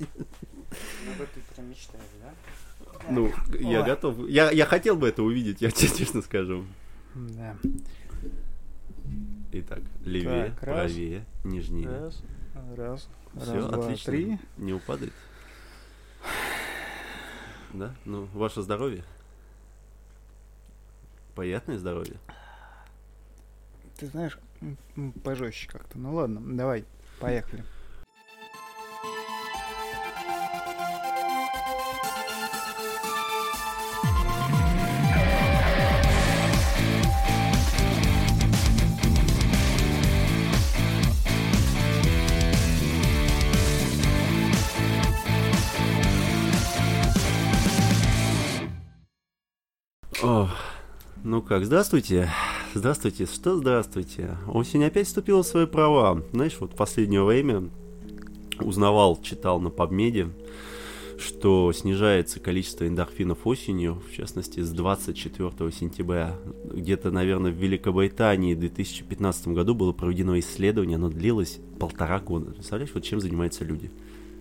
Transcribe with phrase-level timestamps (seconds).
[0.00, 2.32] Об этом прям мечтаешь, да?
[3.10, 3.86] Ну, я Ой.
[3.86, 4.28] готов.
[4.28, 6.64] Я, я хотел бы это увидеть, я тебе честно скажу.
[7.14, 7.56] Да.
[9.52, 10.74] Итак, левее, Так, раз.
[10.92, 11.88] правее, нежнее.
[11.88, 12.22] Раз,
[12.76, 13.08] раз,
[13.42, 14.12] Все, раз, два, отлично.
[14.12, 14.38] три.
[14.58, 15.12] Не упадет.
[17.72, 17.94] Да?
[18.04, 19.04] Ну, ваше здоровье.
[21.34, 22.16] Приятное здоровье.
[23.98, 24.38] Ты знаешь,
[25.24, 25.98] пожестче как-то.
[25.98, 26.84] Ну ладно, давай,
[27.20, 27.64] поехали.
[51.42, 52.30] Как, здравствуйте.
[52.74, 54.36] Здравствуйте, что здравствуйте.
[54.48, 56.22] Осень опять вступила в свои права.
[56.32, 57.70] Знаешь, вот в последнее время
[58.58, 60.30] узнавал, читал на Побмеде,
[61.18, 66.36] что снижается количество эндорфинов осенью, в частности, с 24 сентября.
[66.64, 72.52] Где-то, наверное, в Великобритании в 2015 году было проведено исследование, оно длилось полтора года.
[72.52, 73.90] Представляешь, вот чем занимаются люди?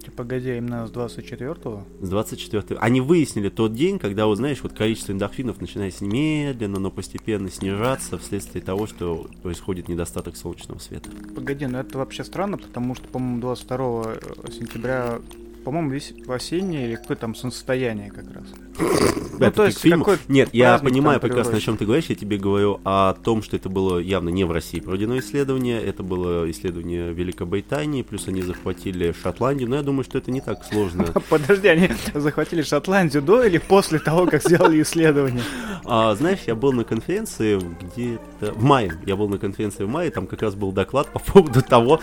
[0.09, 1.83] Ты погоди, именно с 24-го?
[2.01, 6.89] С 24 Они выяснили тот день, когда, вот знаешь, вот количество эндорфинов начинает медленно, но
[6.89, 11.11] постепенно снижаться вследствие того, что происходит недостаток солнечного света.
[11.35, 14.15] Погоди, ну это вообще странно, потому что, по-моему, 22
[14.51, 15.19] сентября,
[15.63, 18.45] по-моему, весь в осеннее или какое там солнцестояние как раз.
[19.39, 22.07] Ну, Это то есть какой Нет, я понимаю прекрасно, о чем ты говоришь.
[22.07, 25.81] Я тебе говорю о том, что это было явно не в России проведено исследование.
[25.81, 29.69] Это было исследование Великобритании, плюс они захватили Шотландию.
[29.69, 31.05] Но я думаю, что это не так сложно.
[31.29, 35.43] Подожди, они захватили Шотландию до или после того, как сделали исследование?
[35.85, 38.91] А, знаешь, я был на конференции где-то в мае.
[39.05, 42.01] Я был на конференции в мае, там как раз был доклад по поводу того,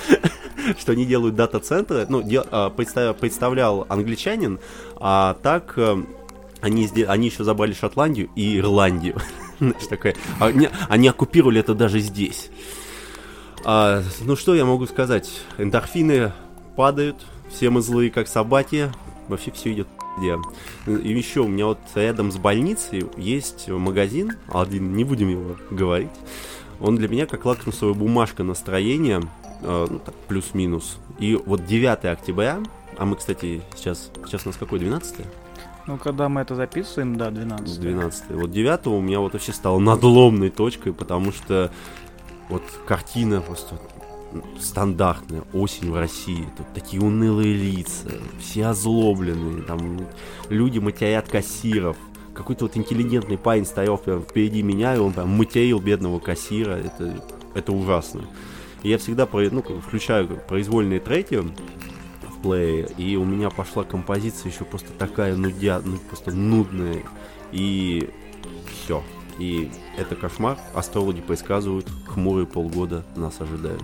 [0.79, 2.07] что они делают дата-центры.
[2.09, 2.41] Ну, де-
[3.47, 4.59] а, представлял англичанин,
[4.97, 6.03] а так э,
[6.61, 9.17] они, они еще забрали Шотландию и Ирландию.
[9.59, 12.51] Знаешь, такая, они, они оккупировали это даже здесь.
[13.65, 15.31] А, ну что я могу сказать?
[15.59, 16.33] Эндорфины
[16.77, 17.17] падают,
[17.51, 18.91] все мы злые, как собаки.
[19.29, 20.37] Вообще все идет где.
[20.87, 26.11] И еще у меня вот рядом с больницей есть магазин, один, не будем его говорить.
[26.81, 29.23] Он для меня как лакмусовая бумажка настроения,
[29.63, 30.99] э, ну так, плюс-минус.
[31.19, 32.61] И вот 9 октября,
[32.99, 35.17] а мы, кстати, сейчас, сейчас у нас какой, 12
[35.87, 37.81] Ну, когда мы это записываем, да, 12.
[37.81, 41.71] 12 Вот 9 у меня вот вообще стало надломной точкой, потому что
[42.49, 43.79] вот картина просто
[44.61, 50.07] стандартная, осень в России, тут такие унылые лица, все озлобленные, там
[50.49, 51.97] люди матерят кассиров,
[52.35, 57.23] какой-то вот интеллигентный парень стоял прям впереди меня, и он прям материл бедного кассира, это,
[57.55, 58.23] это ужасно.
[58.83, 61.43] И я всегда про- ну, включаю произвольные треки
[62.43, 67.03] плее, и у меня пошла композиция еще просто такая нудя, ну просто нудная,
[67.53, 68.11] и
[68.69, 69.03] все.
[69.39, 73.83] И это кошмар, астрологи предсказывают, хмурые полгода нас ожидают.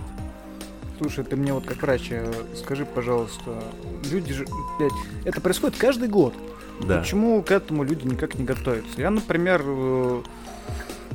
[0.99, 3.63] Слушай, ты мне вот как врач э, скажи, пожалуйста,
[4.11, 4.45] люди же,
[4.79, 4.93] блядь,
[5.25, 6.33] это происходит каждый год.
[6.81, 6.99] Да.
[6.99, 9.01] Почему к этому люди никак не готовятся?
[9.01, 10.21] Я, например, э,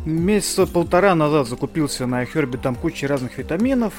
[0.04, 3.94] месяца полтора назад закупился на Хербе там куча разных витаминов,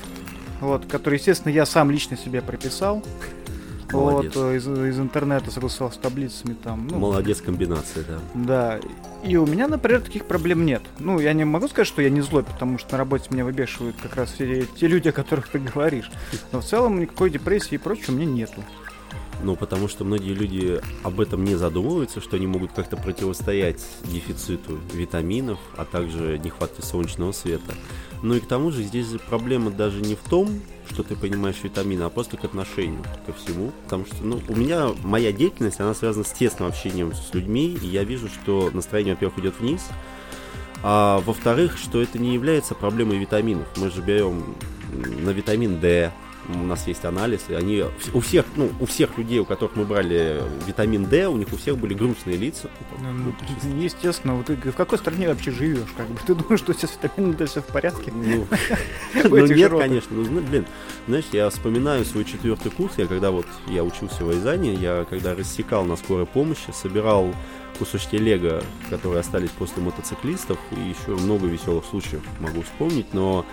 [0.59, 3.03] вот, которые, естественно, я сам лично себе прописал.
[3.91, 4.35] Молодец.
[4.35, 6.87] Вот, э, из, из интернета согласовал с таблицами там.
[6.87, 8.19] Ну, Молодец комбинация, да.
[8.35, 8.79] Да.
[9.23, 10.81] И у меня, например, таких проблем нет.
[10.99, 13.95] Ну, я не могу сказать, что я не злой, потому что на работе меня выбешивают
[14.01, 16.11] как раз все те люди, о которых ты говоришь.
[16.51, 18.63] Но в целом никакой депрессии и прочего у меня нету.
[19.41, 24.77] Ну, потому что многие люди об этом не задумываются, что они могут как-то противостоять дефициту
[24.93, 27.73] витаминов, а также нехватке солнечного света.
[28.21, 30.59] Ну и к тому же здесь проблема даже не в том,
[30.91, 33.71] что ты понимаешь витамины, а просто к отношению ко всему.
[33.83, 37.87] Потому что, ну, у меня моя деятельность, она связана с тесным общением с людьми, и
[37.87, 39.87] я вижу, что настроение, во-первых, идет вниз,
[40.83, 43.67] а во-вторых, что это не является проблемой витаминов.
[43.77, 44.55] Мы же берем
[44.91, 46.11] на витамин D,
[46.53, 47.83] у нас есть анализ, и они
[48.13, 51.57] у всех, ну, у всех людей, у которых мы брали витамин D, у них у
[51.57, 52.69] всех были грустные лица.
[52.99, 53.33] Ну,
[53.79, 55.89] Естественно, вот ты в какой стране вообще живешь?
[55.95, 58.11] Как бы ты думаешь, что у тебя с витамином D все в порядке?
[58.13, 58.47] Ну,
[59.29, 60.15] ну, нет, конечно.
[60.15, 60.65] Ну, зна- блин,
[61.07, 65.35] знаешь, я вспоминаю свой четвертый курс, я когда вот я учился в Рязани, я когда
[65.35, 67.33] рассекал на скорой помощи, собирал
[67.77, 73.45] кусочки лего, которые остались после мотоциклистов, и еще много веселых случаев могу вспомнить, но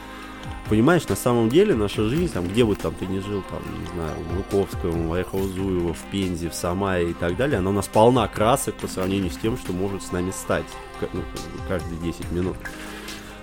[0.69, 3.87] Понимаешь, на самом деле наша жизнь, там, где бы там ты ни жил, там, не
[3.87, 7.87] знаю, в Луковском, в Орехово-Зуево, в Пензе, в Самаре и так далее, она у нас
[7.87, 10.65] полна красок по сравнению с тем, что может с нами стать
[11.13, 11.23] ну,
[11.69, 12.57] каждые 10 минут.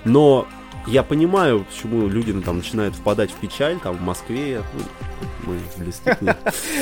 [0.04, 0.46] Но
[0.86, 5.58] я понимаю, почему люди ну, там начинают впадать в печаль, там в Москве, ну, мы.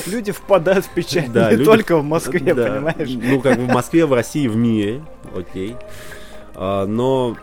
[0.08, 2.66] Люди впадают в печаль Да, не люди- только в Москве, Да.
[2.68, 3.10] понимаешь?
[3.10, 5.04] Ну, как бы в Москве, в России, в мире,
[5.36, 5.76] окей.
[6.56, 7.38] А, но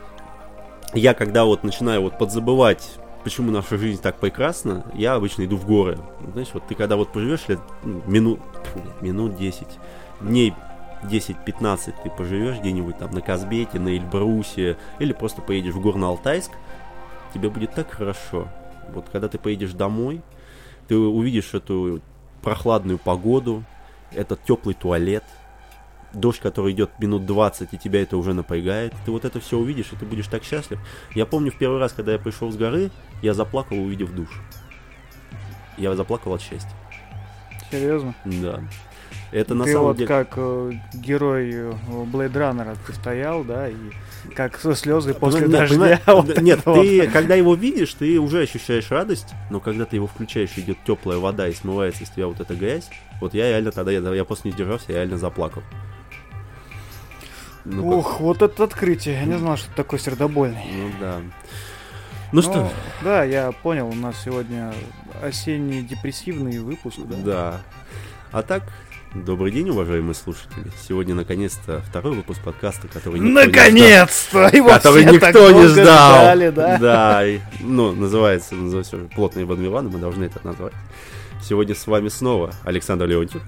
[0.94, 5.66] я когда вот начинаю вот подзабывать, почему наша жизнь так прекрасна, я обычно иду в
[5.66, 5.98] горы.
[6.32, 8.40] Знаешь, вот ты когда вот поживешь лет ну, минут,
[8.72, 9.66] фу, минут 10,
[10.20, 10.54] дней
[11.02, 16.50] 10-15 ты поживешь где-нибудь там на Казбете, на Эльбрусе, или просто поедешь в Горно-Алтайск,
[17.32, 18.48] тебе будет так хорошо.
[18.92, 20.22] Вот когда ты поедешь домой,
[20.88, 22.00] ты увидишь эту
[22.42, 23.62] прохладную погоду,
[24.12, 25.24] этот теплый туалет,
[26.12, 28.94] дождь, который идет минут 20, и тебя это уже напрягает.
[29.04, 30.78] Ты вот это все увидишь, и ты будешь так счастлив.
[31.14, 32.90] Я помню в первый раз, когда я пришел с горы,
[33.22, 34.28] я заплакал, увидев душ.
[35.76, 36.70] Я заплакал от счастья.
[37.70, 38.14] Серьезно?
[38.24, 38.60] Да.
[39.30, 40.08] Это на ты самом вот деле...
[40.08, 41.74] как э, герой
[42.06, 43.74] Блейд Раннера ты стоял, да, и
[44.34, 46.00] как со слезы после Ну, нет, дождя.
[46.06, 46.82] вот нет, вот.
[46.82, 51.18] ты, когда его видишь, ты уже ощущаешь радость, но когда ты его включаешь, идет теплая
[51.18, 52.88] вода и смывается с тебя вот эта грязь,
[53.20, 55.62] вот я реально тогда, я, я просто не сдержался, я реально заплакал.
[57.64, 59.16] Ну, как- Ух, вот это открытие.
[59.16, 60.64] Я не знал, что ты такой сердобольный.
[60.72, 61.16] ну да.
[62.30, 62.70] Ну что,
[63.02, 64.72] Да, я понял, у нас сегодня
[65.22, 67.16] осенний депрессивный выпуск, да?
[67.24, 67.60] да.
[68.32, 68.64] А так,
[69.14, 70.70] добрый день, уважаемые слушатели.
[70.86, 73.62] Сегодня, наконец-то, второй выпуск подкаста, который никто не ждал.
[73.64, 74.50] Наконец-то!
[74.50, 76.16] Который никто не ждал.
[76.20, 76.78] ждали, да?
[76.78, 80.74] Да, и, ну, называется, называется плотные Бадмиваны, мы должны это назвать.
[81.42, 83.42] Сегодня с вами снова Александр Леонтьев.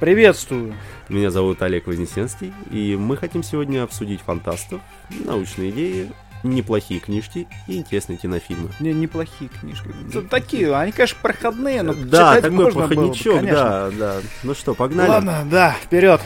[0.00, 0.74] Приветствую.
[1.08, 4.80] Меня зовут Олег Вознесенский, и мы хотим сегодня обсудить фантастов,
[5.10, 6.12] научные идеи,
[6.44, 8.70] неплохие книжки и интересные кинофильмы.
[8.78, 9.88] Не, неплохие книжки.
[10.30, 13.56] Такие, они, конечно, проходные, но да, читать такой можно было бы, проходничок, конечно.
[13.56, 14.16] да, да.
[14.44, 15.08] Ну что, погнали?
[15.08, 16.20] Ладно, да, вперед.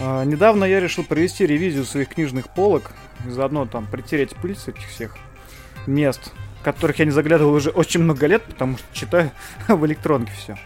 [0.00, 2.92] А, недавно я решил провести ревизию своих книжных полок
[3.26, 5.14] и заодно там притереть пыль с этих всех
[5.86, 6.32] мест,
[6.62, 9.30] которых я не заглядывал уже очень много лет, потому что читаю
[9.68, 10.56] в электронке все.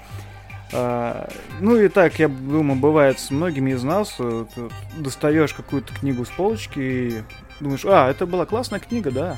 [1.61, 4.17] ну и так, я думаю, бывает с многими из нас.
[4.19, 7.23] э, ты достаешь какую-то книгу с полочки и
[7.61, 9.37] думаешь, а, это была классная книга, да.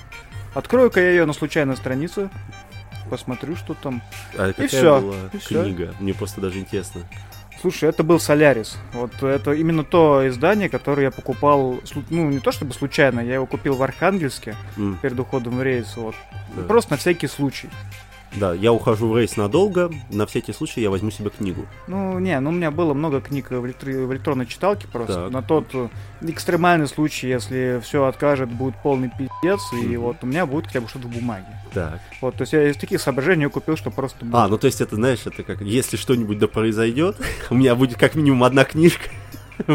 [0.55, 2.31] Открою-ка я ее на случайной странице,
[3.09, 4.03] посмотрю, что там.
[4.37, 5.95] А какая всё, была и книга?
[6.01, 7.03] Мне просто даже интересно.
[7.61, 8.77] Слушай, это был Солярис.
[8.93, 13.47] Вот это именно то издание, которое я покупал, ну, не то чтобы случайно, я его
[13.47, 16.15] купил в Архангельске М, перед уходом в рейс, вот.
[16.55, 16.63] да.
[16.63, 17.69] Просто на всякий случай.
[18.37, 21.67] Да, я ухожу в рейс надолго, на всякий случай я возьму себе книгу.
[21.87, 25.15] Ну, не, ну у меня было много книг в, электри- в электронной читалке просто.
[25.25, 25.31] Так.
[25.31, 25.89] На тот э,
[26.21, 30.01] экстремальный случай, если все откажет, будет полный пиздец, и Мгм.
[30.03, 31.47] вот у меня будет хотя бы что-то в бумаге.
[31.73, 32.01] Так.
[32.21, 34.27] Вот, то есть я из таких соображений купил, что просто...
[34.33, 37.17] А, ну то есть это, знаешь, это как, если что-нибудь да произойдет,
[37.51, 39.09] у меня будет как минимум одна книжка.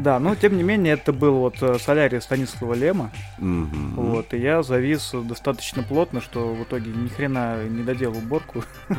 [0.00, 3.10] Да, но тем не менее, это был вот э, Солярис Станислава Лема.
[3.36, 3.96] Мгм.
[3.96, 8.64] Вот, и я завис достаточно плотно, что в итоге ни хрена не доделал уборку.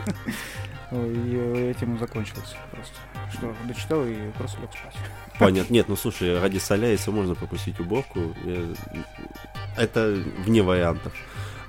[0.91, 2.93] И э, этим и закончилось просто.
[3.31, 4.93] Что, дочитал и просто лег спать.
[5.39, 5.73] Понятно.
[5.73, 8.35] Нет, ну слушай, ради Соляриса можно пропустить уборку.
[9.77, 11.13] Это вне вариантов.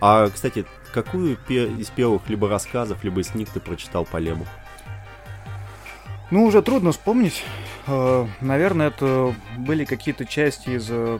[0.00, 4.44] А, кстати, какую из первых либо рассказов, либо из книг ты прочитал по Лему?
[6.32, 7.44] Ну, уже трудно вспомнить.
[7.86, 11.18] Э, Наверное, это были какие-то части из э,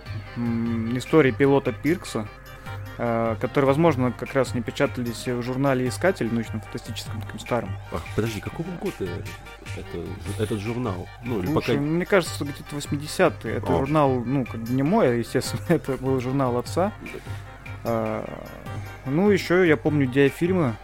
[0.97, 2.27] истории пилота Пиркса,
[2.97, 7.69] э, которые, возможно, как раз не печатались в журнале «Искатель» научно-фантастическом, таком старом.
[7.93, 9.07] Ах, подожди, какого года
[9.77, 11.07] это, этот журнал?
[11.25, 11.81] Ну, или Слушай, пока...
[11.81, 13.57] мне кажется, где-то 80-е.
[13.57, 13.81] Это О.
[13.81, 16.91] журнал, ну, как бы не мой, а, естественно, это был журнал отца.
[17.85, 18.25] А,
[19.05, 20.75] ну, еще я помню диафильмы.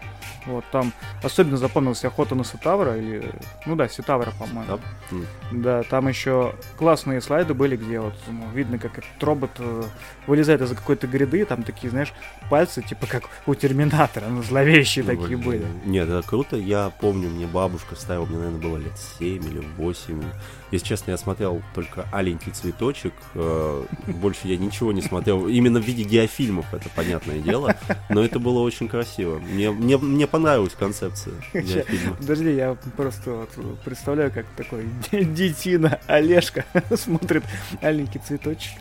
[0.49, 3.31] Вот там особенно запомнился охота на Сетавра, или.
[3.67, 4.79] Ну да, Сетавра, по-моему.
[5.11, 5.17] Да?
[5.17, 5.63] М.
[5.63, 9.83] Да, там еще классные слайды были, где вот ну, видно, как этот робот э,
[10.27, 12.13] вылезает из какой-то гряды, там такие, знаешь,
[12.51, 15.41] пальцы, типа как у Терминатора, ну, зловещие Ну, такие блин.
[15.49, 15.67] были.
[15.85, 16.57] Нет, это круто.
[16.57, 20.23] Я помню, мне бабушка ставила, мне, наверное, было лет 7 или 8.
[20.71, 23.15] Если честно, я смотрел только «Аленький цветочек».
[23.35, 25.49] э, Больше я ничего не смотрел.
[25.49, 27.75] Именно в виде диафильмов, это понятное дело.
[28.11, 29.39] Но это было очень красиво.
[29.39, 32.17] Мне, мне, мне понравилась концепция диафильма.
[32.17, 36.65] Подожди, я просто вот представляю, как такой детина Олежка
[36.97, 37.45] смотрит
[37.81, 38.73] аленький цветочек.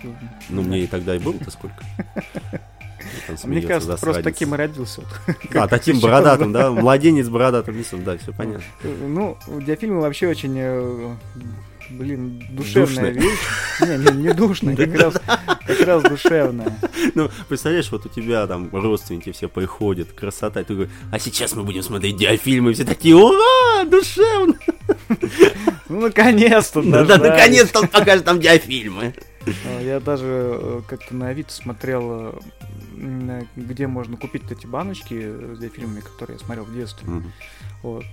[0.50, 1.84] Ну, мне и тогда и было-то сколько.
[3.30, 4.24] А Мне кажется, просто засранец.
[4.24, 5.02] таким и родился.
[5.56, 6.72] А, таким бородатым, да?
[6.72, 8.64] Младенец бородатым лицом, да, все понятно.
[8.84, 11.16] Ну, диафильмы вообще очень, э,
[11.90, 13.12] блин, душевная Душная.
[13.12, 13.40] вещь.
[13.82, 15.14] Не, не, не душная, как раз,
[15.66, 16.78] как раз душевная.
[17.16, 21.54] Ну, представляешь, вот у тебя там родственники все приходят, красота, и ты говоришь, а сейчас
[21.56, 24.56] мы будем смотреть диафильмы, и все такие, ура, душевно!
[25.90, 29.14] Ну, наконец-то, Да, да, наконец-то он покажет нам диафильмы.
[29.66, 32.40] А, Я даже э, как-то на Авито смотрел, э,
[32.98, 35.14] м, где можно купить эти баночки
[35.56, 37.08] с диафильмами, которые я смотрел в детстве.
[37.84, 38.04] Вот.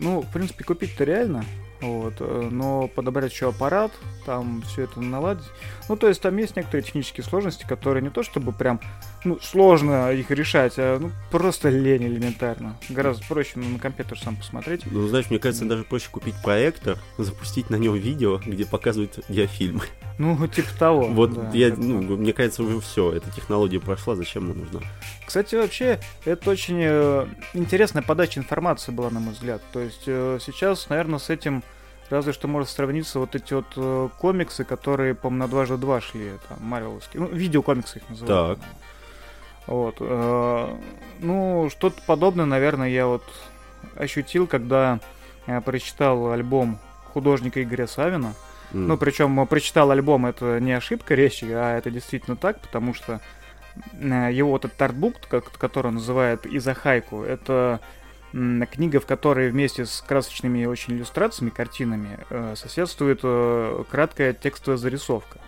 [0.00, 1.44] Ну, в принципе, купить-то реально.
[1.80, 3.92] Вот, э, но подобрать еще аппарат,
[4.26, 5.44] там все это наладить.
[5.88, 8.80] Ну, то есть там есть некоторые технические сложности, которые не то чтобы прям,
[9.28, 12.76] ну, сложно их решать, а ну, просто лень элементарно.
[12.88, 14.82] Гораздо проще ну, на компьютер сам посмотреть.
[14.90, 19.82] Ну, знаешь, мне кажется, даже проще купить проектор, запустить на нем видео, где показывают диафильмы.
[20.18, 21.06] Ну, типа того.
[21.06, 24.80] Вот да, я, как-то ну, мне кажется, уже все, эта технология прошла, зачем она нужна?
[25.24, 29.62] Кстати, вообще, это очень э, интересная подача информации была, на мой взгляд.
[29.72, 31.62] То есть э, сейчас, наверное, с этим
[32.10, 36.32] разве что может сравниться вот эти вот э, комиксы, которые, по-моему, на дважды два шли,
[36.48, 37.22] там, марвеловские.
[37.22, 38.58] Ну, видеокомиксы их называют.
[38.58, 38.68] Так.
[39.68, 39.96] Вот.
[40.00, 40.76] э,
[41.20, 43.22] ну, что-то подобное, наверное, я вот
[43.96, 44.98] ощутил, когда
[45.46, 46.78] я прочитал альбом
[47.12, 48.34] художника Игоря Савина.
[48.72, 48.88] М.
[48.88, 53.20] Ну, причем прочитал альбом, это не ошибка речи, а это действительно так, потому что
[53.92, 55.16] э, его вот этот артбук,
[55.58, 57.80] который он называет Изахайку, это
[58.32, 65.40] книга, в которой вместе с красочными очень иллюстрациями, картинами э, соседствует э, краткая текстовая зарисовка.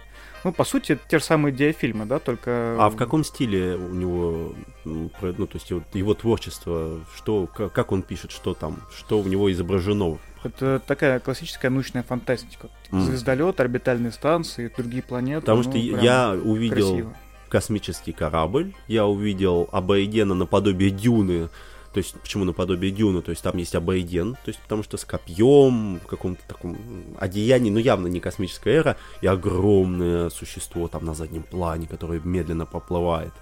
[0.45, 2.77] Ну, по сути, это те же самые диафильмы, да, только...
[2.79, 4.55] А в каком стиле у него,
[4.85, 9.53] ну, то есть его, творчество, что, ка- как он пишет, что там, что у него
[9.53, 10.19] изображено?
[10.43, 12.69] Это такая классическая научная фантастика.
[12.91, 13.03] М.
[13.03, 15.43] Звездолет, орбитальные станции, другие планеты.
[15.43, 17.17] Потому ну, что я увидел красиво.
[17.51, 21.51] космический корабль, я увидел аборигена наподобие дюны,
[21.93, 25.05] то есть почему наподобие дюны, то есть там есть абориген, то есть потому что с
[25.05, 26.77] копьем, в каком-то таком
[27.19, 32.65] одеянии, ну явно не космическая эра, и огромное существо там на заднем плане, которое медленно
[32.65, 33.33] проплывает.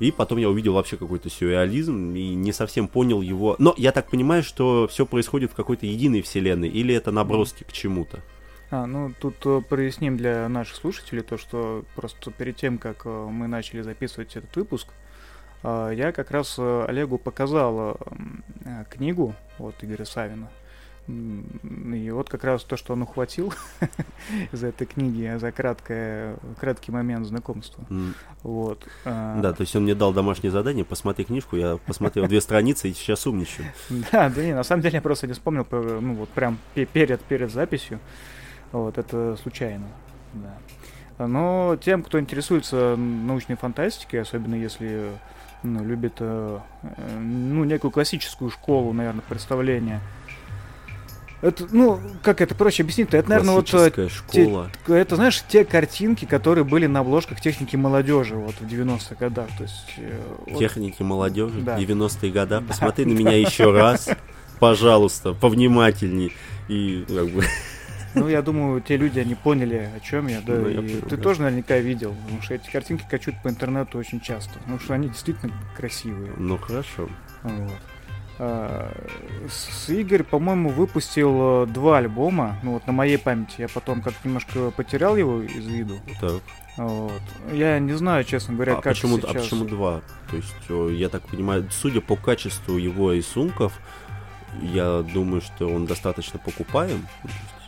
[0.00, 3.54] И потом я увидел вообще какой-то сюрреализм и не совсем понял его.
[3.58, 7.72] Но я так понимаю, что все происходит в какой-то единой вселенной, или это наброски к
[7.72, 8.20] чему-то.
[8.70, 13.08] А, ну тут э, проясним для наших слушателей то, что просто перед тем, как э,
[13.08, 15.03] мы начали записывать этот выпуск, э,
[15.64, 17.94] я как раз э, Олегу показал э,
[18.64, 20.48] э, книгу от Игоря Савина.
[21.06, 23.52] И вот как раз то, что он ухватил
[24.52, 27.84] из этой книги за краткое, краткий момент знакомства.
[27.90, 28.86] М, Вот.
[29.04, 32.88] э, Да, то есть он мне дал домашнее задание, посмотри книжку, я посмотрел две страницы
[32.88, 33.66] и сейчас умничаю.
[34.12, 37.20] Да, да не, на самом деле я просто не вспомнил, ну вот прям пе- перед,
[37.20, 38.00] перед записью.
[38.72, 39.86] Вот, это случайно,
[40.32, 41.26] да.
[41.26, 45.10] Но тем, кто интересуется научной фантастикой, особенно если
[45.64, 50.00] ну, любит э, э, ну, некую классическую школу, наверное, представления.
[51.42, 53.18] Это, ну, как это проще объяснить-то?
[53.18, 54.70] Это, наверное, вот э, школа.
[54.86, 59.48] это, знаешь, те картинки, которые были на обложках техники молодежи вот в 90-х годах.
[59.58, 61.78] То есть, э, вот- Техники молодежи, Да.
[61.78, 62.60] 90-е года.
[62.60, 64.08] Да, Посмотри на меня еще раз,
[64.58, 66.32] пожалуйста, повнимательней.
[66.68, 67.44] И как бы,
[68.14, 71.42] Ну, я думаю, те люди, они поняли, о чем я, да, Ну, и ты тоже
[71.42, 75.52] наверняка видел, потому что эти картинки качают по интернету очень часто, потому что они действительно
[75.76, 76.32] красивые.
[76.36, 77.08] ну хорошо.
[77.42, 77.72] Вот.
[78.38, 78.92] А,
[79.48, 84.26] С Игорь, по-моему, выпустил э, два альбома, ну вот на моей памяти, я потом как-то
[84.26, 85.98] немножко потерял его из виду.
[86.20, 86.40] Так.
[86.76, 87.22] Вот.
[87.52, 89.30] Я не знаю, честно говоря, А как почему, сейчас.
[89.30, 90.00] а почему два?
[90.30, 93.78] То есть, э, я так понимаю, судя по качеству его рисунков,
[94.60, 97.06] я думаю, что он достаточно покупаем.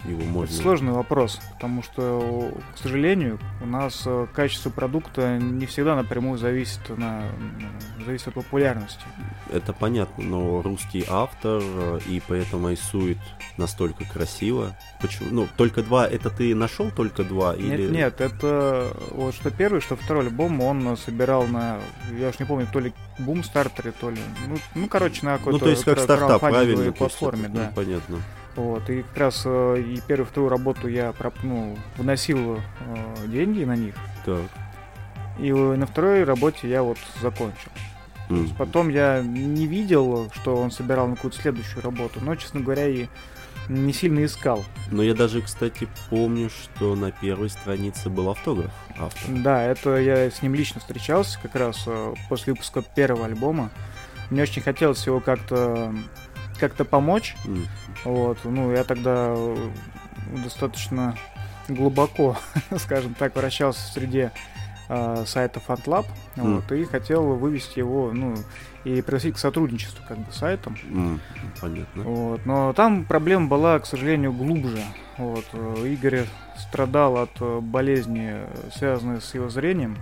[0.07, 0.57] Его Это можно...
[0.57, 6.89] сложный вопрос, потому что, к сожалению, у нас э, качество продукта не всегда напрямую зависит,
[6.91, 7.25] на,
[7.59, 9.05] ну, зависит от популярности.
[9.53, 13.19] Это понятно, но русский автор э, и поэтому рисует
[13.57, 14.77] настолько красиво.
[15.01, 15.29] Почему?
[15.31, 17.57] Ну, только два, это ты нашел только два?
[17.57, 17.91] Нет, или...
[17.91, 21.79] нет, это вот что первый, что второй альбом он собирал на,
[22.19, 25.59] я уж не помню, то ли бум стартере, то ли, ну, ну короче, на какой-то
[25.59, 26.77] Ну, то есть как стартап, правильно?
[26.77, 27.65] То есть платформе, это- да.
[27.65, 28.19] ну, понятно.
[28.57, 32.61] Вот, и как раз э, и первую, вторую работу я проп- ну, вносил э,
[33.27, 33.95] деньги на них,
[34.25, 34.41] Так.
[35.39, 37.71] и на второй работе я вот закончил.
[38.31, 38.49] М.
[38.57, 43.07] Потом я не видел, что он собирал на какую-то следующую работу, но, честно говоря, и
[43.69, 44.65] не сильно искал.
[44.91, 49.37] Но я даже, кстати, помню, что на первой странице был автограф автора.
[49.37, 53.71] Да, это я с ним лично встречался как раз э, после выпуска первого альбома.
[54.31, 55.95] Мне очень хотелось его как-то
[56.57, 57.37] как-то помочь.
[57.45, 57.67] М.
[58.05, 59.71] Вот, ну, я тогда э,
[60.45, 61.17] достаточно
[61.69, 62.37] глубоко,
[62.79, 64.33] скажем так, вращался в среде
[64.89, 66.57] э, сайта FatLab, М.
[66.57, 68.35] вот, и хотел вывести его, ну,
[68.85, 70.77] и пригласить к сотрудничеству, как бы, с сайтом.
[70.85, 71.21] М,
[71.61, 72.03] Понятно.
[72.05, 74.81] Вот, но там проблема была, к сожалению, глубже.
[75.19, 76.25] Вот, э, Игорь
[76.57, 78.37] страдал от э, болезни,
[78.75, 79.97] связанной с его зрением.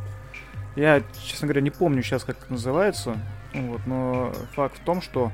[0.77, 3.17] Я, честно говоря, не помню сейчас, как это называется.
[3.55, 5.31] Вот, но факт в том, что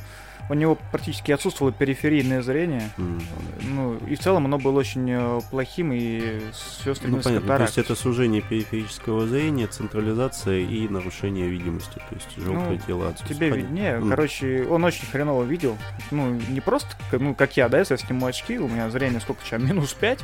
[0.51, 2.91] у него практически отсутствовало периферийное зрение.
[2.99, 3.21] М.
[3.63, 7.57] Ну, и в целом оно было очень э, плохим и все Ну, стремилось к понятно,
[7.57, 13.09] то есть это сужение периферического зрения, централизация и нарушение видимости, то есть желтое Ну, тело
[13.09, 13.39] отсутствует.
[13.39, 13.69] Тебе Понятно.
[13.69, 13.93] виднее.
[13.95, 14.11] М.
[14.11, 15.79] Короче, он очень хреново видел.
[16.11, 19.45] Ну, не просто, ну, как я, да, если я сниму очки, у меня зрение сколько
[19.45, 20.19] сейчас, минус 5.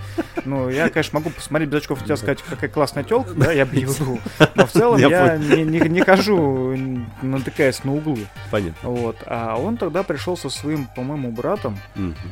[0.45, 3.65] Ну, я, конечно, могу посмотреть без очков и тебе сказать, какая классная телка, да, я
[3.65, 4.19] бы веду.
[4.57, 6.77] Но в целом Я я не, не- не хожу,
[7.23, 8.27] натыкаясь на углы.
[8.51, 8.89] Понятно.
[8.91, 9.17] Вот.
[9.27, 11.79] А он тогда пришел со своим, по-моему, братом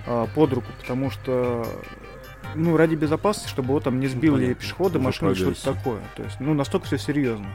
[0.07, 1.67] а, под руку, потому что
[2.55, 4.55] ну, ради безопасности, чтобы его там не сбили понятно.
[4.55, 6.01] пешеходы, машины, что-то такое.
[6.17, 7.47] То есть, ну, настолько все серьезно.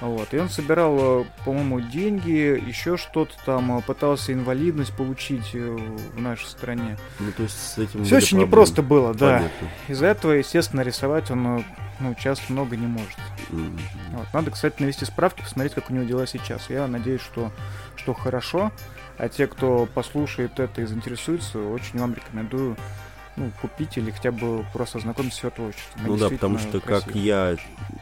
[0.00, 0.32] Вот.
[0.32, 2.30] И он собирал, э, по-моему, деньги,
[2.66, 5.76] еще что-то там, э, пытался инвалидность получить э,
[6.14, 6.96] в нашей стране.
[7.18, 8.46] Ну, то есть с этим Все очень проблемы.
[8.46, 9.48] непросто было, да.
[9.88, 11.64] Из-за этого, естественно, рисовать он
[12.00, 13.18] ну, часто много не может.
[13.50, 13.78] Мгм.
[14.12, 14.26] Вот.
[14.32, 16.70] Надо, кстати, навести справки, посмотреть, как у него дела сейчас.
[16.70, 17.50] Я надеюсь, что,
[17.96, 18.70] что хорошо.
[19.18, 22.76] А те, кто послушает это и заинтересуется, очень вам рекомендую
[23.36, 26.02] ну, купить или хотя бы просто ознакомиться с его творчеством.
[26.06, 27.24] Ну да, потому что как красивые.
[27.24, 27.56] я,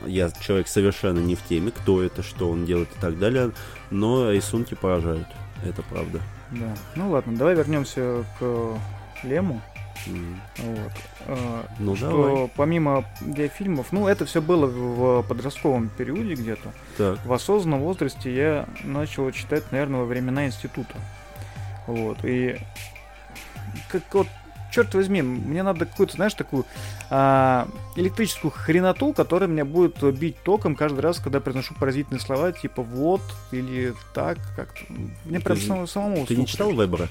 [0.06, 3.52] я человек совершенно не в теме, кто это, что он делает и так далее,
[3.90, 5.26] но рисунки поражают,
[5.64, 6.20] это правда.
[6.50, 6.74] Да.
[6.94, 8.78] Ну ладно, давай вернемся к
[9.22, 9.60] Лему.
[10.06, 10.40] М.
[10.58, 10.92] Вот.
[11.26, 12.50] Э, Ну что давай.
[12.56, 16.72] помимо диафильмов, ну это все было в подростковом периоде где-то.
[16.96, 20.94] Так, В осознанном возрасте я начал читать, наверное, во времена института.
[21.86, 22.18] Вот.
[22.24, 22.58] И
[23.90, 24.26] как вот,
[24.72, 26.64] черт возьми, мне надо какую-то, знаешь, такую
[27.10, 32.82] а, электрическую хреноту, которая меня будет бить током каждый раз, когда произношу паразитные слова, типа
[32.82, 33.22] вот
[33.52, 34.80] или так, как-то.
[35.24, 37.08] Мне прям самому, самому ты не читал Вебера?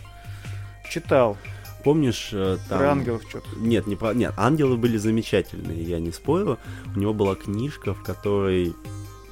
[0.89, 1.37] Читал.
[1.85, 2.79] Помнишь, э, там...
[2.79, 3.47] Про ангелов что-то.
[3.57, 4.13] Нет, не про...
[4.13, 6.57] Нет, ангелы были замечательные, я не спорю.
[6.95, 8.73] У него была книжка, в которой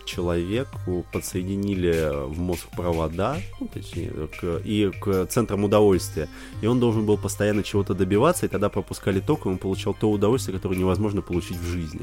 [0.05, 6.29] человеку подсоединили в мозг провода, ну, точнее, к- и к центрам удовольствия.
[6.61, 10.11] И он должен был постоянно чего-то добиваться, и тогда пропускали ток, и он получал то
[10.11, 12.01] удовольствие, которое невозможно получить в жизни.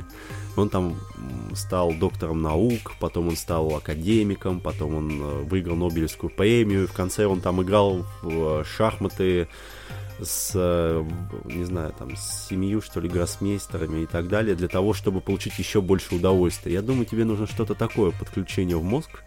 [0.57, 0.97] Он там
[1.55, 6.93] стал доктором наук, потом он стал академиком, потом он э, выиграл Нобелевскую премию, и в
[6.93, 9.47] конце он там играл в э, шахматы
[10.23, 11.05] с, э,
[11.45, 15.59] не знаю, там, с семью, что ли, гроссмейстерами и так далее, для того, чтобы получить
[15.59, 16.73] еще больше удовольствия.
[16.73, 19.23] Я думаю, тебе нужно что-то такое, подключение в мозг,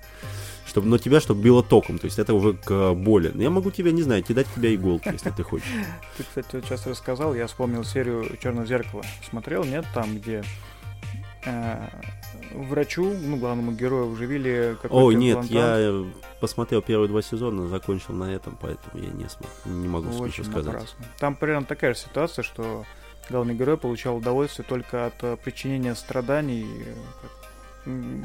[0.65, 3.31] чтобы, но тебя, чтобы било током, то есть это уже к боли.
[3.33, 5.67] Но Я могу тебе, не знаю, кидать тебе иголки, если ты хочешь.
[6.17, 9.03] Ты, кстати, вот сейчас рассказал, я вспомнил серию Черное зеркало.
[9.29, 10.43] Смотрел, нет, там, где
[11.45, 11.87] э,
[12.53, 15.51] врачу, ну, главному герою, вживили какой-то Ой, нет, имплантант.
[15.51, 16.05] я э,
[16.39, 20.65] посмотрел первые два сезона, закончил на этом, поэтому я не, смог, не могу Очень сказать.
[20.73, 21.05] напрасно.
[21.19, 22.85] Там примерно такая же ситуация, что
[23.29, 26.67] главный герой получал удовольствие только от э, причинения страданий,
[27.85, 28.21] э,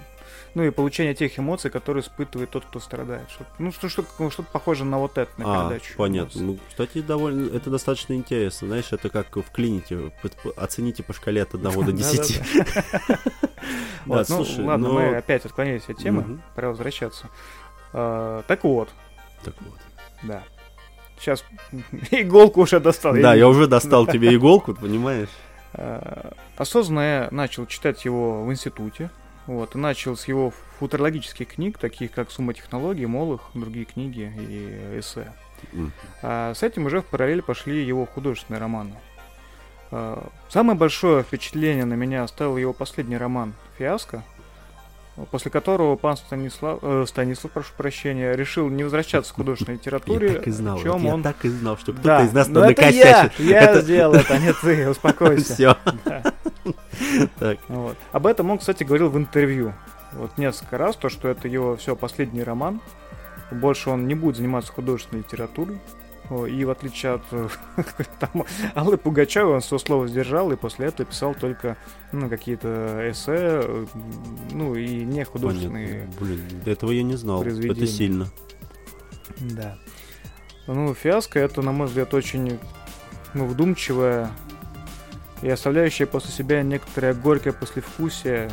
[0.58, 3.30] ну и получения тех эмоций, которые испытывает тот, кто страдает.
[3.30, 5.94] Что- ну, что, что, ну, что-то похоже на вот это, на А, передачу.
[5.96, 6.42] понятно.
[6.42, 8.66] Ну, кстати, довольно, это достаточно интересно.
[8.66, 10.10] Знаешь, это как в клинике.
[10.56, 12.40] Оцените по шкале от 1 до 10.
[12.54, 13.18] Да-да-да.
[14.06, 17.28] Да, ну, слушай, ладно, но- мы опять отклонились от темы, пора возвращаться.
[17.92, 18.88] А, так вот,
[19.44, 19.78] Так вот.
[20.24, 20.42] да.
[21.20, 21.44] Сейчас
[22.10, 23.14] иголку уже достал.
[23.14, 25.28] Да, я уже достал тебе иголку, понимаешь?
[25.74, 29.10] А, Осознанно я начал читать его в институте.
[29.48, 35.00] Вот, и начал с его футурологических книг, таких как «Сумма технологий», «Молох», другие книги и
[35.00, 35.32] эссе.
[36.22, 38.94] А с этим уже в параллель пошли его художественные романы.
[39.90, 44.22] А, Самое большое впечатление на меня оставил его последний роман «Фиаско»,
[45.26, 50.34] после которого пан Станислав, э, Станислав, прошу прощения, решил не возвращаться к художественной литературе, Я
[50.34, 51.22] так и знал, чем я он...
[51.22, 53.40] так и знал, что кто-то Да, из нас но это я, накосячит.
[53.40, 55.54] я Это- сделал это, а не ты, успокойся.
[55.54, 55.76] Все.
[56.04, 56.22] Да.
[57.38, 57.96] Так, Вот.
[58.12, 59.72] Об этом он, кстати, говорил в интервью.
[60.12, 62.80] Вот несколько раз, то, что это его все последний роман.
[63.50, 65.78] Больше он не будет заниматься художественной литературой.
[66.30, 67.48] О, И в отличие от э,
[68.20, 71.76] там, Аллы Пугачевой, он свое слово сдержал и после этого писал только
[72.12, 73.86] ну, какие-то эссе, э,
[74.52, 76.08] ну и не художественные.
[76.18, 76.26] понятно.
[76.26, 77.40] Блин, этого я не знал.
[77.40, 77.86] Это произведения.
[77.86, 78.26] сильно.
[79.40, 79.78] Да.
[80.66, 82.58] Ну, фиаско это, на мой взгляд, очень
[83.32, 84.30] ну, вдумчивая
[85.40, 88.50] и оставляющая после себя некоторое горькое послевкусие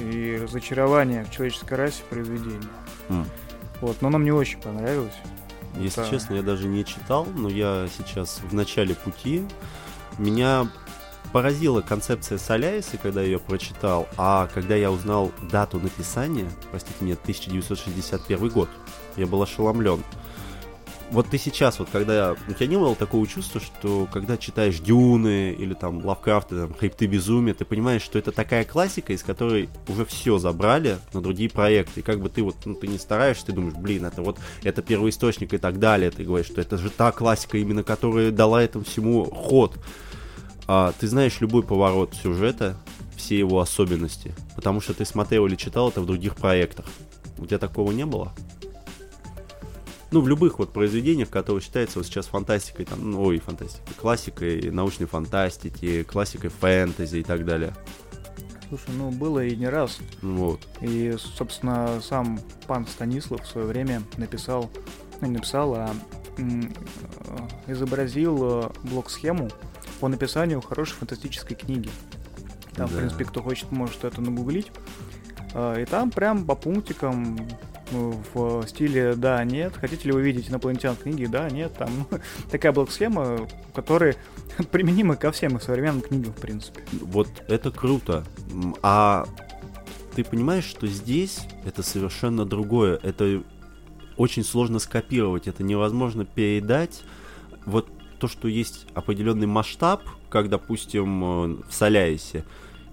[0.00, 2.68] и разочарование в человеческой расе произведение.
[3.08, 3.26] М.
[3.80, 5.14] Вот, но оно мне очень понравилось.
[5.78, 6.10] Если Да.
[6.10, 9.46] честно, я даже не читал, но я сейчас в начале пути.
[10.18, 10.68] Меня
[11.32, 17.14] поразила концепция Соляриса, когда я ее прочитал, а когда я узнал дату написания, простите меня,
[17.14, 18.68] 1961 год,
[19.16, 20.02] я был ошеломлен.
[21.10, 22.36] Вот ты сейчас, вот когда...
[22.48, 27.06] У тебя не было такого чувства, что когда читаешь Дюны или там Лавкрафта, там, Хребты
[27.06, 32.00] Безумия, ты понимаешь, что это такая классика, из которой уже все забрали на другие проекты.
[32.00, 34.82] И как бы ты вот, ну, ты не стараешься, ты думаешь, блин, это вот, это
[34.82, 36.10] первоисточник и так далее.
[36.10, 39.78] Ты говоришь, что это же та классика, именно которая дала этому всему ход.
[40.66, 42.76] А, ты знаешь любой поворот сюжета,
[43.16, 46.86] все его особенности, потому что ты смотрел или читал это в других проектах.
[47.38, 48.34] У тебя такого не было?
[50.10, 54.70] Ну, в любых вот произведениях, которые считаются вот сейчас фантастикой, там, ну, ой, фантастикой, классикой
[54.70, 57.74] научной фантастики, классикой фэнтези и так далее.
[58.68, 59.98] Слушай, ну было и не раз.
[60.20, 60.66] Вот.
[60.82, 64.70] И, собственно, сам пан Станислав в свое время написал,
[65.20, 65.90] ну не написал, а
[66.36, 66.42] э,
[67.66, 69.50] изобразил э, блок-схему
[70.00, 71.88] по написанию хорошей фантастической книги.
[72.74, 72.94] Там, Да.
[72.94, 74.70] в принципе, кто хочет, может это нагуглить.
[75.54, 77.48] А, И там прям по пунктикам ну,
[77.90, 79.74] в стиле «да», «нет».
[79.76, 81.28] Хотите ли вы видеть инопланетян в книге?
[81.28, 81.72] «Да», «нет».
[81.74, 82.18] Там ну,
[82.50, 84.16] такая блок-схема, которая
[84.70, 86.82] применима ко всем современным книгам, в принципе.
[86.92, 88.24] Вот это круто.
[88.82, 89.26] А
[90.14, 92.98] ты понимаешь, что здесь это совершенно другое.
[93.02, 93.42] Это
[94.16, 97.02] очень сложно скопировать, это невозможно передать.
[97.64, 102.44] Вот то, что есть определенный масштаб, как, допустим, э, в Солярисе,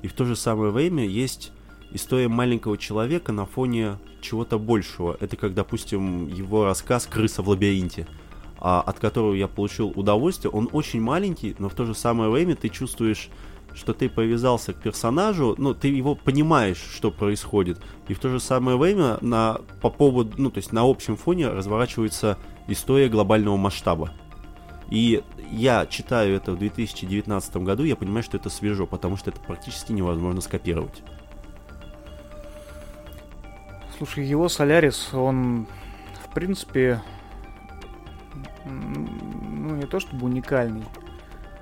[0.03, 1.51] и в то же самое время есть
[1.95, 5.17] история маленького человека на фоне чего-то большего.
[5.19, 8.07] Это как, допустим, его рассказ «Крыса в лабиринте»,
[8.59, 10.51] а, от которого я получил удовольствие.
[10.51, 13.29] Он очень маленький, но в то же самое время ты чувствуешь,
[13.73, 17.81] что ты привязался к персонажу, ну, ты его понимаешь, что происходит.
[18.07, 21.49] И в то же самое время на, по поводу, ну, то есть на общем фоне
[21.49, 24.11] разворачивается история глобального масштаба.
[24.89, 29.39] И я читаю это в 2019 году, я понимаю, что это свежо, потому что это
[29.39, 31.03] практически невозможно скопировать.
[33.97, 35.67] Слушай, его Солярис, он,
[36.25, 37.01] в принципе,
[38.65, 40.83] ну, не то чтобы уникальный,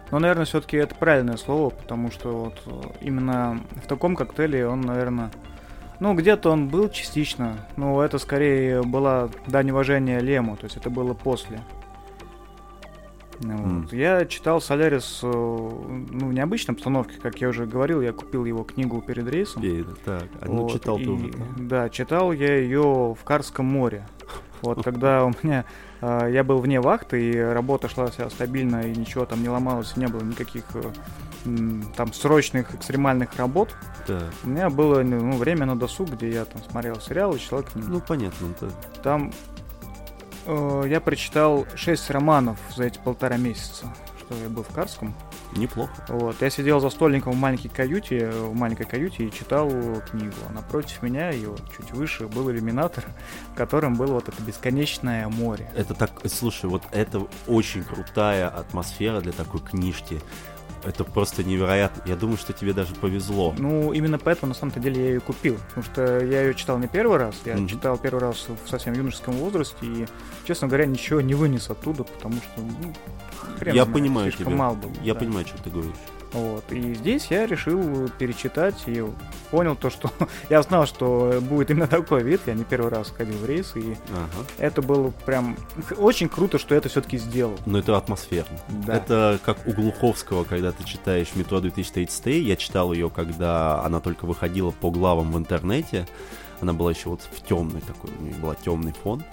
[0.09, 4.81] но, наверное, все-таки это правильное слово, потому что вот э, именно в таком коктейле он,
[4.81, 5.31] наверное,
[5.99, 10.89] ну, где-то он был частично, но это скорее была дань уважения Лему, то есть это
[10.89, 11.59] было после.
[13.43, 13.93] Вот.
[13.93, 18.63] Я читал Солярис э, ну, в необычной обстановке, как я уже говорил, я купил его
[18.63, 19.63] книгу перед рейсом.
[19.63, 21.33] И, так, а ну Вот, читал и, тоже.
[21.57, 24.07] Да, читал я ее в Карском море.
[24.61, 25.65] Вот когда у меня
[26.01, 29.97] э, я был вне вахты и работа шла вся стабильно и ничего там не ломалось,
[29.97, 30.91] не было никаких э,
[31.97, 33.75] там срочных экстремальных работ.
[34.07, 34.31] Так.
[34.43, 37.85] У меня было ну, время на досуг, где я там смотрел сериалы, читал книги.
[37.89, 38.47] Ну, понятно.
[38.57, 39.31] это- Там
[40.45, 45.15] э, я прочитал шесть романов за эти полтора месяца, что я был в Карском.
[45.55, 45.93] Неплохо.
[46.07, 49.69] Вот, я сидел за стольником в маленькой каюте, в маленькой каюте и читал
[50.09, 50.33] книгу.
[50.49, 53.03] А напротив меня и вот чуть выше был иллюминатор,
[53.53, 55.69] в котором было вот это бесконечное море.
[55.75, 60.21] Это так, слушай, вот это очень крутая атмосфера для такой книжки.
[60.83, 62.03] Это просто невероятно.
[62.05, 63.55] Я думаю, что тебе даже повезло.
[63.57, 65.57] Ну, именно поэтому на самом-то деле я ее купил.
[65.69, 67.67] Потому что я ее читал не первый раз, я Мгм.
[67.67, 70.05] читал первый раз в совсем юношеском возрасте и,
[70.45, 72.93] честно говоря, ничего не вынес оттуда, потому что, ну,
[73.59, 74.55] хрен Я знает, понимаю слишком тебя.
[74.57, 74.91] мал был.
[75.01, 75.19] Я да.
[75.21, 75.93] понимаю, что ты говоришь.
[76.33, 76.71] Вот.
[76.71, 79.03] И здесь я решил перечитать и
[79.51, 80.11] понял то, что
[80.49, 82.41] я знал, что будет именно такой вид.
[82.47, 84.45] Я не первый раз ходил в рейс, и Ага.
[84.57, 85.55] это было прям
[85.97, 87.55] очень круто, что это все-таки сделал.
[87.65, 88.57] Но это атмосферно.
[88.85, 88.95] Да.
[88.95, 92.39] Это как у Глуховского, когда ты читаешь «Метро 2033».
[92.39, 96.07] Я читал ее, когда она только выходила по главам в интернете.
[96.61, 99.23] Она была еще вот в темной такой, у нее был темный фон.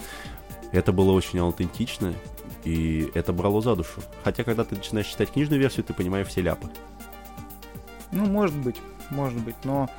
[0.71, 2.13] Это было очень аутентично,
[2.63, 4.01] и это брало за душу.
[4.23, 6.69] Хотя, когда ты начинаешь читать книжную версию, ты понимаешь все ляпы.
[8.11, 8.77] Ну, может быть,
[9.09, 9.89] может быть, но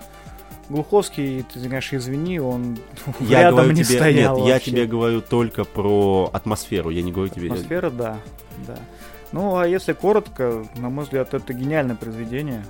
[0.68, 2.78] Глуховский, ты, конечно, извини, он
[3.20, 4.70] Я рядом говорю не тебе, стоял нет, я вообще.
[4.70, 7.50] тебе говорю только про атмосферу, я не говорю тебе...
[7.50, 8.18] Атмосфера, да,
[8.66, 8.78] да.
[9.32, 12.64] Ну, а если коротко, на мой взгляд, это гениальное произведение.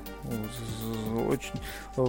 [1.28, 1.61] Очень
[1.96, 2.07] э,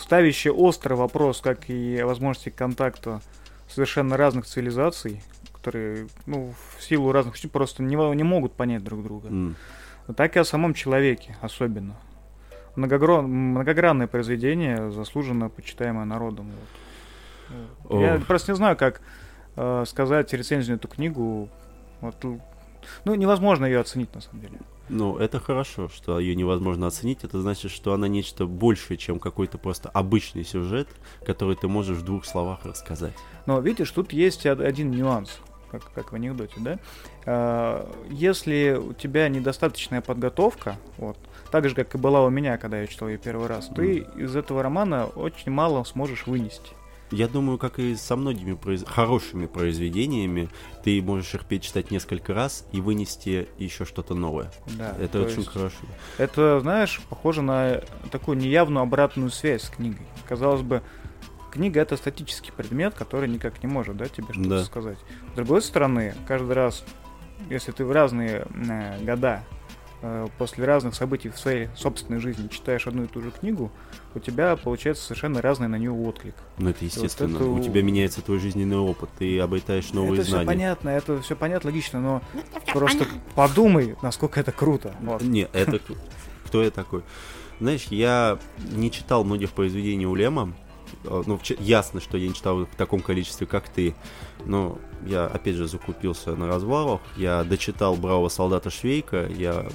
[0.00, 3.20] ставящее острый вопрос, как и возможности контакта
[3.68, 9.28] совершенно разных цивилизаций, которые, ну, в силу разных просто не, не могут понять друг друга.
[9.28, 9.56] М,
[10.16, 11.96] Так и о самом человеке особенно.
[12.76, 16.50] Многогро- Многогранное произведение, заслуженно почитаемое народом.
[17.88, 18.00] вот.
[18.00, 18.24] Я Ох.
[18.26, 19.00] просто не знаю, как
[19.56, 21.48] э, сказать рецензию на эту книгу.
[22.00, 22.16] Вот,
[23.04, 24.58] ну, невозможно ее оценить, на самом деле.
[24.88, 27.22] Ну, это хорошо, что ее невозможно оценить.
[27.24, 30.88] Это значит, что она нечто большее, чем какой-то просто обычный сюжет,
[31.26, 33.12] который ты можешь в двух словах рассказать.
[33.46, 35.38] Но видишь, тут есть од- один нюанс,
[35.70, 36.78] как, как в анекдоте, да?
[37.26, 41.16] А, Если у тебя недостаточная подготовка, вот,
[41.52, 44.34] так же, как и была у меня, когда я читал ее первый раз, ты из
[44.34, 46.72] этого романа очень мало сможешь вынести.
[47.10, 48.84] я думаю, как и со многими произ...
[48.86, 50.48] хорошими произведениями,
[50.82, 54.50] ты можешь их перечитать несколько раз и вынести еще что-то новое.
[54.78, 55.76] Да, Это то очень есть хорошо.
[56.18, 60.06] Это, знаешь, похоже на такую неявную обратную связь с книгой.
[60.26, 60.82] Казалось бы,
[61.50, 64.64] книга это статический предмет, который никак не может да, тебе что-то Да.
[64.64, 64.98] сказать.
[65.32, 66.82] С другой стороны, каждый раз,
[67.50, 69.44] если ты в разные э, года
[70.38, 73.70] после разных событий в своей собственной жизни читаешь одну и ту же книгу,
[74.14, 76.34] у тебя получается совершенно разный на нее отклик.
[76.58, 77.36] Ну, это естественно.
[77.36, 80.46] это У тебя меняется твой жизненный опыт, ты обретаешь новые это все знания.
[80.46, 82.22] понятно, это все понятно, логично, но
[82.72, 84.94] просто подумай, насколько это круто.
[85.00, 85.22] Вот.
[85.22, 85.80] Не, это
[86.46, 87.02] кто я такой?
[87.60, 88.38] Знаешь, я
[88.72, 90.52] не читал многих произведений у Лема.
[91.04, 93.94] Э, Ну, ясно, что я не читал в таком количестве, как ты.
[94.46, 97.00] Но я, опять же, закупился на развалах.
[97.16, 99.26] Я дочитал «Бравого солдата Швейка».
[99.26, 99.66] Я...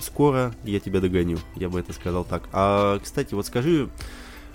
[0.00, 2.48] Скоро я тебя догоню, я бы это сказал так.
[2.52, 3.88] А, кстати, вот скажи,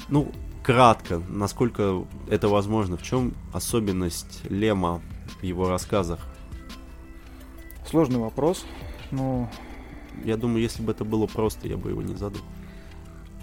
[0.09, 0.29] ну,
[0.61, 5.01] кратко, насколько это возможно, в чем особенность Лема
[5.39, 6.19] в его рассказах?
[7.89, 8.65] Сложный вопрос.
[9.11, 9.49] Ну,
[10.25, 12.41] Я думаю, если бы это было просто, я бы его не задал.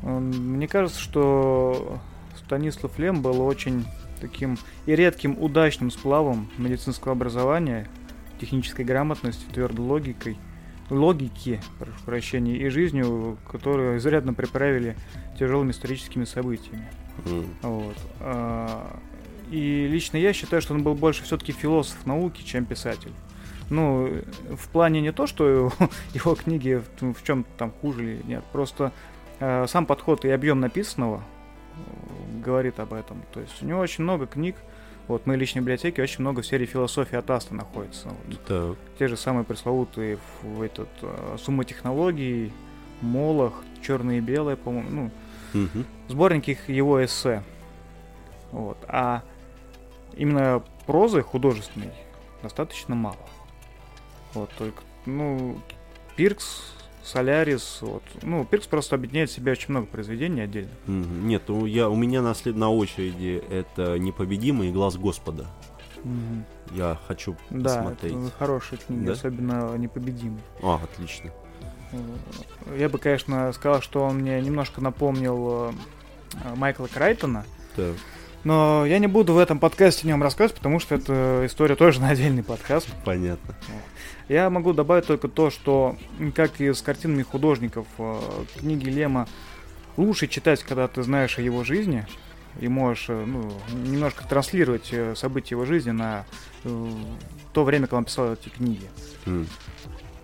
[0.03, 1.99] М, Мне кажется, что
[2.45, 3.87] Станислав Лем был очень
[4.25, 4.57] таким
[4.87, 7.87] и редким удачным сплавом медицинского образования,
[8.41, 10.39] технической грамотности, твердой логикой,
[10.89, 14.97] логики, прошу прощения, и жизнью, которую изрядно приправили
[15.39, 16.89] тяжелыми историческими событиями.
[17.27, 17.47] М.
[17.63, 17.97] Вот.
[18.21, 18.99] А,
[19.51, 23.13] И лично я считаю, что он был больше все-таки философ науки, чем писатель.
[23.69, 24.09] Ну,
[24.51, 25.73] в плане не то, что его,
[26.15, 28.93] его книги в, в чем там хуже или нет, просто
[29.41, 31.23] э, сам подход и объем написанного
[32.45, 33.23] говорит об этом.
[33.33, 34.57] То есть у него очень много книг,
[35.09, 38.09] вот в моей личной библиотеке очень много в серии философии от Аста находится.
[38.09, 38.45] Вот.
[38.47, 38.77] Так.
[38.99, 42.53] Те же самые пресловутые в этот э, сумма технологий,
[43.01, 45.11] Молох, черное и белое, по-моему, ну,
[45.61, 45.85] Мгм.
[46.09, 47.43] сборник их его эссе.
[48.53, 48.79] Вот.
[48.89, 49.23] А
[50.17, 51.93] именно прозы художественной
[52.43, 53.17] достаточно мало.
[54.33, 55.59] Вот, только, ну,
[56.17, 56.73] Пиркс,
[57.05, 58.03] Солярис, вот.
[58.23, 60.71] Ну, Пиркс просто объединяет в себе очень много произведений отдельно.
[60.87, 61.29] Мгм.
[61.29, 65.47] Нет, у, я, у меня на, след- на очереди это «Непобедимый» и «Глаз Господа».
[66.73, 68.13] Я хочу Да, посмотреть.
[68.15, 69.13] это хорошая книга, Да?
[69.13, 70.41] особенно «Непобедимый».
[70.63, 71.31] А, отлично.
[72.77, 75.73] Я бы, конечно, сказал, что он мне немножко напомнил
[76.43, 77.45] э, Майкла Крайтона,
[77.77, 77.95] Так.
[78.43, 82.01] но я не буду в этом подкасте о нем рассказывать, потому что это история тоже
[82.01, 82.89] на отдельный подкаст.
[83.05, 83.55] Понятно.
[84.29, 85.97] Я могу добавить только то, что,
[86.35, 88.21] как и с картинами художников, э,
[88.59, 89.29] книги Лема
[89.97, 92.07] лучше читать, когда ты знаешь о его жизни
[92.59, 96.25] и можешь э, ну, немножко транслировать э, события его жизни на
[97.53, 98.89] то время, когда он писал эти книги.
[99.27, 99.47] М.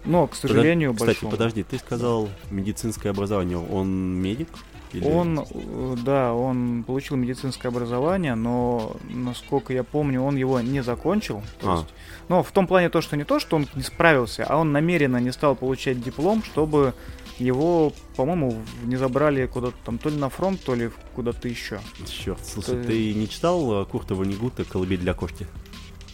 [0.06, 1.30] Но, к сожалению, Кстати, большому.
[1.32, 3.58] подожди, ты сказал медицинское образование.
[3.58, 4.48] Он медик?
[4.92, 10.82] Или- Он, э, да, он получил медицинское образование, но, насколько я помню, он его не
[10.82, 11.42] закончил.
[11.60, 11.76] То А.
[11.76, 11.88] есть,
[12.28, 15.18] но в том плане то, что не то, что он не справился, а он намеренно
[15.18, 16.92] не стал получать диплом, чтобы
[17.38, 21.80] его, по-моему, не забрали куда-то там, то ли на фронт, то ли куда-то еще.
[22.06, 25.46] Черт, слушай, Ты- ты не читал э, Курта Ванигута «Колыбель для кошки»?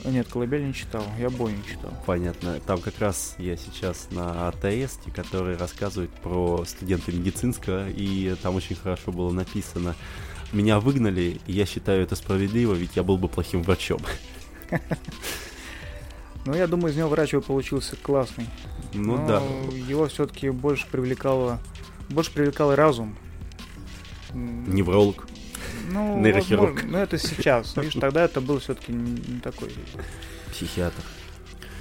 [0.04, 1.92] Нет, колыбель не читал, я бой не читал.
[2.06, 2.61] Понятно.
[2.66, 8.76] Там как раз я сейчас на АТС, который рассказывает про студента медицинского, и там очень
[8.76, 9.94] хорошо было написано.
[10.52, 14.00] Меня выгнали, и я считаю это справедливо, ведь я был бы плохим врачом.
[16.46, 18.46] Но я думаю, из него врач бы получился классный.
[18.94, 19.42] Ну Но да.
[19.76, 21.59] Его все-таки больше привлекало,
[22.09, 23.16] больше привлекал разум.
[24.32, 25.26] Невролог.
[25.92, 26.75] Ну, Нейрохирург.
[26.75, 27.77] возможно, ну это сейчас.
[27.77, 29.70] Видишь, тогда это был все-таки не, такой.
[30.51, 31.03] Психиатр.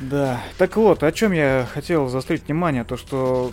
[0.02, 0.42] Да.
[0.58, 3.52] Так вот, о чем я хотел заострить внимание, то что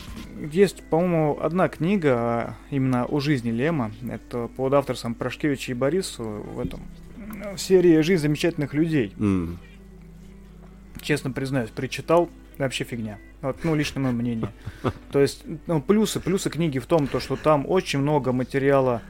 [0.50, 3.92] есть, по-моему, одна книга а, именно о жизни Лема.
[4.10, 6.80] Это под авторством Прошкевича и Борису в этом
[7.54, 9.12] в серии «Жизнь замечательных людей».
[9.18, 9.58] М,
[11.00, 13.18] Честно признаюсь, прочитал, вообще фигня.
[13.40, 14.52] Вот, ну, лично мое мнение.
[15.10, 19.02] То есть, ну, плюсы, плюсы книги в том, то, что там очень много материала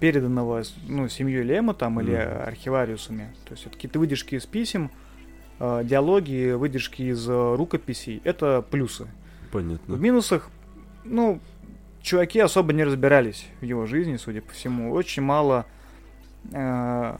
[0.00, 2.48] переданного ну, семьей Лема там или Мгм.
[2.48, 3.34] архивариусами.
[3.46, 4.90] То есть это какие-то выдержки из писем,
[5.60, 8.20] э, диалоги, выдержки из э, рукописей.
[8.24, 9.06] Это плюсы.
[9.52, 9.94] Понятно.
[9.94, 10.50] В минусах,
[11.04, 11.40] ну,
[12.02, 14.92] чуваки особо не разбирались в его жизни, судя по всему.
[14.92, 15.66] Очень мало
[16.52, 17.14] э,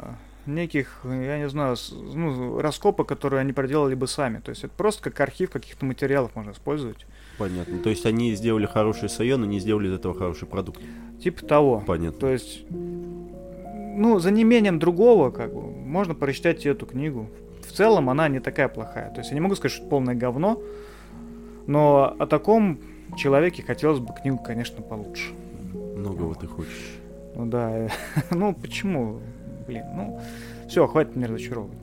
[0.46, 4.38] неких, я не знаю, ну, раскопок, которые они проделали бы сами.
[4.38, 7.06] То есть это просто как архив каких-то материалов можно использовать.
[7.40, 7.78] Понятно.
[7.78, 10.78] То есть они сделали хороший сайон, но не сделали из этого хороший продукт.
[11.24, 11.82] Типа того.
[11.86, 12.20] Понятно.
[12.20, 17.28] То есть, ну, за неимением другого, как бы, можно прочитать эту книгу.
[17.66, 19.10] В целом она не такая плохая.
[19.10, 20.60] То есть я не могу сказать, что это полное говно,
[21.66, 22.78] но о таком
[23.16, 25.32] человеке хотелось бы книгу, конечно, получше.
[25.96, 26.98] Многого ты хочешь.
[27.34, 27.88] Ну да, э,
[28.30, 29.20] ну почему?
[29.66, 30.20] Блин, ну
[30.68, 31.78] все, хватит меня разочаровывать.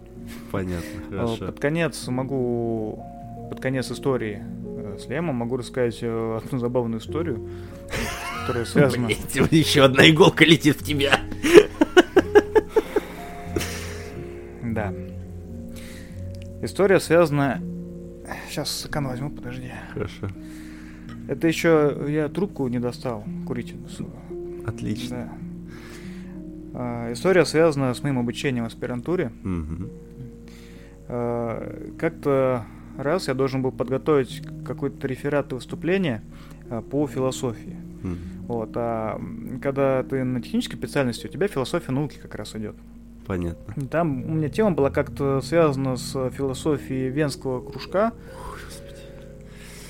[0.51, 1.45] Понятно, Э, хорошо.
[1.47, 3.03] Под конец могу,
[3.49, 4.43] под конец истории
[5.07, 7.47] Лемом могу рассказать э, одну забавную историю,
[8.41, 9.07] которая связана...
[9.07, 11.19] Еще одна иголка летит в тебя.
[14.63, 14.93] Да.
[16.61, 17.61] История связана...
[18.49, 19.71] Сейчас стакан возьму, подожди.
[19.93, 20.27] Хорошо.
[21.27, 23.89] Это еще я трубку не достал, курительную.
[24.65, 25.17] Отлично.
[25.17, 25.31] Да.
[26.73, 29.31] А, История связана с моим обучением в аспирантуре.
[31.07, 32.65] А, Как-то
[32.97, 36.21] раз я должен был подготовить какой-то реферат и выступление
[36.69, 37.77] а, по философии.
[38.03, 38.17] Мгм.
[38.47, 39.21] Вот, а
[39.61, 42.75] когда ты на технической специальности, у тебя философия науки как раз идет.
[43.25, 43.87] Понятно.
[43.87, 48.13] Там у меня тема была как-то связана с философией венского кружка.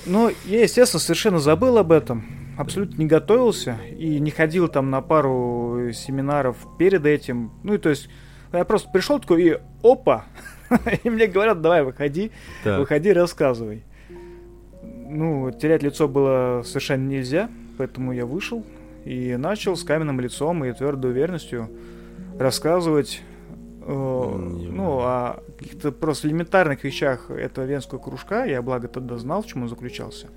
[0.06, 2.24] Но я, естественно, совершенно забыл об этом.
[2.56, 7.52] Абсолютно не готовился и не ходил там на пару семинаров перед этим.
[7.62, 8.08] Ну и то есть
[8.52, 10.24] я просто пришел такой и опа!
[11.04, 12.30] И мне говорят, давай выходи,
[12.64, 12.80] Так.
[12.80, 13.82] выходи, рассказывай.
[14.82, 18.64] Ну, терять лицо было совершенно нельзя, поэтому я вышел
[19.04, 21.70] и начал с каменным лицом и твердой уверенностью
[22.38, 23.22] рассказывать
[23.86, 28.44] э, ну, о каких-то просто элементарных вещах этого венского кружка.
[28.44, 30.28] Я, благо, тогда знал, в чем он заключался.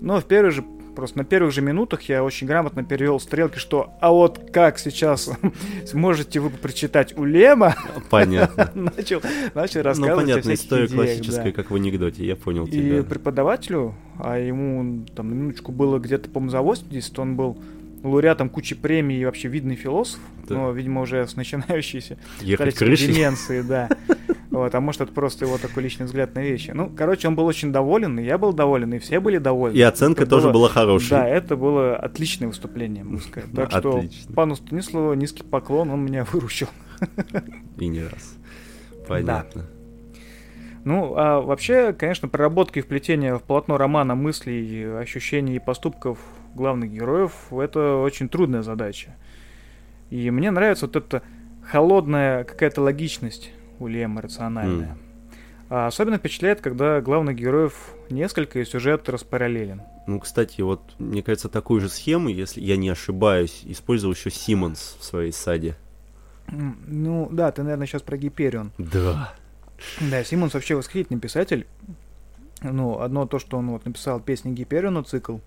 [0.00, 3.92] Но в первый же, просто на первых же минутах я очень грамотно перевел стрелки, что
[4.00, 5.30] «А вот как сейчас
[5.86, 7.74] сможете вы прочитать у Лема?»
[8.10, 8.70] Понятно.
[8.96, 9.20] начал,
[9.54, 11.52] начал Ну, рассказывать о понятно, история идеях, классическая, да.
[11.52, 13.02] как в анекдоте, я понял И тебя.
[13.02, 17.58] преподавателю, а ему там на минуточку было где-то, по-моему, за 80, он был
[18.02, 20.54] лауреатом кучи премий и вообще видный философ, Да.
[20.54, 23.12] но, видимо, уже с начинающейся Ехать крышей?
[23.12, 23.88] деменции, да.
[24.50, 26.72] Вот, а может, это просто его такой личный взгляд на вещи.
[26.72, 29.76] Ну, короче, он был очень доволен, и я был доволен, и все были довольны.
[29.76, 31.10] И оценка Это тоже было- была хорошей.
[31.10, 33.50] Да, это было отличное выступление, можно сказать.
[33.54, 34.02] Так что
[34.34, 36.66] пану Станиславу низкий поклон, он меня выручил.
[37.78, 38.36] И не раз.
[39.06, 39.66] Понятно.
[40.84, 46.18] Ну, а вообще, конечно, проработка и вплетение в полотно романа мыслей, ощущений и поступков
[46.54, 49.14] главных героев— это очень трудная задача.
[50.10, 51.22] И мне нравится вот эта
[51.62, 54.96] холодная какая-то логичность у Лема, рациональная.
[55.68, 59.82] А особенно впечатляет, когда главных героев несколько и сюжет распараллелен.
[60.06, 64.96] Ну, кстати, вот, мне кажется, такую же схему, если я не ошибаюсь, использовал еще Симмонс
[64.98, 65.76] в своей саде.
[66.48, 68.72] Ну, да, ты, наверное, сейчас про Гиперион.
[68.78, 69.34] Да.
[70.00, 71.66] Да, Симмонс вообще восхитительный писатель.
[72.62, 75.38] Ну, одно то, что он вот написал песни Гипериону цикл.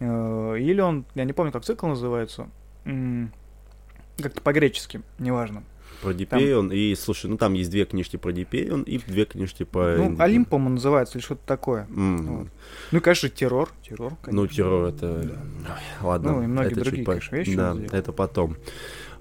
[0.00, 2.48] Э, Или он, я не помню, как цикл называется.
[2.84, 5.62] Как-то по-гречески, неважно.
[6.02, 6.72] Про Дипеон.
[6.72, 9.94] И, слушай, ну там есть две книжки про Дипеон и две книжки по...
[9.96, 11.86] Ну, Олимп, по-моему, называется, или что-то такое.
[11.94, 12.48] М, Вот.
[12.90, 13.70] Ну и, конечно, террор.
[13.88, 14.48] Террор, Ну, конечно.
[14.56, 15.06] террор это...
[15.20, 18.56] Ой, Ладно, Ну, и многие это чуть другие, по- конечно, вещи Да, это потом.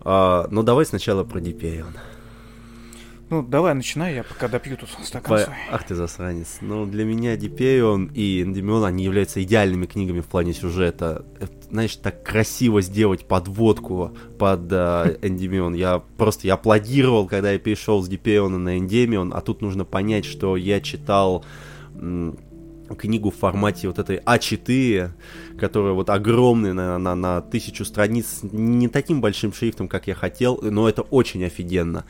[0.01, 1.93] А, ну, давай сначала про Дипеон.
[3.31, 5.55] Ну, давай, начинай, я пока допью тут стакан По- свой.
[5.71, 6.57] Ах ты засранец.
[6.59, 11.23] Ну, для меня Дипеон и Эндемион, они являются идеальными книгами в плане сюжета.
[11.39, 15.75] Это, знаешь, так красиво сделать подводку под э, Эндемион.
[15.75, 20.25] Я просто я аплодировал, когда я перешел с Дипеона на Эндемион, а тут нужно понять,
[20.25, 21.45] что я читал
[22.97, 25.11] книгу в формате вот этой А4,
[25.57, 30.59] которая вот огромная на, на, на тысячу страниц, не таким большим шрифтом, как я хотел,
[30.61, 32.03] но это очень офигенно.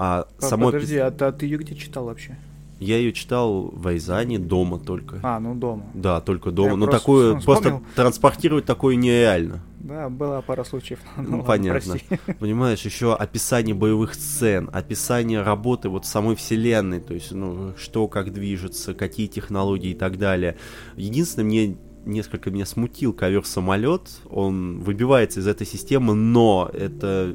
[0.00, 2.36] А По- само Подожди, а ты, а ты ее где читал вообще?
[2.80, 5.18] я ее читал в Айзане дома только.
[5.24, 5.86] А, ну дома.
[5.94, 6.70] Да, только дома.
[6.70, 7.62] Я Но просто такое, вспомнил.
[7.62, 9.60] просто транспортировать такое нереально.
[9.80, 11.00] Да, была пара случаев.
[11.16, 11.96] Ну, ладно, понятно.
[12.08, 12.20] прости.
[12.38, 18.32] Понимаешь, еще описание боевых сцен, описание работы вот самой вселенной, то есть, ну, что как
[18.32, 20.56] движется, какие технологии и так далее.
[20.94, 27.34] Единственное, мне несколько меня смутил ковер-самолет, он выбивается из этой системы, но это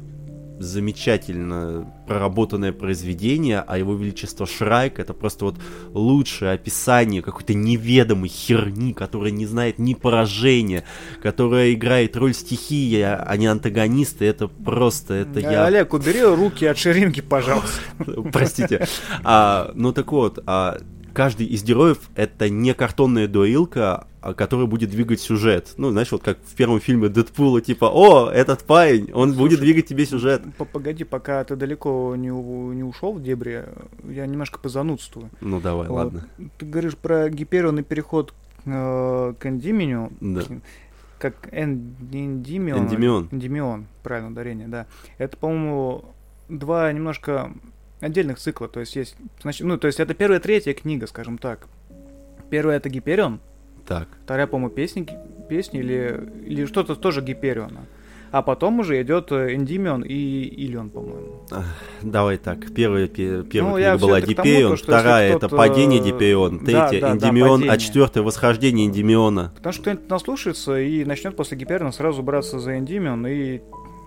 [0.64, 5.56] замечательно проработанное произведение, а его величество Шрайк это просто вот
[5.92, 10.84] лучшее описание какой-то неведомой херни, которая не знает ни поражения,
[11.22, 15.64] которая играет роль стихии, а не антагониста, это просто, это Э, я...
[15.66, 17.80] Олег, убери руки от ширинки, пожалуйста.
[18.32, 18.86] Простите.
[19.22, 20.78] А, ну так вот, а,
[21.14, 25.74] каждый из героев это не картонная дуэлка, а, которая будет двигать сюжет.
[25.78, 29.86] Ну, знаешь, вот как в первом фильме Дэдпула, типа, о, этот парень, он будет двигать
[29.86, 30.42] тебе сюжет.
[30.72, 33.64] Погоди, пока ты далеко не, не ушел в дебри,
[34.08, 35.30] я немножко позанудствую.
[35.40, 35.94] Ну давай, Вот.
[35.96, 36.28] ладно.
[36.58, 38.34] Ты говоришь про гиперионный переход
[38.66, 40.42] э, к эндименю, Да.
[41.18, 42.84] как эн- эндимион.
[42.86, 43.28] Эндимион.
[43.30, 44.86] Эндимион, правильно, ударение, да.
[45.18, 46.04] Это, по-моему,
[46.48, 47.52] два немножко
[48.04, 48.68] отдельных цикла.
[48.68, 51.66] То есть есть, значит, ну, то есть это первая, третья книга, скажем так.
[52.50, 53.40] Первая это Гиперион,
[53.86, 54.08] Так.
[54.24, 55.06] вторая, по-моему, песни,
[55.48, 57.86] песни или, или что-то тоже Гипериона.
[58.30, 61.46] а потом уже идет Эндимион и Илион, по-моему.
[62.02, 66.88] Давай так, первая, первая Ну, книга была тому, Дипеон, вторая это падение э, Дипеон, да,
[66.88, 67.78] третья да, да, Эндимион, а падение.
[67.78, 69.52] четвертая восхождение Эндимиона.
[69.54, 73.60] Потому что кто-нибудь наслушается и начнет после Гипериона сразу браться за Эндимион и,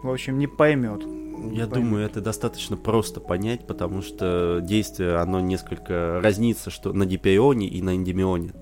[0.03, 1.03] в общем, не поймет.
[1.37, 1.75] Я Понятно.
[1.75, 7.81] думаю, это достаточно просто понять, потому что действие, оно несколько разнится, что на Дипеоне и
[7.81, 8.53] на Эндимионе.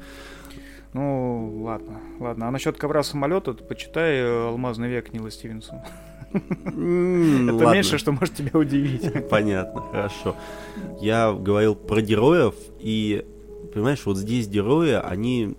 [0.93, 2.47] Ну, ладно, ладно.
[2.47, 5.85] А насчет ковра самолета, почитай э, «Алмазный век» Нила Стивенсона.
[6.31, 9.27] Это меньше, что может тебя удивить.
[9.29, 10.35] Понятно, хорошо.
[11.01, 13.25] Я говорил про героев, и,
[13.73, 15.55] понимаешь, вот здесь герои, они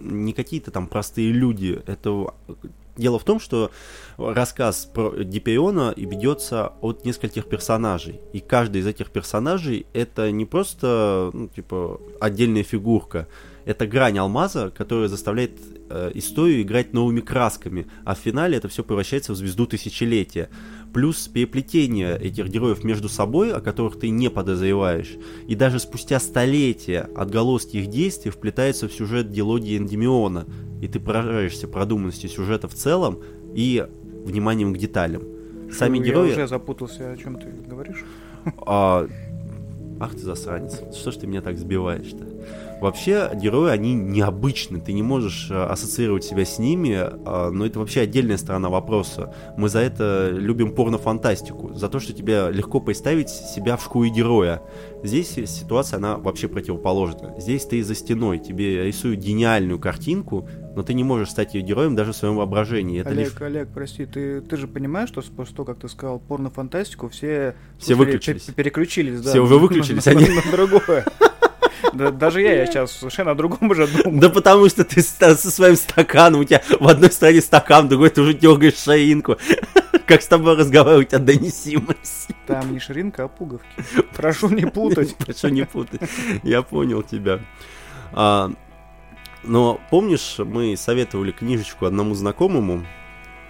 [0.00, 1.82] не какие-то там простые люди.
[1.86, 2.34] Это
[2.96, 3.72] Дело в том, что
[4.16, 8.20] рассказ про Дипиона ведется от нескольких персонажей.
[8.32, 13.26] И каждый из этих персонажей это не просто, ну, типа, отдельная фигурка.
[13.64, 17.88] Это грань алмаза, которая заставляет э, историю играть новыми красками.
[18.04, 20.48] А в финале это все превращается в звезду тысячелетия.
[20.94, 25.16] Плюс переплетение этих героев между собой, о которых ты не подозреваешь.
[25.48, 30.46] И даже спустя столетия отголоски их действий вплетаются в сюжет дилогии Эндимиона.
[30.80, 33.18] И ты поражаешься продуманностью сюжета в целом
[33.54, 33.84] и
[34.24, 35.22] вниманием к деталям.
[35.72, 36.30] Сами Я герои...
[36.30, 38.04] уже запутался, о чем ты говоришь.
[38.64, 39.08] А,
[40.00, 42.26] Ах ты засранец, что ж ты меня так сбиваешь-то?
[42.84, 47.78] Вообще, герои, они необычны, ты не можешь а, ассоциировать себя с ними, а, но это
[47.78, 49.32] вообще отдельная сторона вопроса.
[49.56, 54.60] Мы за это любим порно-фантастику, за то, что тебе легко представить себя в шкуре героя.
[55.02, 57.34] Здесь ситуация, она вообще противоположна.
[57.38, 61.94] Здесь ты за стеной, тебе рисуют гениальную картинку, но ты не можешь стать ее героем
[61.96, 63.00] даже в своем воображении.
[63.00, 63.40] Это Олег, лишь...
[63.40, 67.94] Олег, прости, ты, ты же понимаешь, что после того, как ты сказал порно-фантастику, все, Все
[67.94, 68.42] слушали, выключились.
[68.42, 69.30] пе- переключились, да.
[69.30, 71.06] Все уже выключились, на, они- на другое.
[71.92, 74.20] Да, даже я, я сейчас совершенно о другом уже думаю.
[74.20, 78.10] Да потому что ты со своим стаканом, у тебя в одной стороне стакан, в другой
[78.10, 79.36] ты уже дергаешь ширинку.
[80.06, 82.34] Как с тобой разговаривать о донесимости.
[82.46, 83.66] Там не ширинка, а пуговки.
[84.14, 85.16] Прошу не путать.
[85.18, 86.00] Прошу не путай.
[86.42, 87.40] Я понял тебя.
[88.12, 88.50] А,
[89.42, 92.84] но помнишь, мы советовали книжечку одному знакомому,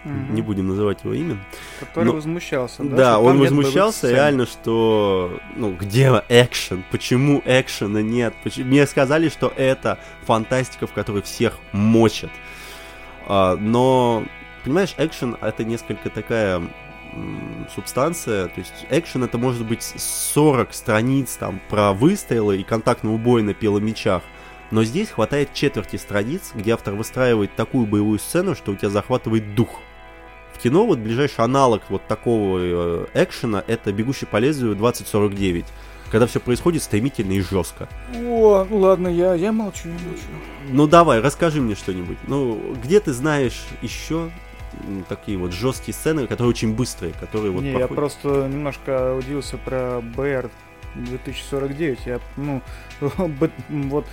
[0.05, 1.39] Не будем называть его имя.
[1.81, 2.97] Который но- возмущался, да?
[2.97, 6.85] Да, он возмущался реально, что, ну, где экшен?
[6.91, 8.35] Почему экшена нет?
[8.45, 12.31] Поч- Мне сказали, что это фантастика, в которой всех мочат.
[13.27, 14.25] А, но,
[14.63, 16.63] понимаешь, экшен это несколько такая
[17.75, 23.43] субстанция, то есть экшен это может быть 40 страниц там про выстрелы и контактный убой
[23.43, 24.23] на пиломечах,
[24.71, 29.55] но здесь хватает четверти страниц, где автор выстраивает такую боевую сцену, что у тебя захватывает
[29.55, 29.81] дух.
[30.65, 35.67] Кино вот ближайший аналог вот такого э, экшена это «Бегущий по лезвию 2049»,
[36.11, 37.87] когда все происходит стремительно и жестко.
[38.15, 40.23] О, ладно, я, я молчу, я молчу.
[40.71, 42.17] Ну давай, расскажи мне что-нибудь.
[42.27, 44.31] Ну, где ты знаешь еще
[45.11, 47.97] такие вот жесткие сцены, которые очень быстрые, которые вот не, я проходят?
[47.97, 50.51] просто немножко удивился про БР
[50.95, 51.99] 2049.
[52.07, 52.63] Я, ну,
[53.69, 54.07] вот,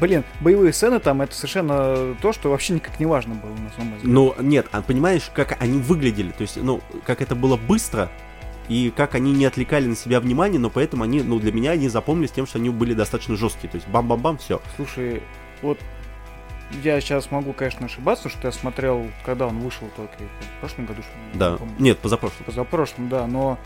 [0.00, 3.98] блин, боевые сцены там, это совершенно то, что вообще никак не важно было, на самом
[4.00, 4.12] деле.
[4.12, 8.10] Ну, нет, а понимаешь, как они выглядели, то есть, ну, как это было быстро,
[8.68, 11.88] и как они не отвлекали на себя внимание, но поэтому они, ну, для меня они
[11.88, 14.60] запомнились тем, что они были достаточно жесткие, то есть бам-бам-бам, все.
[14.76, 15.22] Слушай,
[15.60, 15.78] вот
[16.84, 21.02] я сейчас могу, конечно, ошибаться, что я смотрел, когда он вышел только, в прошлом году,
[21.02, 21.56] что не Да.
[21.56, 21.74] помню.
[21.80, 22.44] Нет, позапрошлым.
[22.44, 23.58] позапрошлом, да, но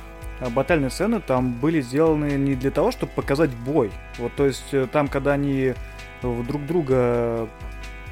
[0.55, 3.91] батальные сцены там были сделаны не для того, чтобы показать бой.
[4.19, 5.75] Вот, то есть э, там, когда они
[6.23, 7.49] в друг друга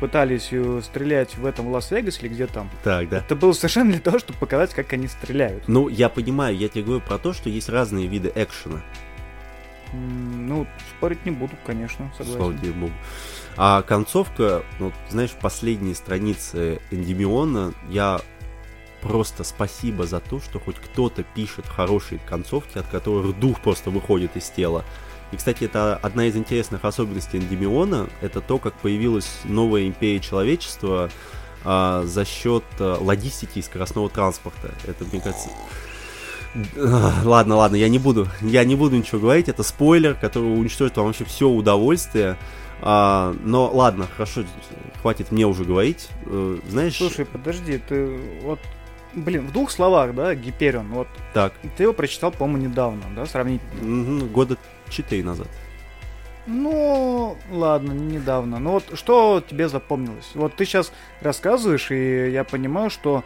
[0.00, 3.18] пытались э, стрелять в этом Лас-Вегасе или где там, Так, да.
[3.18, 5.64] это было совершенно для того, чтобы показать, как они стреляют.
[5.68, 8.80] Ну, я понимаю, я тебе говорю про то, что есть разные виды экшена.
[9.92, 10.66] М, Ну,
[10.96, 12.58] спорить не буду, конечно, Слава согласен.
[12.58, 12.92] тебе Богу.
[13.56, 18.20] А концовка, ну, знаешь, последние страницы Эндимиона, я
[19.02, 24.36] просто спасибо за то, что хоть кто-то пишет хорошие концовки, от которых дух просто выходит
[24.36, 24.84] из тела.
[25.32, 31.10] И, кстати, это одна из интересных особенностей Эндимиона, это то, как появилась новая империя человечества
[31.64, 34.72] а, за счет а, логистики и скоростного транспорта.
[34.86, 35.48] Это, мне кажется...
[37.24, 41.06] Ладно, ладно, я не буду, я не буду ничего говорить, это спойлер, который уничтожит вам
[41.06, 42.36] вообще все удовольствие.
[42.82, 44.44] А, но ладно, хорошо,
[45.00, 46.08] хватит мне уже говорить.
[46.26, 48.58] Э, знаешь, Слушай, подожди, ты вот,
[49.14, 53.82] блин, в двух словах, да, Гиперион, вот так, ты его прочитал, по-моему, недавно, да, сравнительно.
[53.82, 54.56] мгм, года
[54.88, 55.48] четыре назад.
[56.46, 58.58] Ну, ладно, не недавно.
[58.58, 60.32] Но вот что тебе запомнилось?
[60.34, 63.22] Вот ты сейчас рассказываешь, и я понимаю, что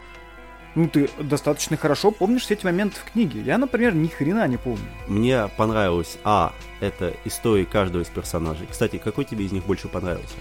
[0.74, 3.40] ну, ты достаточно хорошо помнишь все эти моменты в книге.
[3.40, 4.84] Я, например, ни хрена не помню.
[5.08, 8.68] Мне понравилось, а, это истории каждого из персонажей.
[8.70, 10.34] Кстати, какой тебе из них больше понравился?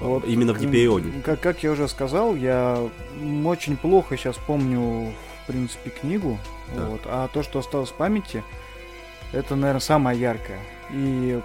[0.00, 1.22] Вот, Именно в Гиперионе.
[1.22, 2.82] Как, как я уже сказал, я
[3.44, 5.12] очень плохо сейчас помню,
[5.42, 6.38] в принципе, книгу.
[6.74, 6.88] Так.
[6.88, 8.42] Вот, а то, что осталось в памяти,
[9.32, 10.60] это, наверное, самое яркое.
[10.90, 11.40] И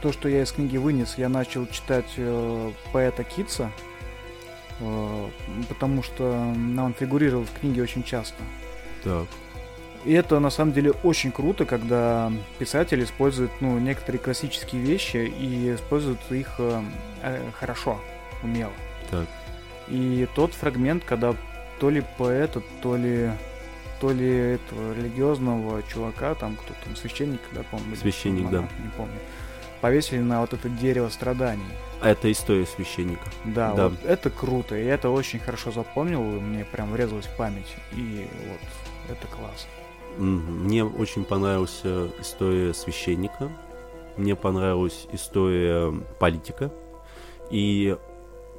[0.00, 3.70] то, что я из книги вынес, я начал читать э, поэта Китса,
[4.80, 5.28] э,
[5.68, 8.42] потому что он фигурировал в книге очень часто.
[9.04, 9.26] Так.
[10.04, 15.74] И это на самом деле очень круто, когда писатель использует ну, некоторые классические вещи и
[15.74, 16.82] использует их э,
[17.22, 17.98] э, хорошо,
[18.42, 18.72] умело.
[19.10, 19.26] Так.
[19.88, 21.34] И тот фрагмент, когда
[21.80, 23.30] то ли поэта, то ли
[24.00, 29.14] то ли этого религиозного чувака, там кто там, священник, да, по-моему, Священник, монах, не помню,
[29.80, 31.62] повесили на вот это дерево страданий.
[32.02, 33.28] Это история священника.
[33.44, 33.88] Да, Да.
[33.90, 38.26] вот это круто, и это очень хорошо запомнил, и мне прям врезалось в память, и
[38.48, 39.68] вот это класс.
[40.18, 41.82] Мне очень понравилась
[42.20, 43.50] история священника.
[44.16, 46.72] Мне понравилась история политика.
[47.52, 47.96] И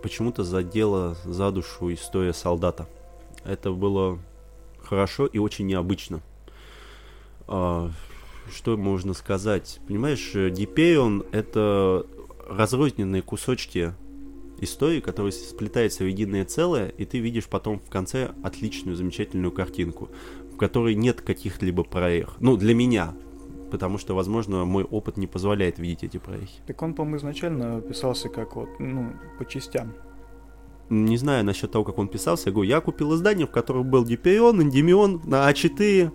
[0.02, 2.88] почему-то задела за душу история солдата.
[3.44, 4.20] Это было
[4.82, 6.22] хорошо и очень необычно.
[7.48, 7.90] А,
[8.56, 9.80] что можно сказать?
[9.88, 12.06] Понимаешь, Дипеон— это
[12.48, 13.94] разрозненные кусочки
[14.60, 20.10] истории, которые сплетаются в единое целое, и ты видишь потом в конце отличную, замечательную картинку,
[20.54, 22.36] в которой нет каких-либо проех.
[22.40, 23.16] Ну, для меня,
[23.74, 26.62] потому что, возможно, мой опыт не позволяет видеть эти проехи.
[26.68, 29.94] Так он, по-моему, изначально писался как вот, ну, по частям.
[30.92, 32.50] Не знаю насчет того, как он писался.
[32.50, 36.12] Я говорю, я купил издание, в котором был Дипеон, Эндемион на А4,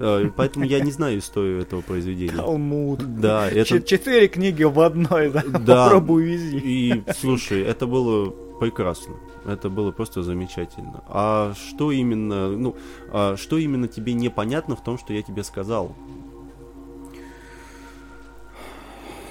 [0.00, 2.36] э, поэтому я не знаю историю этого произведения.
[2.36, 3.00] Талмуд.
[3.20, 3.80] Да, это...
[3.82, 5.42] Четыре книги в одной, да?
[5.42, 5.84] Да.
[5.86, 6.60] Попробуй вези.
[6.62, 8.30] И, слушай, это было
[8.60, 9.14] прекрасно.
[9.44, 11.02] Это было просто замечательно.
[11.08, 12.76] А что именно, ну,
[13.10, 15.96] а что именно тебе непонятно в том, что я тебе сказал?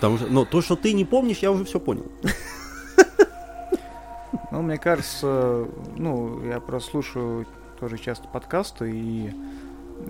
[0.02, 2.08] Потому что, ну, то, что ты не помнишь, я уже все понял.
[4.50, 7.46] Ну, мне кажется, ну, я просто слушаю
[7.80, 9.32] тоже часто подкасты, и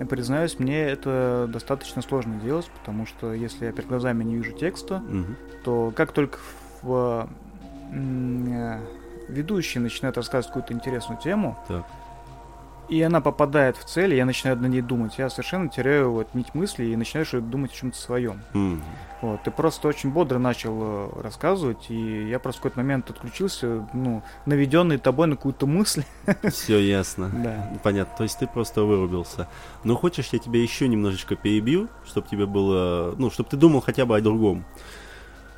[0.08, 4.98] признаюсь, мне это достаточно сложно делать, потому что если я перед глазами не вижу текста,
[5.00, 5.36] Мгм.
[5.62, 6.38] то как только
[6.80, 7.28] в,
[7.92, 8.80] м, э,
[9.28, 11.84] ведущий начинает рассказывать какую-то интересную тему, Так.
[12.88, 16.34] И она попадает в цель, и я начинаю на ней думать, я совершенно теряю вот
[16.34, 18.42] нить мысли и начинаю думать о чем-то своем.
[18.52, 18.82] Мгм.
[19.22, 23.88] Вот, ты просто очень бодро начал э, рассказывать, и я просто в какой-то момент отключился,
[23.92, 26.02] ну, наведенный тобой на какую-то мысль.
[26.50, 27.30] Все ясно.
[27.32, 27.72] Да.
[27.84, 29.48] Понятно, то есть ты просто вырубился.
[29.84, 34.06] Но хочешь, я тебя еще немножечко перебью, чтобы тебе было, ну, чтобы ты думал хотя
[34.06, 34.64] бы о другом.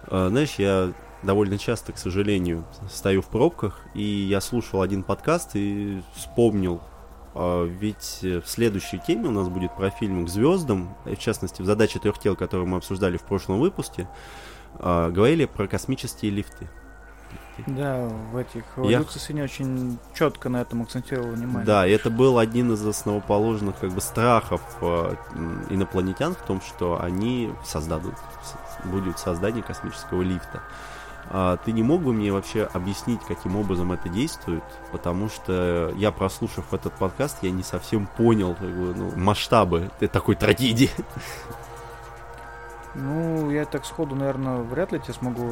[0.09, 5.53] А, Знаешь, я довольно часто, к сожалению, стою в пробках, и я слушал один подкаст
[5.55, 6.83] и вспомнил,
[7.35, 11.65] ведь э, в следующей теме у нас будет про фильм «К звездам», в частности, в
[11.65, 14.09] «Задаче трех тел», которую мы обсуждали в прошлом выпуске,
[14.79, 16.69] а, говорили про космические лифты.
[17.67, 21.65] Да, в этих Я- Люци сегодня очень четко на этом акцентировал внимание.
[21.65, 25.15] Да, и это был один из основоположных как бы страхов э,
[25.71, 28.15] инопланетян в том, что они создадут,
[28.85, 30.63] будет создание космического лифта.
[31.31, 34.63] А ты не мог бы мне вообще объяснить, каким образом это действует?
[34.93, 40.35] Потому что я, прослушав этот подкаст, я не совсем понял как бы, ну, масштабы такой
[40.37, 40.91] трагедии.
[42.95, 45.51] Ну, я так сходу, наверное, вряд ли тебе смогу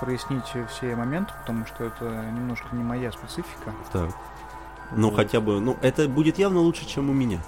[0.00, 3.72] прояснить все моменты, потому что это немножко не моя специфика.
[3.92, 4.10] Так.
[4.90, 5.16] Ну, Вот.
[5.16, 7.40] хотя бы, ну, это будет явно лучше, чем у меня.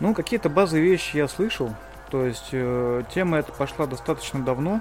[0.00, 1.74] Ну, какие-то базовые вещи я слышал.
[2.10, 4.80] То есть э, тема эта пошла достаточно давно.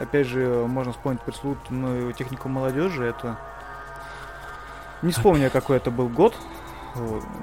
[0.00, 3.04] Опять же, можно вспомнить пресловутую технику молодежи.
[3.04, 3.38] Это
[5.02, 6.34] не вспомню, какой это был год.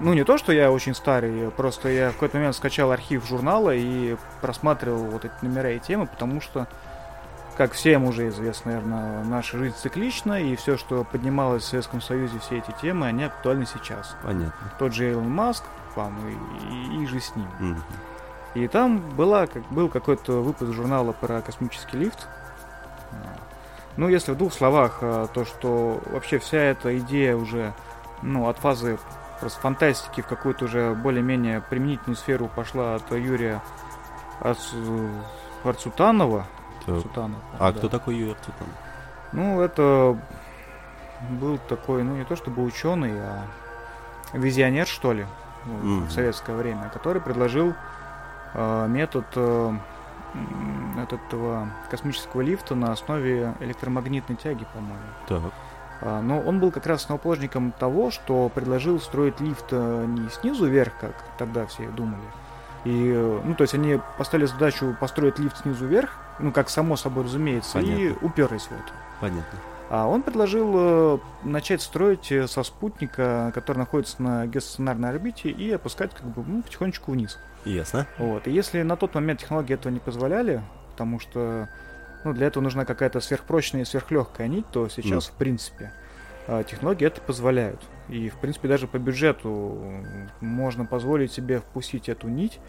[0.01, 3.73] Ну, не то, что я очень старый, просто я в какой-то момент скачал архив журнала
[3.73, 6.67] и просматривал вот эти номера и темы, потому что,
[7.55, 12.39] как всем уже известно, наверное, наша жизнь циклична, и все, что поднималось в Советском Союзе,
[12.39, 14.15] все эти темы, они актуальны сейчас.
[14.23, 14.73] Понятно.
[14.77, 15.63] Тот же Илон Маск,
[15.95, 17.47] там, и, и, и же с ним.
[17.59, 17.83] Мгм.
[18.55, 22.27] И там была, как, был какой-то выпуск журнала про космический лифт.
[23.97, 27.73] Ну, если в двух словах, э, то, что вообще вся эта идея уже,
[28.21, 28.97] ну, от фазы
[29.39, 33.61] просто фантастики в какую-то уже более-менее применительную сферу пошла от Юрия
[34.41, 35.09] Арцу-
[35.63, 36.45] Арцутанова.
[36.85, 36.95] Так.
[36.95, 37.77] Арцутанов, А да.
[37.77, 38.67] кто такой Юрий Арцутан?
[39.31, 40.17] Ну, это
[41.29, 43.45] был такой, ну, не то чтобы ученый, а
[44.33, 45.25] визионер, что ли,
[45.65, 46.05] Мгм.
[46.05, 47.73] в советское время, который предложил
[48.87, 49.71] метод э,
[50.33, 54.99] м, от этого космического лифта на основе электромагнитной тяги, по-моему.
[55.27, 55.41] Так.
[56.01, 60.67] А, Но он был как раз основоположником того, что предложил строить лифт э, не снизу
[60.67, 62.21] вверх, как тогда все думали.
[62.83, 66.97] И, э, ну, то есть они поставили задачу построить лифт снизу вверх, ну, как само
[66.97, 68.27] собой разумеется, и Понятно.
[68.27, 68.91] уперлись в это.
[69.21, 69.59] Понятно.
[69.89, 75.71] А он предложил э, начать строить э, со спутника, который находится на геостационарной орбите, и
[75.71, 77.37] опускать как бы ну, потихонечку вниз.
[77.65, 78.07] Ясно.
[78.17, 78.47] Вот.
[78.47, 80.61] И если на тот момент технологии этого не позволяли,
[80.91, 81.67] потому что
[82.23, 85.33] ну, для этого нужна какая-то сверхпрочная и сверхлегкая нить, то сейчас, Ну.
[85.33, 85.91] в принципе,
[86.47, 87.81] э, технологии это позволяют.
[88.09, 89.79] И, в принципе, даже по бюджету
[90.41, 92.59] можно позволить себе впустить эту нить,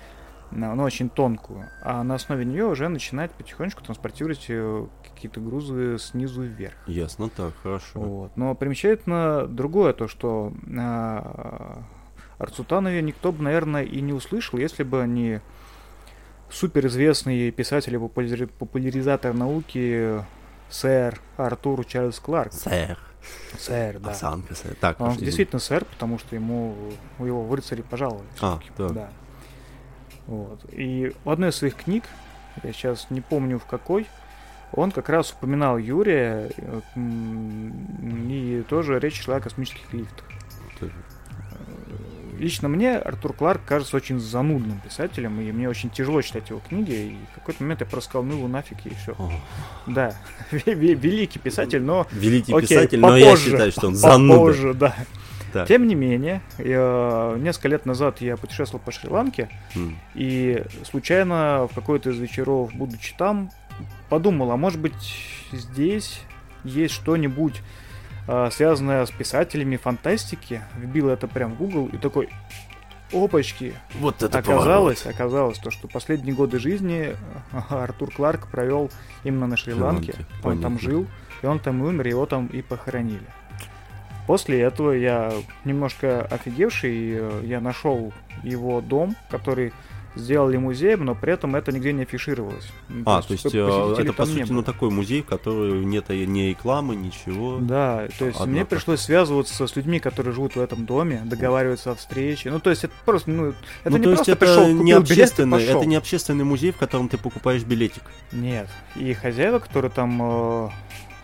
[0.50, 6.42] но очень тонкую, а на основе нее уже начинать потихонечку транспортировать э, какие-то грузы снизу
[6.42, 6.74] вверх.
[6.86, 7.98] Ясно, так, хорошо.
[8.00, 8.36] Вот.
[8.36, 11.82] Но примечательно другое то, что а,
[12.38, 15.40] Арцутанове никто бы, наверное, и не услышал, если бы не
[16.50, 20.22] суперизвестный писатель и популяри- популяризатор науки
[20.68, 22.52] сэр Артур Чарльз Кларк.
[22.52, 22.98] Сэр.
[23.58, 24.10] Сэр, да.
[24.10, 24.74] Осанка, сэр.
[24.80, 26.76] Так, Он действительно сэр, потому что ему
[27.18, 28.26] его в рыцари пожаловали.
[28.40, 28.92] А, так.
[28.92, 29.10] Да.
[30.26, 30.60] Вот.
[30.72, 32.04] И в одной из своих книг,
[32.62, 34.06] я сейчас не помню в какой,
[34.72, 36.80] он как раз упоминал Юрия, э,
[38.28, 40.26] и тоже речь шла о космических лифтах.
[42.38, 46.92] Лично мне Артур Кларк кажется очень занудным писателем, и мне очень тяжело читать его книги,
[46.92, 49.12] и в какой-то момент я просто сказал, ну его нафиг, и все.
[49.18, 49.30] О,
[49.86, 50.14] Да,
[50.52, 54.34] ве- ве- великий писатель, но Великий Окей, писатель, но я попозже, считаю, что он зануда.
[54.34, 54.94] попозже, да.
[55.52, 55.68] Так.
[55.68, 59.96] Тем не менее, я- несколько лет назад я путешествовал по Шри-Ланке, М.
[60.14, 63.50] и случайно в какой-то из вечеров, будучи там,
[64.10, 64.92] подумал, а может быть
[65.52, 66.20] здесь
[66.64, 67.62] есть что-нибудь
[68.26, 70.62] а, связанное с писателями фантастики.
[70.76, 72.28] Вбил это прям в Google и такой,
[73.12, 75.20] опачки, Вот это оказалось, поворот.
[75.20, 77.16] оказалось то, что последние годы жизни
[77.68, 78.90] Артур Кларк провел
[79.24, 80.12] именно на Шри-Ланке.
[80.12, 81.06] Шри-Ланке, Он там жил,
[81.42, 83.26] и он там и умер, его там и похоронили.
[84.26, 85.32] После этого я
[85.64, 88.12] немножко офигевший, э, я нашел
[88.42, 89.72] его дом, который
[90.16, 92.68] сделали музеем, но при этом это нигде не афишировалось.
[92.88, 96.08] Ну, А, то есть э, посетителей это по сути ну такой музей, в который нет
[96.08, 97.58] ни рекламы, ничего.
[97.60, 98.66] Да, то есть мне Однако.
[98.66, 102.50] пришлось связываться с людьми, которые живут в этом доме, договариваться о встрече.
[102.50, 103.54] Ну, то есть это просто, ну,
[103.84, 105.78] это ну, не то есть просто это пришел, не билет общественный, пошел.
[105.78, 108.02] это не общественный музей, в котором ты покупаешь билетик.
[108.32, 108.68] Нет.
[108.96, 110.68] И хозяева, которые там э,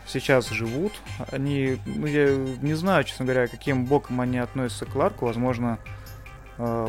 [0.07, 0.93] сейчас живут,
[1.31, 5.27] они, ну, я не знаю, честно говоря, каким боком они относятся к Ларку.
[5.27, 6.02] Возможно, э,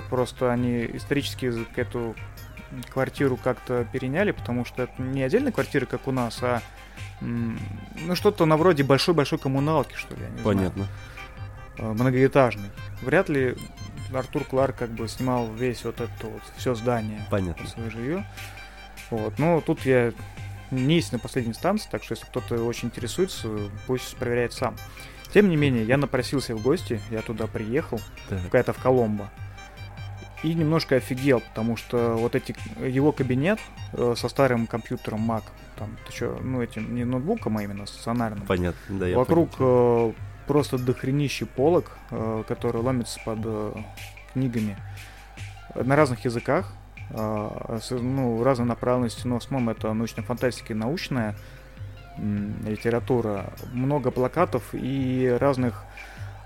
[0.09, 2.16] просто они исторически эту
[2.91, 6.61] квартиру как-то переняли, потому что это не отдельная квартира, как у нас, а
[7.22, 10.43] ну что-то на вроде большой-большой коммуналки, что ли, не знаю.
[10.43, 10.88] Понятно.
[11.78, 12.70] Э, многоэтажный.
[13.01, 13.55] Вряд ли
[14.14, 17.68] Артур Кларк как бы снимал весь вот это вот все здание Понятно.
[17.68, 18.26] свое жилье.
[19.09, 19.39] Вот.
[19.39, 20.14] Но тут я
[20.72, 23.47] не есть на последней инстанции, так что если кто-то очень интересуется,
[23.88, 24.76] пусть проверяет сам.
[25.34, 27.99] Тем не менее, я напросился в гости, я туда приехал,
[28.30, 28.43] Так.
[28.43, 29.30] какая-то в Коломбо.
[30.44, 32.54] И немножко офигел, потому что вот эти
[32.86, 33.60] его кабинет
[33.94, 35.44] э, со старым компьютером Mac,
[35.78, 38.46] там, ты чё, ну этим не ноутбуком, а именно стационарным.
[38.46, 40.12] Понятно, да, я Вокруг э,
[40.46, 43.74] просто дохренище полок, э, которые ломятся под э,
[44.34, 44.78] книгами
[45.76, 46.74] э, на разных языках,
[47.10, 51.36] э, с, ну, разной направленности, но в основном это научная фантастика и научная
[52.18, 53.54] м, литература.
[53.72, 55.86] Много плакатов и разных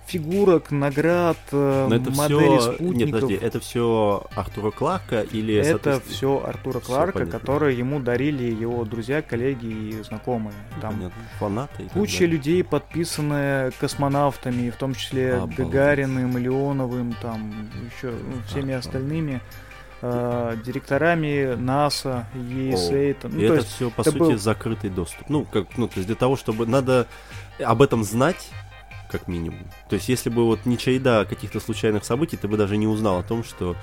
[0.07, 2.69] фигурок, наград, э, Но это моделей все...
[2.69, 3.11] Нет, спутников.
[3.21, 5.53] подожди, это все Артура Кларка или...
[5.55, 7.39] Это все Артура Кларка, понятно.
[7.39, 10.53] которые ему дарили его друзья, коллеги и знакомые.
[10.81, 11.83] Там Понятно, фанаты.
[11.83, 12.37] и Куча далее.
[12.37, 15.57] людей, подписанные космонавтами, в том числе Обалдеть.
[15.59, 18.79] Гагариным, Леоновым, там еще ну, всеми Ага.
[18.79, 19.41] остальными
[20.01, 23.13] э, директорами НАСА, ESA.
[23.15, 25.27] там, ну, И то это есть, все, по это сути, был- закрытый доступ.
[25.29, 27.07] Ну, как, ну, то есть для того, чтобы надо
[27.59, 28.49] об этом знать,
[29.11, 29.59] как минимум.
[29.89, 33.19] То есть, если бы вот не череда каких-то случайных событий, ты бы даже не узнал
[33.19, 33.75] о том, что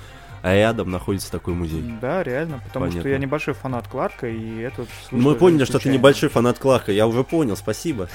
[0.53, 1.81] рядом находится такой музей.
[1.99, 3.09] да, реально, потому что Понятно.
[3.09, 7.23] я небольшой фанат Кларка, и этот Мы поняли, что ты небольшой фанат Кларка, я уже
[7.23, 8.09] понял, спасибо.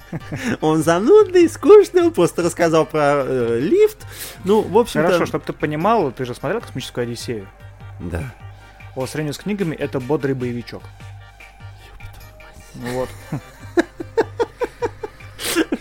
[0.60, 4.06] Он занудный, скучный, он просто рассказал про э, лифт.
[4.44, 5.06] Ну, в общем-то...
[5.06, 7.46] Хорошо, чтобы ты понимал, ты же смотрел «Космическую Одиссею».
[8.00, 8.22] Да.
[8.94, 10.82] По сравнению с книгами, это бодрый боевичок.
[12.74, 13.08] Ну Вот.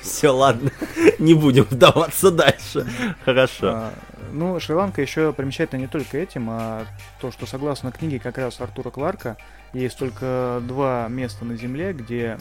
[0.05, 0.71] Все, ладно,
[1.19, 2.87] не будем вдаваться дальше.
[3.25, 3.71] Хорошо.
[3.73, 3.93] А,
[4.31, 6.85] Ну, Шри-Ланка еще примечательна не только этим, а
[7.21, 9.37] то, что согласно книге как раз Артура Кларка,
[9.73, 12.37] есть только два места на Земле, где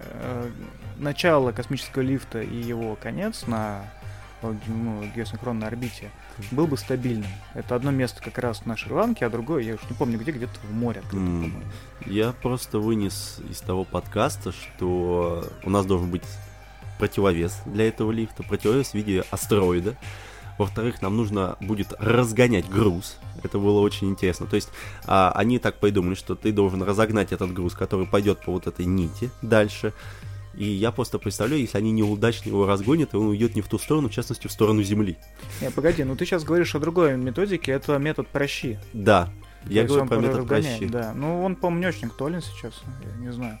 [0.00, 0.50] э,
[0.98, 3.82] начало космического лифта и его конец на
[4.42, 6.10] э, ну, геосинхронной орбите
[6.50, 7.30] был бы стабильным.
[7.54, 10.58] Это одно место как раз на Шри-Ланке, а другое, я уж не помню где, где-то
[10.68, 11.02] в море.
[11.10, 11.62] по-моему.
[12.06, 16.22] Я просто вынес из того подкаста, что у нас должен быть
[16.98, 19.96] противовес для этого лифта, противовес в виде астероида.
[20.58, 23.16] Во-вторых, нам нужно будет разгонять груз.
[23.44, 24.46] Это было очень интересно.
[24.46, 24.70] То есть
[25.06, 28.84] а, они так придумали, что ты должен разогнать этот груз, который пойдет по вот этой
[28.84, 29.92] нити дальше.
[30.54, 33.78] И я просто представляю, если они неудачно его разгонят, и он уйдет не в ту
[33.78, 35.16] сторону, в частности, в сторону Земли.
[35.60, 38.80] Не, погоди, ну ты сейчас говоришь о другой методике, это метод прощи.
[38.92, 39.30] Да,
[39.66, 40.88] я говорю про метод прощи.
[40.88, 42.74] Да, ну он, по-моему, не очень актуален сейчас,
[43.04, 43.60] я не знаю.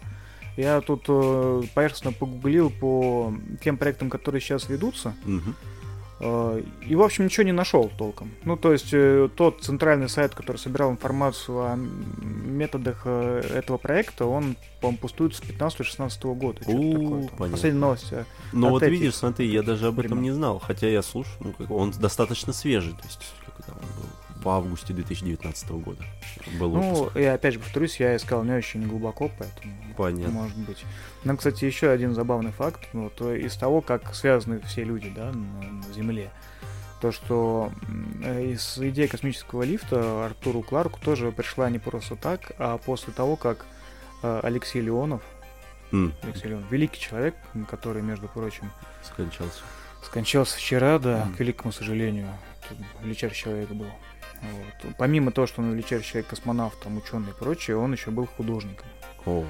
[0.58, 3.32] Я тут э, поверхностно погуглил по
[3.62, 5.54] тем проектам, которые сейчас ведутся, Мгм.
[6.20, 8.30] э, и, в общем, ничего не нашел толком.
[8.44, 14.26] Ну, то есть, э, тот центральный сайт, который собирал информацию о методах э, этого проекта,
[14.26, 16.58] он, по-моему, пустует с 15-16 года.
[16.66, 17.50] У, такое.
[17.50, 18.12] Последняя новость.
[18.12, 21.52] э, от вот видишь, смотри, я даже об этом не знал, хотя я слушал, ну,
[21.56, 23.20] как, он достаточно свежий, то есть
[23.56, 24.06] как он был
[24.42, 26.04] в августе 2019 года.
[26.58, 27.12] Был выпуск.
[27.14, 30.30] Ну, я опять же повторюсь, я искал не очень глубоко, поэтому Понятно.
[30.32, 30.84] может быть.
[31.24, 35.32] Нам, кстати, еще один забавный факт, вот, э, из того, как связаны все люди, да,
[35.32, 36.30] на, Земле.
[37.00, 37.72] То, что
[38.24, 43.36] э, из идеи космического лифта Артуру Кларку тоже пришла не просто так, а после того,
[43.36, 43.66] как
[44.22, 45.22] э, Алексей Леонов,
[45.92, 47.34] М, Алексей Леонов, великий человек,
[47.70, 48.70] который, между прочим,
[49.02, 49.60] скончался.
[50.04, 51.34] скончался вчера, да, Мгм.
[51.34, 52.28] к великому сожалению.
[53.02, 53.86] Величайший человек был.
[54.42, 54.94] Вот.
[54.96, 58.86] Помимо того, что он величайший человек, космонавт, там, ученый и прочее, он еще был художником.
[59.26, 59.44] О,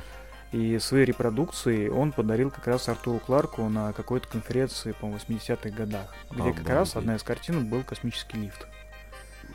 [0.53, 6.15] И свои репродукции он подарил как раз Артуру Кларку на какой-то конференции, по 80-х годах,
[6.31, 6.97] где как раз Обалдеть.
[6.97, 8.61] одна из картин был космический лифт.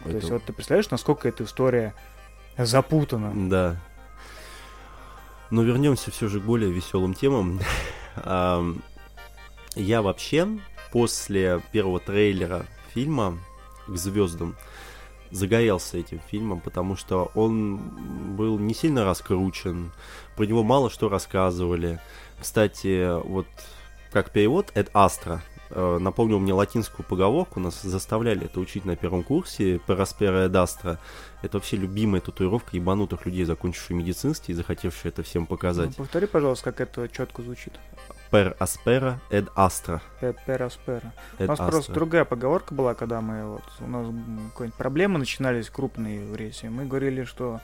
[0.04, 1.94] То это- есть вот ты представляешь, насколько эта история
[2.58, 3.50] запутана?
[3.50, 3.78] Да.
[5.50, 7.60] Но вернемся все же к более веселым темам.
[8.16, 8.82] Ам,
[9.76, 10.48] Я вообще
[10.92, 13.40] после первого трейлера фильма
[13.88, 14.56] к звездам
[15.34, 17.78] загорелся этим фильмом, потому что он
[18.38, 19.92] был не сильно раскручен,
[20.36, 22.00] про него мало что рассказывали.
[22.40, 23.48] Кстати, вот
[24.12, 25.42] как перевод, это Астра.
[25.72, 31.00] Э, Напомнил мне латинскую поговорку, нас заставляли это учить на первом курсе, Пераспера эд Астра.
[31.42, 35.96] Это вообще любимая татуировка ебанутых людей, закончивших медицинский и захотевших это всем Ну, показать.
[35.96, 37.74] повтори, пожалуйста, как это четко звучит.
[38.34, 40.02] Per aspera ed astra.
[40.48, 41.14] Пераспера.
[41.38, 41.94] У Ed нас просто astra.
[41.94, 44.08] другая поговорка была, когда мы вот у нас
[44.54, 46.72] какие-нибудь проблемы начинались крупные в рейсе.
[46.72, 47.62] Мы говорили, что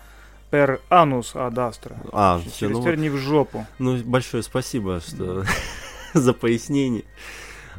[0.51, 1.95] per anus ad astra.
[2.11, 3.65] А, Через все, ну, теперь не в жопу.
[3.79, 5.43] ну большое спасибо, что
[6.13, 7.05] за пояснение.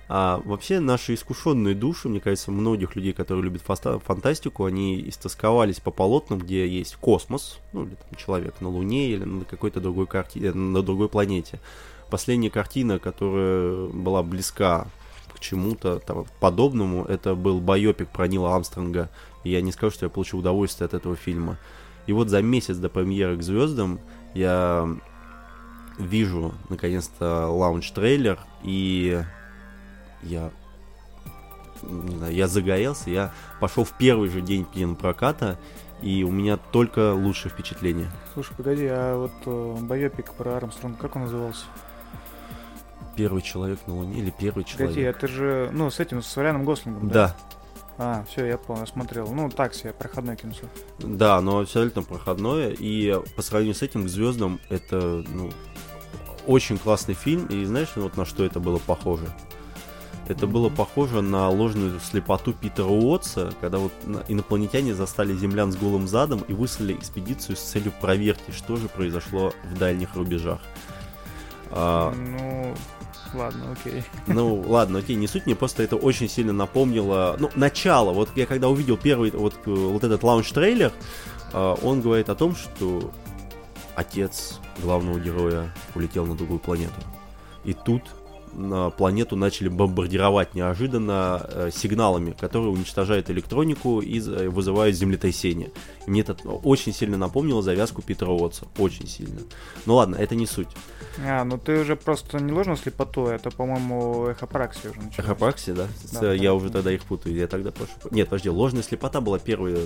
[0.09, 5.93] А, вообще, наши искушенные души, мне кажется, многих людей, которые любят фантастику, они истосковались по
[5.93, 10.41] полотнам, где есть космос, ну, или там человек на Луне, или на какой-то другой карти...
[10.41, 11.61] э, на другой планете.
[12.11, 14.86] Последняя картина, которая была близка
[15.34, 16.02] к чему-то
[16.40, 19.08] подобному, это был байопик про Нила Армстронга.
[19.44, 21.56] Я не скажу, что я получил удовольствие от этого фильма.
[22.06, 24.00] И вот за месяц до премьеры к звездам
[24.34, 24.88] я
[25.98, 29.22] вижу наконец-то launch-трейлер, и
[30.22, 30.50] я
[31.82, 35.58] не знаю, я загорелся, я пошел в первый же день кинопроката,
[36.02, 38.11] и у меня только лучшие впечатления.
[38.34, 41.64] Слушай, погоди, а вот э, байопик про Армстронга, как он назывался?
[43.16, 44.88] Первый человек на Луне или первый человек?
[44.90, 47.36] Погоди, это же, ну, с этим, с Райаном Гослингом, Да,
[47.98, 49.26] А, все, я понял, смотрел.
[49.32, 50.62] Ну, так себе, проходное кинцо.
[50.98, 55.50] да, но абсолютно проходное, и по сравнению с этим к звездам это, ну,
[56.46, 59.26] очень классный фильм, и знаешь, вот на что это было похоже?
[60.28, 63.92] Это было похоже на ложную слепоту Питера Уотса, когда вот
[64.28, 69.52] инопланетяне застали землян с голым задом и выслали экспедицию с целью проверки, что же произошло
[69.64, 70.61] в дальних рубежах.
[71.72, 72.74] А, Ну,
[73.34, 74.04] ладно, окей.
[74.26, 78.46] ну, ладно, окей, не суть, мне просто это очень сильно напомнило, ну, начало, вот я
[78.46, 80.92] когда увидел первый, вот, э, вот этот launch-трейлер,
[81.52, 83.10] а, он говорит о том, что
[83.94, 87.00] отец главного героя улетел на другую планету.
[87.64, 88.02] И тут
[88.96, 95.70] планету начали бомбардировать неожиданно э, сигналами, которые уничтожают электронику и з- вызывают землетрясение.
[96.07, 98.66] И мне это очень сильно напомнило завязку Питера Уотса.
[98.78, 99.40] Очень сильно.
[99.86, 100.68] Ну ладно, это не суть.
[101.24, 105.18] А, ну ты уже просто не ложную слепоту, это, по-моему, эхопраксия уже началась.
[105.18, 105.86] Эхопраксия, да?
[106.20, 106.55] Да, я да.
[106.55, 107.34] уже тогда их путаю.
[107.36, 107.92] Я тогда прошу.
[108.11, 109.78] Нет, подожди, ложная слепота была первая.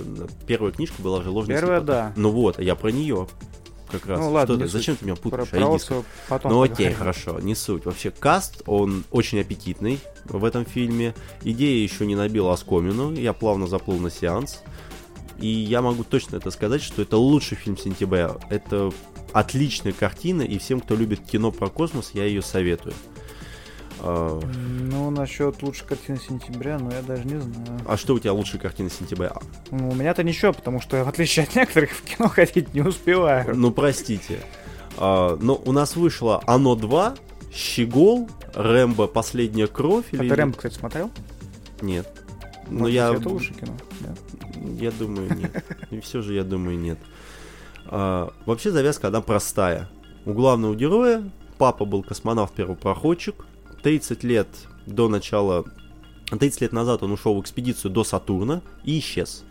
[0.47, 1.93] Первая книжка была же ложная Первая, слепота.
[2.07, 2.13] да.
[2.15, 3.27] Ну вот, я про нее
[3.99, 4.19] как раз.
[4.19, 5.49] Ну ладно, ты- зачем ты меня Про, путаешь?
[5.49, 5.95] про Айди, Отца
[6.29, 6.97] потом ну окей, поговорим.
[6.97, 7.85] хорошо, не суть.
[7.85, 11.13] Вообще каст, он очень аппетитный в этом фильме.
[11.43, 14.61] Идея еще не набила оскомину, я плавно заплыл на сеанс.
[15.39, 18.37] И я могу точно это сказать, что это лучший фильм сентября.
[18.49, 18.91] Это
[19.33, 22.93] отличная картина, и всем, кто любит кино про космос, я ее советую.
[24.01, 27.79] А, Ну, насчет лучшей картины сентября, ну я даже не знаю.
[27.87, 29.33] А что у тебя лучшая картина сентября?
[29.71, 32.81] Ну, у меня-то ничего, потому что я, в отличие от некоторых, в кино ходить не
[32.81, 33.55] успеваю.
[33.55, 34.39] Ну, простите.
[34.97, 37.15] А, но у нас вышло Оно 2,
[37.53, 40.05] Щегол, Рэмбо Последняя кровь.
[40.13, 41.09] А или- ты Рэмбо, кстати, смотрел?
[41.81, 42.07] Нет.
[42.67, 43.13] Но Может я...
[43.13, 43.73] Это лучшее кино.
[44.01, 44.13] да.
[44.79, 45.63] Я думаю, нет.
[45.91, 46.97] И все же я думаю, нет.
[47.87, 49.89] А, вообще завязка, она простая.
[50.25, 53.35] У главного героя папа был космонавт-первопроходчик.
[53.85, 54.47] 30 лет
[54.87, 55.63] до начала...
[56.31, 59.43] 30 лет назад он ушел в экспедицию до Сатурна и исчез.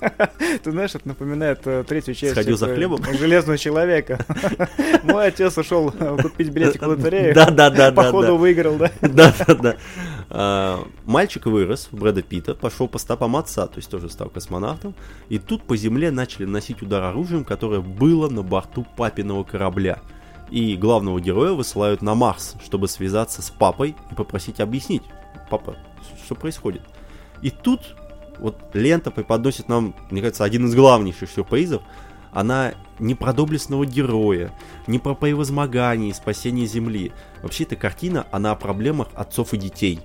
[0.00, 2.32] Ты знаешь, это напоминает э, третью часть.
[2.32, 3.04] Сходил за хлебом?
[3.16, 4.18] Железного человека.
[5.04, 7.32] Мой отец ушел э, купить билетик в лотерею.
[7.32, 7.92] Да, да, да.
[7.92, 8.90] Походу выиграл, да?
[9.00, 9.76] Да, да,
[10.28, 10.80] да.
[11.04, 14.96] Мальчик вырос, Брэда Питта, пошел по стопам отца, то есть тоже стал космонавтом.
[15.28, 20.00] И тут по земле начали носить удар оружием, которое было на борту папиного корабля.
[20.54, 25.02] И главного героя высылают на Марс, чтобы связаться с папой и попросить объяснить,
[25.50, 25.74] папа,
[26.24, 26.82] что происходит.
[27.42, 27.96] И тут
[28.38, 31.82] вот лента преподносит нам, мне кажется, один из главнейших сюрпризов.
[32.30, 34.52] Она не про доблестного героя,
[34.86, 37.10] не про превозмогание и спасение Земли.
[37.42, 39.98] Вообще эта картина, она о проблемах отцов и детей.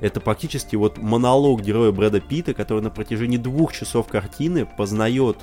[0.00, 5.38] Это практически вот монолог героя Брэда Питта, который на протяжении двух часов картины познает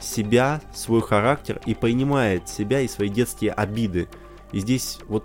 [0.00, 4.08] себя, свой характер и понимает себя и свои детские обиды.
[4.52, 5.24] И здесь вот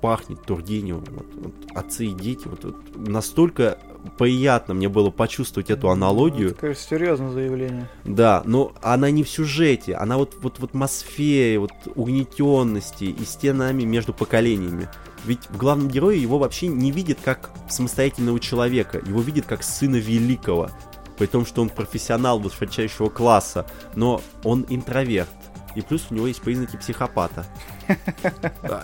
[0.00, 3.78] пахнет Тургеневым, вот, вот, отцы и дети, вот, вот настолько
[4.18, 6.50] приятно мне было почувствовать эту аналогию.
[6.50, 7.88] Это, конечно, серьезное заявление.
[8.04, 13.84] Да, но она не в сюжете, она вот, вот в атмосфере, вот угнетенности и стенами
[13.84, 14.88] между поколениями.
[15.24, 19.96] Ведь в главном герое его вообще не видят как самостоятельного человека, его видят как сына
[19.96, 20.70] великого.
[21.18, 25.28] При том, что он профессионал высочайшего класса, но он интроверт.
[25.74, 27.46] И плюс у него есть признаки психопата.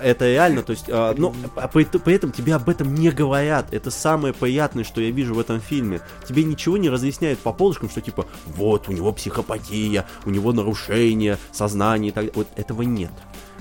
[0.02, 3.72] Это реально, то есть, а, но а при, при этом тебе об этом не говорят.
[3.72, 6.00] Это самое приятное, что я вижу в этом фильме.
[6.26, 11.38] Тебе ничего не разъясняют по полочкам, что типа, вот, у него психопатия, у него нарушение
[11.52, 12.32] сознания и так далее.
[12.34, 13.12] Вот этого нет.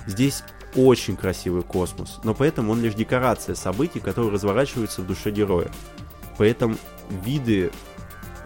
[0.05, 0.43] Здесь
[0.76, 5.70] очень красивый космос, но поэтому он лишь декорация событий, которые разворачиваются в душе героя.
[6.38, 6.78] Поэтому
[7.09, 7.72] виды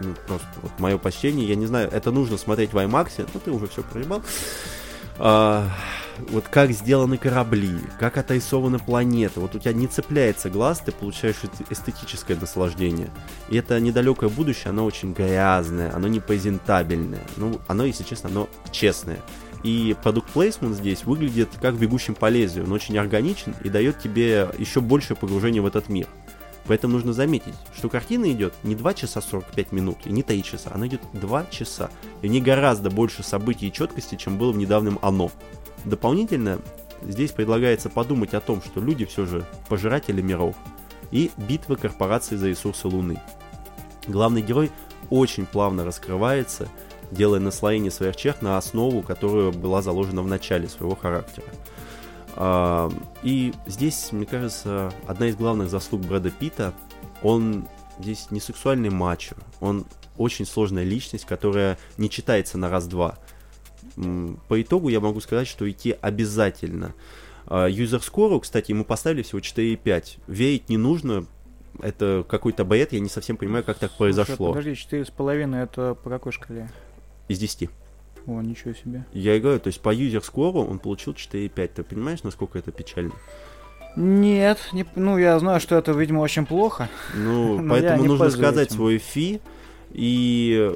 [0.02, 3.50] ну, просто вот мое почтение, я не знаю, это нужно смотреть в IMAX, ну ты
[3.50, 4.22] уже все проебал.
[5.18, 5.68] А,
[6.30, 9.40] вот как сделаны корабли, как отрисованы планеты.
[9.40, 11.36] Вот у тебя не цепляется глаз, ты получаешь
[11.70, 13.10] эстетическое наслаждение.
[13.48, 17.22] И это недалекое будущее, оно очень грязное, оно не презентабельное.
[17.36, 19.18] Ну, оно, если честно, оно честное.
[19.62, 22.66] И продукт плейсмент здесь выглядит как бегущим по лезвию.
[22.66, 26.08] Он очень органичен и дает тебе еще большее погружение в этот мир.
[26.66, 30.70] Поэтому нужно заметить, что картина идет не 2 часа 45 минут и не 3 часа,
[30.72, 31.90] она идет 2 часа.
[32.22, 35.30] И не гораздо больше событий и четкости, чем было в недавнем «Оно».
[35.84, 36.60] Дополнительно
[37.02, 40.54] здесь предлагается подумать о том, что люди все же пожиратели миров
[41.10, 43.20] и битвы корпораций за ресурсы Луны.
[44.06, 44.70] Главный герой
[45.10, 46.68] очень плавно раскрывается,
[47.10, 51.46] делая наслоение своих черт на основу, которая была заложена в начале своего характера.
[52.34, 52.90] А,
[53.22, 56.72] и здесь, мне кажется, одна из главных заслуг Брэда Питта,
[57.22, 57.68] он
[57.98, 59.84] здесь не сексуальный мачо, он
[60.16, 63.18] очень сложная личность, которая не читается на раз-два.
[64.48, 66.94] По итогу я могу сказать, что идти обязательно.
[67.50, 70.20] Юзер скору, кстати, ему поставили всего 4,5.
[70.26, 71.26] Верить не нужно,
[71.80, 74.48] это какой-то бред, я не совсем понимаю, как так Слушай, произошло.
[74.52, 76.70] Подожди, 4,5 это по какой шкале?
[77.28, 77.70] Из 10.
[78.26, 79.04] О, ничего себе.
[79.12, 81.68] Я и говорю, то есть по юзер скору он получил 4,5.
[81.68, 83.12] Ты понимаешь, насколько это печально?
[83.96, 86.88] Нет, не, ну я знаю, что это, видимо, очень плохо.
[87.14, 88.76] Ну, поэтому нужно сказать этим.
[88.76, 89.40] свой фи.
[89.90, 90.74] И,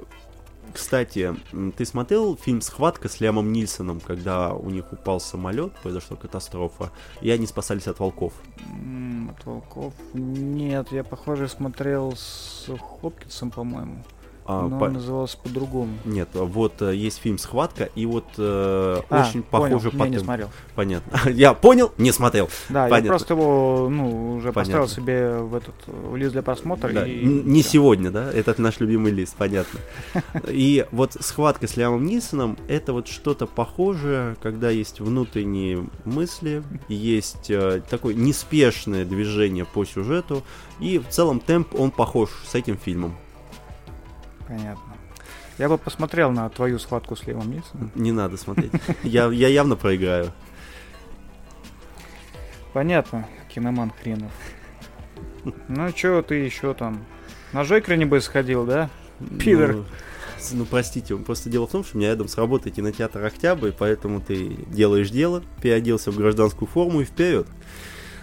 [0.75, 1.35] кстати,
[1.79, 6.91] ты смотрел фильм «Схватка» с Лямом Нильсоном, когда у них упал самолет, произошла катастрофа,
[7.23, 8.35] и они спасались от волков?
[9.31, 9.95] От волков.
[10.13, 12.69] Нет, я, похоже, смотрел с
[13.01, 14.05] Хопкинсом, по-моему.
[14.49, 15.93] А, но по- он назывался по-другому.
[16.05, 20.05] Нет, вот э, есть фильм «Схватка», и вот э, А, очень понял, похоже не, по
[20.05, 20.25] не темпу.
[20.25, 20.49] смотрел.
[20.75, 21.31] Понятно.
[21.31, 22.49] Я понял, не смотрел.
[22.69, 23.09] Да, я Понятно.
[23.11, 24.81] просто его, ну, уже Понятно.
[24.83, 26.93] поставил себе в этот в лист для просмотра.
[26.93, 27.73] Да, и Не всё.
[27.73, 28.31] сегодня, да?
[28.33, 29.81] Этот наш любимый лист, понятно.
[30.49, 37.51] И вот схватка с Лямом Нисоном это вот что-то похожее, когда есть внутренние мысли, есть
[37.51, 40.43] э, такое неспешное движение по сюжету,
[40.81, 43.17] и в целом темп он похож с этим фильмом.
[44.49, 44.97] Понятно.
[45.59, 47.91] Я бы посмотрел на твою схватку с Левом Нильсоном.
[47.95, 48.73] Не надо смотреть.
[49.03, 50.33] Я, я явно проиграю.
[52.73, 54.33] Понятно, киноман хренов.
[55.69, 57.05] Ну, чё ты еще там?
[57.53, 58.91] На Жойкре, небось, сходил, да?
[59.39, 59.77] Пидор.
[59.77, 59.85] Ну,
[60.53, 64.21] ну, простите, просто дело в том, что у меня рядом с работой кинотеатр Октябрь, поэтому
[64.21, 67.47] ты делаешь дело, переоделся в гражданскую форму и вперед.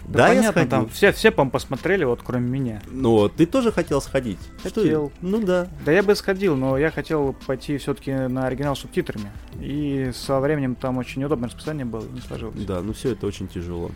[0.08, 0.70] Да, я понятно, сходил.
[0.70, 2.82] там все, все, по посмотрели, вот кроме меня.
[2.88, 4.40] Ну, ты тоже хотел сходить?
[4.62, 5.10] Хотел.
[5.10, 5.12] Что?
[5.22, 5.68] Ну да.
[5.86, 9.32] Да я бы сходил, но я хотел пойти все-таки на оригинал с субтитрами.
[9.60, 12.64] И со временем там очень неудобное расписание было, не сложилось.
[12.66, 13.92] Да, ну все это очень тяжело.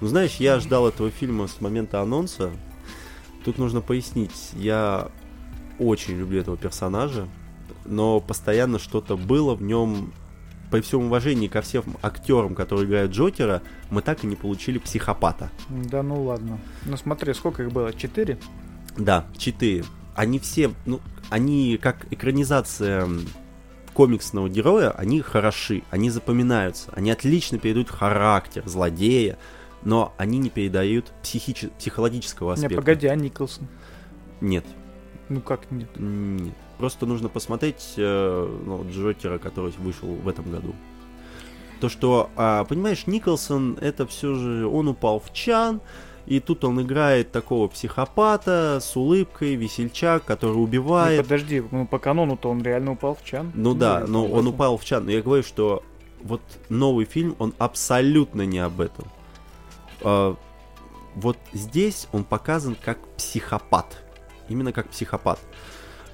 [0.00, 2.50] Ну знаешь, я ждал этого фильма с момента анонса.
[3.44, 5.08] Тут нужно пояснить, я
[5.78, 7.26] очень люблю этого персонажа,
[7.84, 10.12] но постоянно что-то было в нем
[10.72, 15.50] при всем уважении ко всем актерам, которые играют Джокера, мы так и не получили психопата.
[15.68, 16.58] Да ну ладно.
[16.86, 17.92] Ну смотри, сколько их было?
[17.92, 18.38] Четыре?
[18.96, 19.84] Да, четыре.
[20.14, 21.00] Они все, ну,
[21.30, 23.08] они как экранизация
[23.92, 29.38] комиксного героя, они хороши, они запоминаются, они отлично передают характер злодея,
[29.84, 32.74] но они не передают психичи- психологического аспекта.
[32.74, 33.68] Не, погоди, а Николсон?
[34.40, 34.64] Нет.
[35.28, 35.88] Ну как нет?
[35.96, 36.54] Нет.
[36.78, 40.74] Просто нужно посмотреть э, ну, Джокера, который вышел в этом году.
[41.80, 45.80] То, что, а, понимаешь, Николсон, это все же, он упал в чан,
[46.26, 51.18] и тут он играет такого психопата с улыбкой, весельчак, который убивает.
[51.18, 53.50] Ну, подожди, ну по канону-то он реально упал в чан.
[53.54, 55.06] Ну, да, но он упал в чан.
[55.06, 55.82] Но я говорю, что
[56.22, 59.06] вот новый фильм, он абсолютно не об этом.
[60.02, 60.36] А,
[61.14, 64.01] вот здесь он показан как психопат.
[64.52, 65.38] Именно как психопат.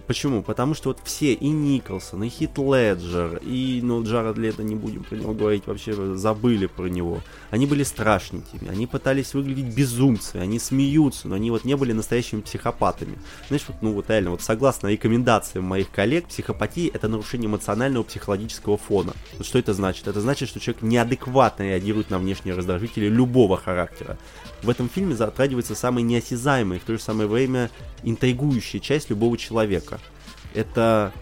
[0.07, 0.43] Почему?
[0.43, 5.05] Потому что вот все, и Николсон, и Хит Леджер, и, ну, Джаред Лето, не будем
[5.05, 7.21] про него говорить, вообще забыли про него.
[7.51, 12.41] Они были страшненькими, они пытались выглядеть безумцами, они смеются, но они вот не были настоящими
[12.41, 13.19] психопатами.
[13.49, 18.79] Знаешь, вот, ну вот реально, вот согласно рекомендациям моих коллег, психопатия это нарушение эмоционального психологического
[18.79, 19.13] фона.
[19.37, 20.09] Вот что это значит?
[20.09, 24.17] Это значит, что человек неадекватно реагирует на внешние раздражители любого характера.
[24.63, 27.71] В этом фильме затрагивается самая неосязаемая в то же самое время
[28.03, 30.01] интригующая часть любого человека.
[30.55, 31.13] Это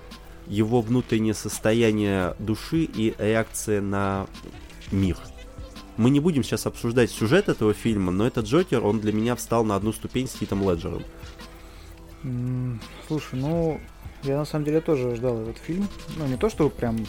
[0.47, 4.27] его внутреннее состояние души и реакция на
[4.91, 5.19] мир.
[5.97, 9.65] Мы не будем сейчас обсуждать сюжет этого фильма, но этот Джокер, он для меня встал
[9.65, 11.03] на одну ступень с Хитом Леджером.
[13.09, 13.81] Слушай, ну,
[14.23, 15.89] я на самом деле тоже ждал этот фильм.
[16.17, 17.07] Ну, не то, что прям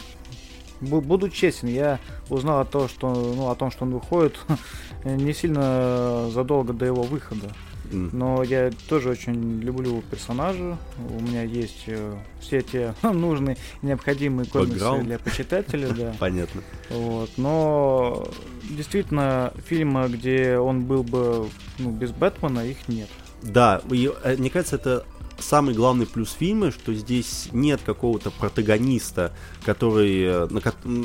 [0.80, 1.98] буду честен, я
[2.28, 4.38] узнал о том, что, ну, о том, что он выходит
[5.04, 7.48] не сильно задолго до его выхода.
[7.90, 10.76] Но я тоже очень люблю персонажа.
[10.98, 15.04] У меня есть э, все те нужные, необходимые комиксы Background.
[15.04, 16.14] для почитателя, да.
[16.18, 16.62] Понятно.
[16.90, 17.30] Вот.
[17.36, 18.28] Но
[18.70, 21.48] действительно, фильма, где он был бы
[21.78, 23.08] ну, без Бэтмена, их нет.
[23.42, 25.04] Да, и, э, мне кажется, это
[25.38, 29.32] самый главный плюс фильма, что здесь нет какого-то протагониста,
[29.64, 30.60] который э, на,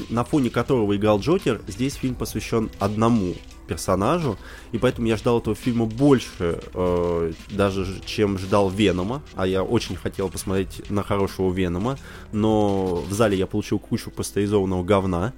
[0.09, 1.61] на фоне которого играл Джокер.
[1.67, 3.35] Здесь фильм посвящен одному
[3.67, 4.37] персонажу,
[4.71, 9.95] и поэтому я ждал этого фильма больше, э, даже чем ждал Венома, а я очень
[9.95, 11.97] хотел посмотреть на хорошего Венома,
[12.31, 15.33] но в зале я получил кучу пастеризованного говна,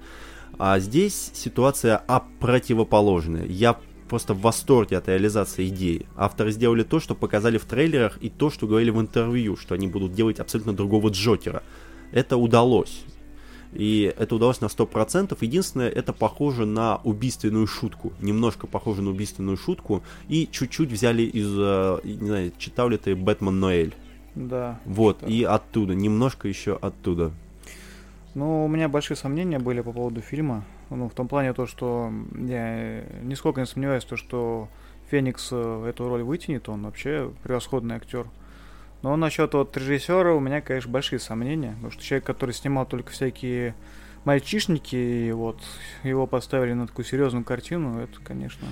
[0.57, 3.45] а здесь ситуация а противоположная.
[3.45, 3.77] Я
[4.07, 6.05] просто в восторге от реализации идеи.
[6.15, 9.87] Авторы сделали то, что показали в трейлерах, и то, что говорили в интервью, что они
[9.87, 11.63] будут делать абсолютно другого Джокера.
[12.11, 13.03] Это удалось.
[13.73, 15.37] И это удалось на 100%.
[15.41, 18.13] Единственное, это похоже на убийственную шутку.
[18.21, 20.01] Немножко похоже на убийственную шутку.
[20.29, 21.53] И чуть-чуть взяли из...
[21.57, 23.93] Э, не знаю, читал ли ты «Бэтмен Ноэль»?
[24.35, 24.79] Да.
[24.85, 25.93] Вот, и оттуда.
[25.93, 27.31] Немножко еще оттуда.
[28.33, 30.65] Ну, у меня большие сомнения были по поводу фильма.
[30.89, 34.69] Ну, в том плане то, что я нисколько не сомневаюсь, то, что
[35.09, 38.27] Феникс э, эту роль вытянет, он вообще превосходный актер.
[39.01, 43.11] Но насчет вот режиссера у меня, конечно, большие сомнения, потому что человек, который снимал только
[43.11, 43.75] всякие
[44.23, 45.61] мальчишники, и вот
[46.03, 48.67] его поставили на такую серьезную картину, это, конечно,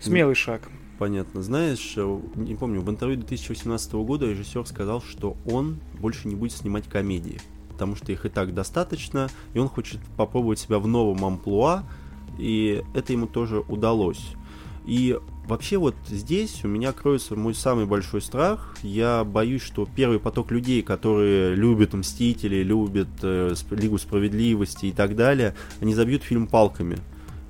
[0.00, 0.62] смелый шаг.
[0.98, 1.42] Понятно.
[1.42, 6.52] Знаешь, э, не помню, в интервью 2018 года режиссер сказал, что он больше не будет
[6.52, 7.40] снимать комедии,
[7.80, 11.84] потому что их и так достаточно, и он хочет попробовать себя в новом амплуа,
[12.36, 14.34] и это ему тоже удалось.
[14.84, 18.76] И Вообще вот здесь у меня кроется мой самый большой страх.
[18.84, 25.16] Я боюсь, что первый поток людей, которые любят Мстители, любят э, Лигу Справедливости и так
[25.16, 26.98] далее, они забьют фильм палками.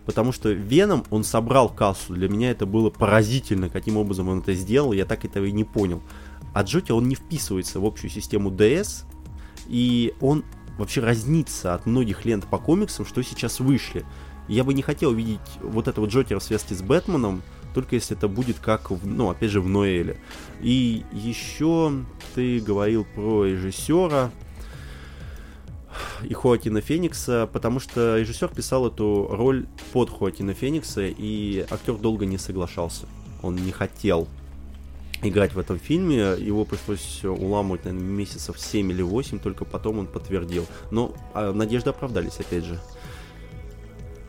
[0.06, 2.14] Потому что Веном, он собрал кассу.
[2.14, 4.94] Для меня это было поразительно, каким образом он это сделал.
[4.94, 6.00] Я так этого и не понял.
[6.54, 9.04] А Джокер, он не вписывается в общую систему DS.
[9.70, 10.44] И он
[10.76, 14.04] вообще разнится от многих лент по комиксам, что сейчас вышли.
[14.48, 17.42] Я бы не хотел видеть вот этого Джокера в связке с Бэтменом,
[17.72, 20.18] только если это будет как, в, ну, опять же, в Ноэле.
[20.60, 21.92] И еще
[22.34, 24.30] ты говорил про режиссера
[26.22, 32.26] и Хоакина Феникса, потому что режиссер писал эту роль под Хоакина Феникса, и актер долго
[32.26, 33.06] не соглашался.
[33.42, 34.28] Он не хотел
[35.22, 36.34] играть в этом фильме.
[36.38, 40.66] Его пришлось уламывать, наверное, месяцев 7 или 8, только потом он подтвердил.
[40.90, 42.80] Но а, надежды оправдались, опять же.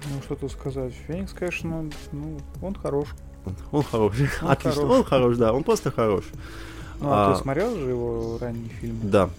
[0.10, 0.94] Ну, что тут сказать.
[1.08, 3.10] Феникс, конечно, ну, он хорош.
[3.72, 4.30] Он хороший.
[4.42, 4.82] Он Отлично.
[4.82, 4.98] Хорош.
[4.98, 6.26] Он хорош, да, он просто хорош.
[7.00, 9.00] Ну, а, а ты смотрел же его ранний фильм?
[9.04, 9.30] Да,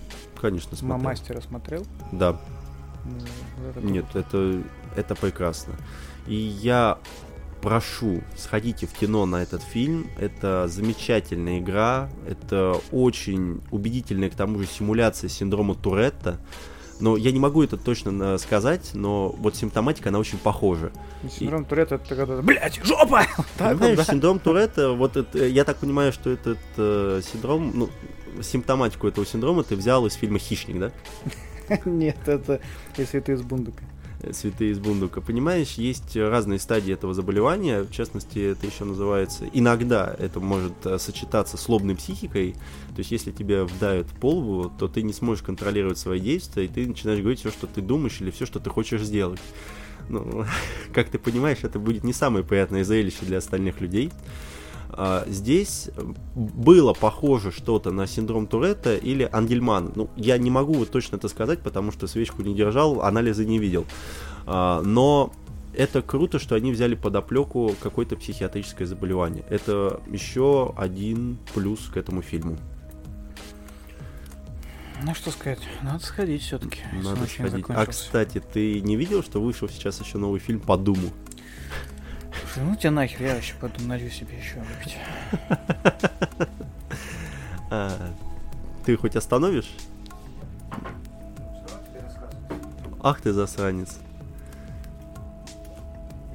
[0.41, 1.05] конечно, смотрел.
[1.05, 1.87] Мастера смотрел?
[2.11, 2.41] Да.
[3.05, 4.63] Ну, это Нет, это,
[4.97, 5.75] это прекрасно.
[6.27, 6.99] И я
[7.63, 10.09] прошу, сходите в кино на этот фильм.
[10.19, 12.11] Это замечательная игра.
[12.29, 16.41] Это очень убедительная, к тому же, симуляция синдрома Туретта.
[17.01, 20.93] Но я не могу это точно сказать, но вот симптоматика, она очень похожа.
[21.31, 21.65] Синдром и...
[21.65, 23.25] Туретта это когда блядь, жопа!
[23.59, 24.05] Понимаешь, да?
[24.05, 27.91] синдром Туретта, вот это, я так понимаю, что этот э, синдром, ну,
[28.41, 30.93] симптоматику этого синдрома ты взял из фильма «Хищник», да?
[31.85, 32.61] Нет, это
[32.97, 33.83] если ты из Бундука
[34.33, 35.21] святые из Бундука.
[35.21, 40.99] Понимаешь, есть разные стадии этого заболевания, в частности, это еще называется, иногда это может э,
[40.99, 42.53] сочетаться с лобной психикой,
[42.95, 46.69] то есть если тебя вдают в полбу, то ты не сможешь контролировать свои действия, и
[46.69, 49.41] ты начинаешь говорить все, что ты думаешь, или все, что ты хочешь сделать.
[50.09, 50.45] Ну,
[50.95, 54.11] как ты понимаешь, это будет не самое приятное зрелище для остальных людей.
[54.95, 55.91] А, здесь
[56.35, 59.93] было похоже что-то на синдром Туретта или Ангельман.
[59.95, 63.59] Ну, я не могу вот точно это сказать, потому что свечку не держал, анализы не
[63.59, 63.87] видел.
[64.47, 65.33] А, но
[65.75, 69.45] это круто, что они взяли под оплеку какое-то психиатрическое заболевание.
[69.49, 72.59] Это еще один плюс к этому фильму.
[75.05, 76.79] Ну что сказать, надо сходить все-таки.
[77.03, 77.65] Надо сходить.
[77.69, 81.09] А кстати, ты не видел, что вышел сейчас еще новый фильм по Думу?
[82.57, 84.97] Ну тебя нахер, я вообще пойду налью себе еще выпить.
[87.75, 87.91] А,
[88.85, 89.71] ты хоть остановишь?
[93.03, 93.99] Ах ты засранец.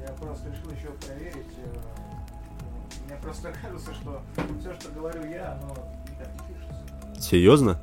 [0.01, 1.45] Я просто решил еще проверить.
[1.57, 4.21] Э, мне просто кажется, что
[4.59, 5.75] все, что говорю я, оно
[6.09, 7.21] никак не пишется.
[7.21, 7.79] Серьезно?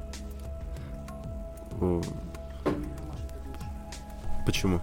[4.45, 4.81] Почему?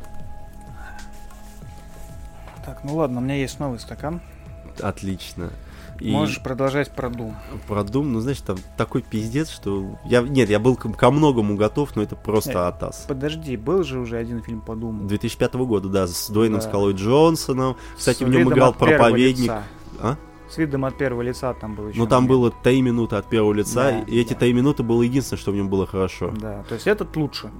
[2.65, 4.21] Так, ну ладно, у меня есть новый стакан.
[4.81, 5.51] Отлично.
[5.99, 7.35] И Можешь продолжать про Doom.
[7.67, 9.99] Про Doom, ну, знаешь, там такой пиздец, что...
[10.03, 13.05] Я, нет, я был ко многому готов, но это просто э, атас.
[13.07, 15.05] Подожди, был же уже один фильм по Doom.
[15.05, 16.67] 2005 года, да, с Дуэйном да.
[16.67, 17.77] Скалой Джонсоном.
[17.95, 19.51] Кстати, с в нем играл проповедник.
[19.99, 20.17] А?
[20.51, 21.99] С видом от первого лица там было еще.
[21.99, 24.39] Ну там было 3 минуты от первого лица, да, и эти да.
[24.39, 26.31] 3 минуты было единственное, что в нем было хорошо.
[26.37, 27.51] Да, то есть этот лучше.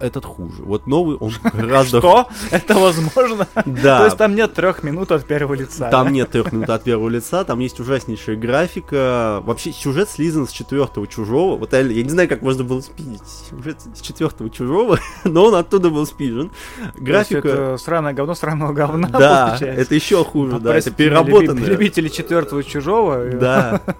[0.00, 0.62] Этот хуже.
[0.62, 1.98] Вот новый, он гораздо...
[1.98, 2.28] Что?
[2.50, 3.46] Это возможно?
[3.66, 3.98] Да.
[3.98, 5.90] То есть там нет трех минут от первого лица.
[5.90, 9.42] Там нет трех минут от первого лица, там есть ужаснейшая графика.
[9.44, 11.56] Вообще сюжет слизан с четвертого чужого.
[11.56, 15.90] Вот я, не знаю, как можно было спиздить сюжет с четвертого чужого, но он оттуда
[15.90, 16.50] был спижен.
[16.96, 17.48] Графика...
[17.48, 21.64] это сраное говно сраного говна, Да, это еще хуже, да, это переработанное.
[21.64, 23.30] Любители четвертого чужого.
[23.30, 23.82] Да.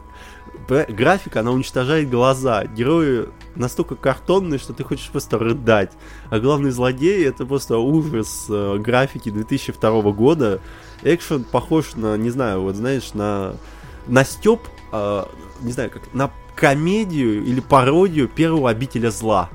[0.89, 2.64] Графика, она уничтожает глаза.
[2.64, 5.91] Герои настолько картонные, что ты хочешь просто рыдать.
[6.31, 10.61] А главный злодей это просто ужас э, графики 2002 года.
[11.03, 13.57] Экшен похож на, не знаю, вот знаешь, на,
[14.07, 14.61] на степ,
[14.93, 15.25] э,
[15.61, 19.51] не знаю, как на комедию или пародию первого обителя зла.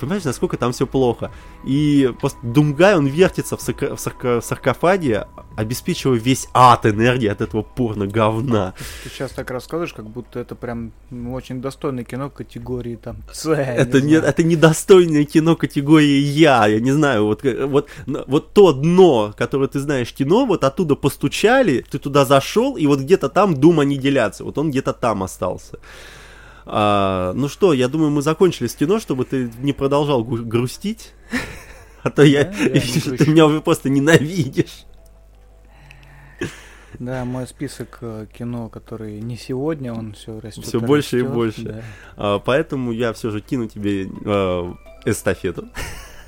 [0.00, 1.30] Понимаешь, насколько там все плохо.
[1.64, 7.28] И просто Думгай, он вертится в, сарко- в, сарко- в саркофаге, обеспечивая весь ад энергии
[7.28, 8.74] от этого порно говна.
[9.02, 13.46] Ты сейчас так рассказываешь, как будто это прям ну, очень достойное кино категории там С.
[13.52, 16.66] Это не, не это недостойное кино категории Я.
[16.66, 20.94] Я не знаю, вот, э, вот, вот то дно, которое ты знаешь кино, вот оттуда
[20.96, 24.44] постучали, ты туда зашел, и вот где-то там Дум аннигиляция.
[24.44, 25.78] Вот он где-то там остался.
[26.66, 31.12] А, ну что, я думаю, мы закончили с кино, чтобы ты не продолжал грустить.
[32.02, 34.84] А то я, ты меня уже просто ненавидишь.
[36.98, 40.64] Да, мой список э, кино, который не сегодня, он все растет.
[40.64, 41.62] Все больше растет, и больше.
[41.62, 41.82] Да.
[42.16, 45.68] А, поэтому я все же кину тебе э, эстафету.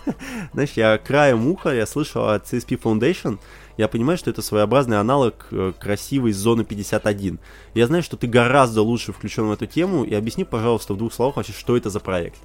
[0.53, 3.39] Знаешь, я краем уха, я слышал от CSP Foundation,
[3.77, 7.39] я понимаю, что это своеобразный аналог э, красивой зоны 51.
[7.75, 11.13] Я знаю, что ты гораздо лучше включен в эту тему, и объясни, пожалуйста, в двух
[11.13, 12.39] словах вообще, что это за проект.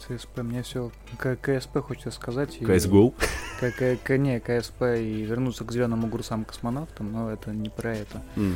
[0.00, 2.58] ЦСП, мне все КСП хочется сказать.
[2.60, 3.14] CSGO?
[3.62, 8.22] И, к, не, КСП и вернуться к зеленым огурцам космонавтам, но это не про это.
[8.36, 8.54] Mm.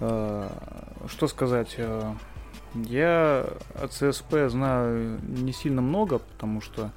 [0.00, 1.76] А, что сказать?
[1.78, 2.14] А,
[2.74, 6.90] я от ЦСП знаю не сильно много, потому что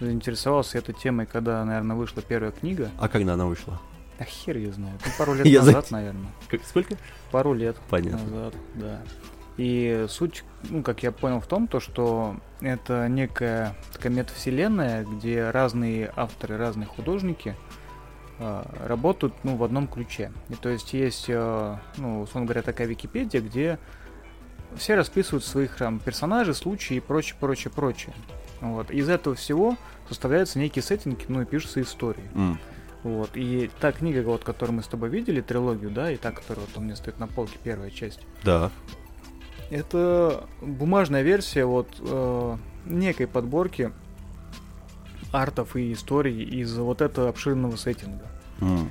[0.00, 2.90] заинтересовался этой темой, когда, наверное, вышла первая книга.
[2.98, 3.80] А когда она вышла?
[4.18, 5.00] А хер ее знает.
[5.04, 5.92] Ну, пару лет я назад, за...
[5.92, 6.30] наверное.
[6.48, 6.96] Как, сколько?
[7.30, 8.18] Пару лет Понятно.
[8.24, 9.02] назад, да.
[9.56, 15.50] И суть, ну, как я понял, в том, то, что это некая такая метавселенная, где
[15.50, 17.56] разные авторы, разные художники
[18.38, 20.32] э, работают, ну, в одном ключе.
[20.48, 23.80] И то есть есть, э, ну, условно говоря, такая Википедия, где
[24.76, 28.14] все расписывают своих там персонажей, случаи и прочее, прочее, прочее.
[28.60, 28.92] Вот.
[28.92, 29.76] Из этого всего
[30.08, 32.24] составляются некие сеттинги, ну и пишутся истории.
[32.34, 32.58] Mm.
[33.04, 33.30] Вот.
[33.36, 36.76] И та книга, вот, которую мы с тобой видели, трилогию, да, и та, которая вот
[36.76, 38.20] у меня стоит на полке, первая часть.
[38.44, 38.70] Да.
[39.70, 42.56] Это бумажная версия вот э,
[42.86, 43.92] некой подборки
[45.32, 48.24] артов и историй из вот этого обширного сеттинга.
[48.60, 48.88] Mm.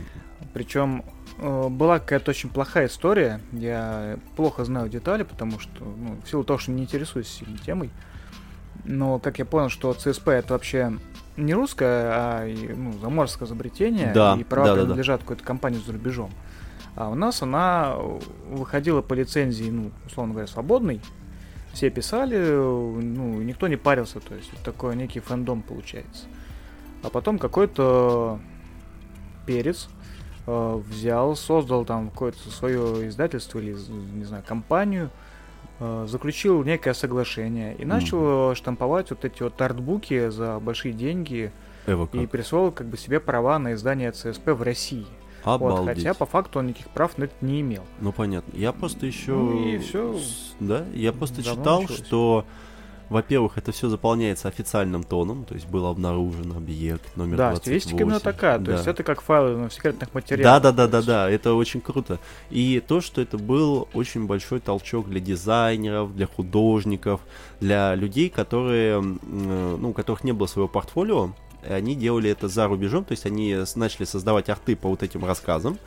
[0.54, 1.04] Причем
[1.40, 3.42] э, была какая-то очень плохая история.
[3.52, 7.90] Я плохо знаю детали, потому что, ну, в силу того, что не интересуюсь сильно темой,
[8.86, 10.98] Но, как я понял, что ЦСП это вообще
[11.38, 15.24] не русское, а ну, заморское изобретение, да, и права да, да, принадлежат да.
[15.24, 16.32] какой-то компании за рубежом.
[16.96, 17.96] А у нас она
[18.50, 21.00] выходила по лицензии, ну, условно говоря, свободной.
[21.74, 26.26] Все писали, ну, никто не парился, то есть такой некий фэндом получается.
[27.04, 28.40] А потом какой-то
[29.46, 29.90] перец
[30.48, 33.78] э, взял, создал там какое-то свое издательство или,
[34.16, 35.37] не знаю, компанию, э,
[35.80, 41.52] заключил некое соглашение и начал штамповать вот эти вот артбуки за большие деньги
[41.86, 45.06] Эво и присвоил как бы себе права на издание ЦСП в России.
[45.44, 45.80] Обалдеть.
[45.80, 47.84] Вот, хотя по факту он никаких прав на это не имел.
[48.02, 48.52] Ну понятно.
[48.58, 49.32] Я просто еще.
[49.32, 50.20] Ну и все.
[50.60, 52.06] Да, я просто читал, началось.
[52.06, 52.46] что
[53.10, 57.62] во-первых, это все заполняется официальным тоном, то есть был обнаружен объект номер Да, 28.
[57.62, 58.74] стилистика именно такая, то да.
[58.74, 60.62] есть это как файлы на секретных материалах.
[60.62, 62.20] Да, да, да, да, да, это очень круто.
[62.50, 67.22] И то, что это был очень большой толчок для дизайнеров, для художников,
[67.60, 71.32] для людей, которые, ну, у которых не было своего портфолио,
[71.68, 75.78] они делали это за рубежом, то есть они начали создавать арты по вот этим рассказам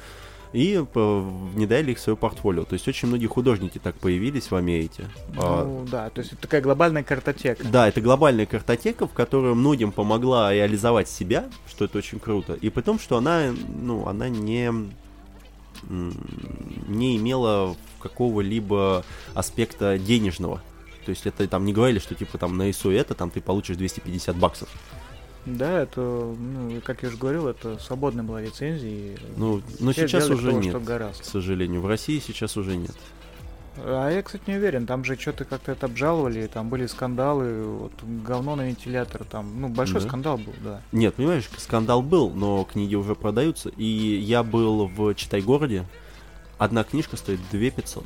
[0.52, 2.64] и внедряли их в свое портфолио.
[2.64, 5.06] То есть очень многие художники так появились в Америке.
[5.35, 7.64] Ну а, да, то есть это такая глобальная картотека.
[7.64, 12.55] Да, это глобальная картотека, в которой многим помогла реализовать себя, что это очень круто.
[12.55, 14.72] И при том, что она, ну, она не
[15.89, 19.05] не имела какого-либо
[19.35, 20.62] аспекта денежного.
[21.05, 23.77] То есть это там не говорили, что типа там на ISO это там ты получишь
[23.77, 24.68] 250 баксов.
[25.46, 29.16] Да, это, ну, как я уже говорил, это свободная была лицензия.
[29.36, 31.80] Ну, но сейчас уже того, нет, к сожалению.
[31.80, 32.94] В России сейчас уже нет.
[33.76, 37.92] А я, кстати, не уверен, там же что-то как-то это обжаловали, там были скандалы, вот
[38.02, 40.08] говно на вентилятор, там, ну, большой да?
[40.08, 40.82] скандал был, да.
[40.92, 45.86] Нет, понимаешь, скандал был, но книги уже продаются, и я был в Читай-городе,
[46.58, 48.04] одна книжка стоит 2 500.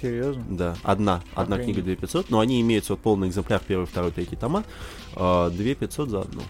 [0.00, 0.44] Серьезно?
[0.50, 1.22] Да, одна.
[1.34, 1.76] Одна Охренеть.
[1.76, 4.64] книга 2500, но они имеются вот полный экземпляр, первый, второй, третий тома.
[5.14, 6.42] 2500 за одну.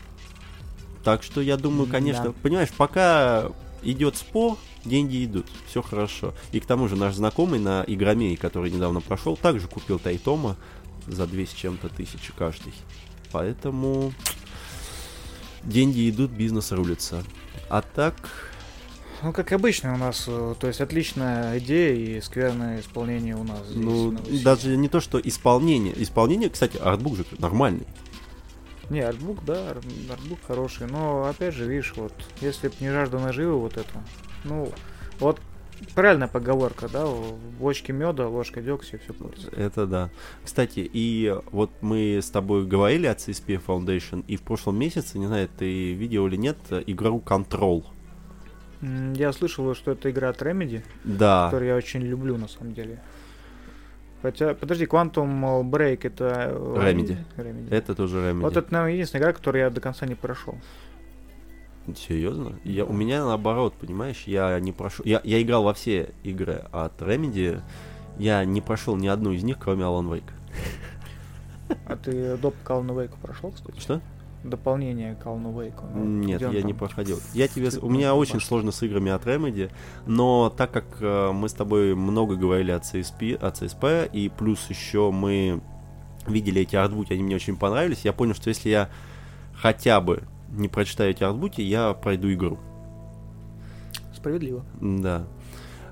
[1.04, 2.32] Так что я думаю, конечно, да.
[2.42, 3.50] понимаешь, пока
[3.82, 6.32] идет спор, деньги идут, все хорошо.
[6.52, 10.56] И к тому же наш знакомый на Игромей, который недавно прошел, также купил Тайтома
[11.06, 12.72] за 200 чем-то тысячи каждый.
[13.32, 14.12] Поэтому
[15.64, 17.24] деньги идут, бизнес рулится.
[17.68, 18.14] А так,
[19.22, 23.66] ну, как обычно у нас, э, то есть отличная идея и скверное исполнение у нас.
[23.68, 25.94] Здесь, ну, даже не то, что исполнение.
[26.02, 27.86] Исполнение, кстати, артбук же нормальный.
[28.92, 32.12] Не, артбук, да, артбук хороший, но опять же, видишь, вот,
[32.42, 33.88] если бы не жажда наживы вот это,
[34.44, 34.70] ну,
[35.18, 35.40] вот
[35.94, 39.50] правильная поговорка, да, в бочке меда, ложка дегтя, все портится.
[39.56, 40.10] Это да.
[40.44, 45.26] Кстати, и вот мы с тобой говорили о CSP Foundation, и в прошлом месяце, не
[45.26, 47.86] знаю, ты видел или нет, игру Control.
[49.14, 51.46] Я слышал, что это игра от Remedy, да.
[51.46, 53.00] которую я очень люблю на самом деле.
[54.22, 57.16] Хотя, подожди, Quantum Break это Remedy.
[57.36, 57.68] Remedy.
[57.70, 58.40] Это тоже Remedy.
[58.40, 60.54] Вот это, наверное, единственная игра, которую я до конца не прошел.
[61.96, 62.52] Серьезно?
[62.62, 65.04] Я, у меня наоборот, понимаешь, я не прошел.
[65.04, 67.60] Я, я играл во все игры от Remedy.
[68.18, 70.30] Я не прошел ни одну из них, кроме Alan Wake.
[71.86, 73.80] А ты доп Alan Wake прошел, кстати?
[73.80, 74.00] Что?
[74.44, 75.82] Дополнение к Alan Wake?
[75.94, 76.66] Ну, Нет, я там?
[76.66, 77.18] не проходил.
[77.34, 79.70] Я тебе, у меня очень сложно с играми от Remedy,
[80.06, 84.68] но так как э, мы с тобой много говорили о CSP, о CSP, и плюс
[84.68, 85.60] еще мы
[86.26, 88.88] видели эти артбуки, они мне очень понравились, я понял, что если я
[89.54, 92.58] хотя бы не прочитаю эти артбуки, я пройду игру.
[94.14, 94.64] Справедливо.
[94.80, 95.24] Да.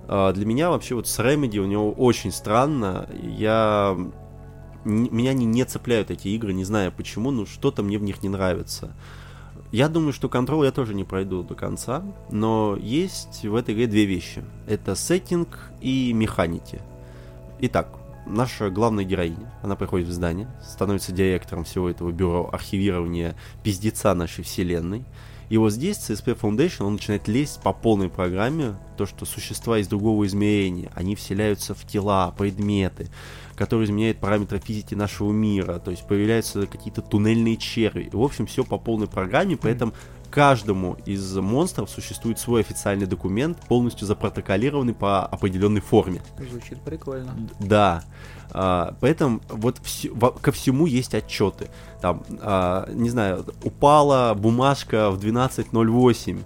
[0.06, 3.08] А, для меня вообще вот с Remedy у него очень странно.
[3.22, 3.96] Я
[4.84, 8.28] меня не, не цепляют эти игры, не знаю почему, но что-то мне в них не
[8.28, 8.94] нравится.
[9.72, 13.86] Я думаю, что контроль я тоже не пройду до конца, но есть в этой игре
[13.86, 14.44] две вещи.
[14.66, 16.80] Это сеттинг и механики.
[17.60, 24.14] Итак, наша главная героиня, она приходит в здание, становится директором всего этого бюро архивирования пиздеца
[24.14, 25.04] нашей вселенной.
[25.50, 29.88] И вот здесь CSP Foundation, он начинает лезть по полной программе, то, что существа из
[29.88, 33.08] другого измерения, они вселяются в тела, предметы,
[33.60, 38.08] которые изменяют параметры физики нашего мира, то есть появляются какие-то туннельные черви.
[38.10, 39.92] В общем, все по полной программе, поэтому
[40.30, 46.22] каждому из монстров существует свой официальный документ, полностью запротоколированный по определенной форме.
[46.50, 47.36] Звучит прикольно.
[47.58, 48.02] Да.
[48.50, 51.68] А, поэтому вот вс- во- ко всему есть отчеты.
[52.00, 56.40] Там, а, не знаю, упала бумажка в 12.08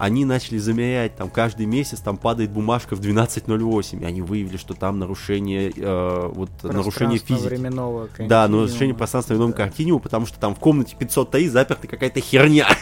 [0.00, 4.72] они начали замерять, там каждый месяц там падает бумажка в 12.08, и они выявили, что
[4.72, 7.46] там нарушение, э, вот, нарушение физики.
[7.46, 9.64] временного Да, нарушение пространства временного да.
[9.64, 12.66] континуума, потому что там в комнате 503 заперта какая-то херня.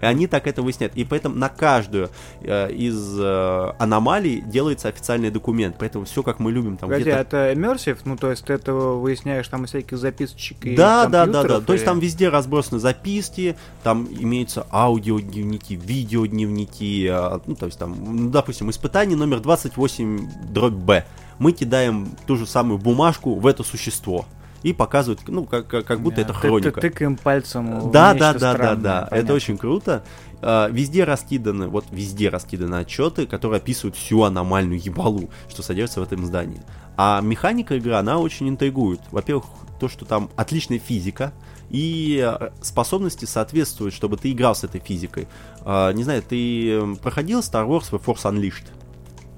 [0.00, 0.94] И они так это выясняют.
[0.96, 5.76] И поэтому на каждую э, из э, аномалий делается официальный документ.
[5.78, 6.76] Поэтому все как мы любим.
[6.76, 7.10] Там, где-то...
[7.10, 7.98] это immersive?
[8.04, 11.32] Ну, то есть ты это выясняешь там из всяких записочек и Да, да, да, да.
[11.32, 17.66] компьютеров, То есть и- там везде разбросаны записки, там имеются аудиодневники, видеодневники, а, ну, то
[17.66, 21.04] есть там, ну, допустим, испытание номер 28 дробь Б.
[21.38, 24.24] Мы кидаем ту же самую бумажку в это существо.
[24.62, 26.80] И показывают, ну, как, как, как будто Да, это ты- хроника.
[26.80, 29.08] Ты тыкаем пальцем Да, да, да, да, да.
[29.10, 30.02] Это очень круто.
[30.42, 36.02] А, Везде раскиданы, вот везде раскиданы отчеты, которые описывают всю аномальную ебалу, что содержится в
[36.04, 36.60] этом здании.
[36.96, 39.00] А механика игры, она очень интригует.
[39.10, 39.44] Во-первых,
[39.78, 41.32] то, что там отличная физика,
[41.68, 45.26] и э, способности соответствуют, чтобы ты играл с этой физикой.
[45.64, 48.64] А, Не знаю, ты проходил Star Wars The Force Unleashed?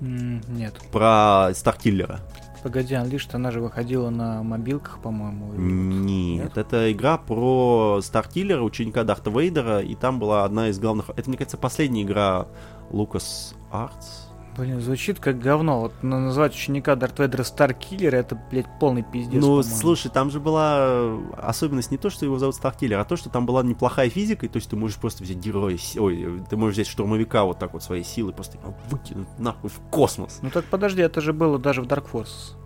[0.00, 0.74] Нет.
[0.92, 2.20] Про Старкиллера?
[2.62, 5.52] Погоди, Unleashed, она же выходила на мобилках, по-моему.
[5.54, 6.58] Нет, Нет?
[6.58, 11.10] это игра про Старкиллера, ученика Дарта Вейдера, и там была одна из главных...
[11.10, 12.48] Это, мне кажется, последняя игра
[12.90, 14.17] Lucas Arts.
[14.58, 15.80] Блин, звучит как говно.
[15.80, 20.40] Вот на- назвать ученика Дарт Вейдера Старкиллер, это, блядь, полный пиздец, ну, слушай, там же
[20.40, 24.10] была э, особенность не то, что его зовут Старкиллер, а то, что там была неплохая
[24.10, 27.60] физика, и то есть ты можешь просто взять героя, ой, ты можешь взять штурмовика вот
[27.60, 30.40] так вот своей силой, просто его выкинуть нахуй в космос.
[30.42, 32.56] Ну так подожди, это же было даже в Dark Forces.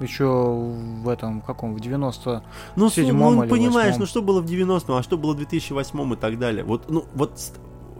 [0.00, 2.44] Еще в этом, в каком, в 90
[2.76, 4.00] Ну, ну, или понимаешь, восьмом.
[4.00, 6.64] ну что было в 90-м, а что было в 2008 и так далее.
[6.64, 7.40] Вот, ну, вот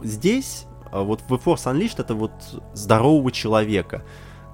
[0.03, 2.31] здесь, вот в Force Unleashed это вот
[2.73, 4.03] здорового человека.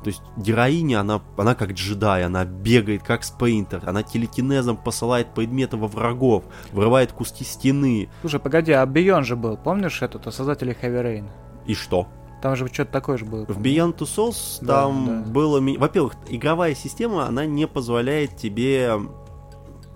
[0.03, 5.77] То есть героиня, она, она как джедай, она бегает как спейнтер, она телекинезом посылает предметы
[5.77, 8.07] во врагов, вырывает куски стены.
[8.21, 11.29] Слушай, погоди, а Beyond же был, помнишь этот, о создателе Heavy Rain?
[11.65, 12.07] И что?
[12.43, 13.45] Там же что-то такое же было.
[13.45, 13.59] В.
[13.59, 15.31] Beyond Two Souls Да, там да.
[15.31, 15.59] было...
[15.59, 18.99] Во-первых, игровая система, она не позволяет тебе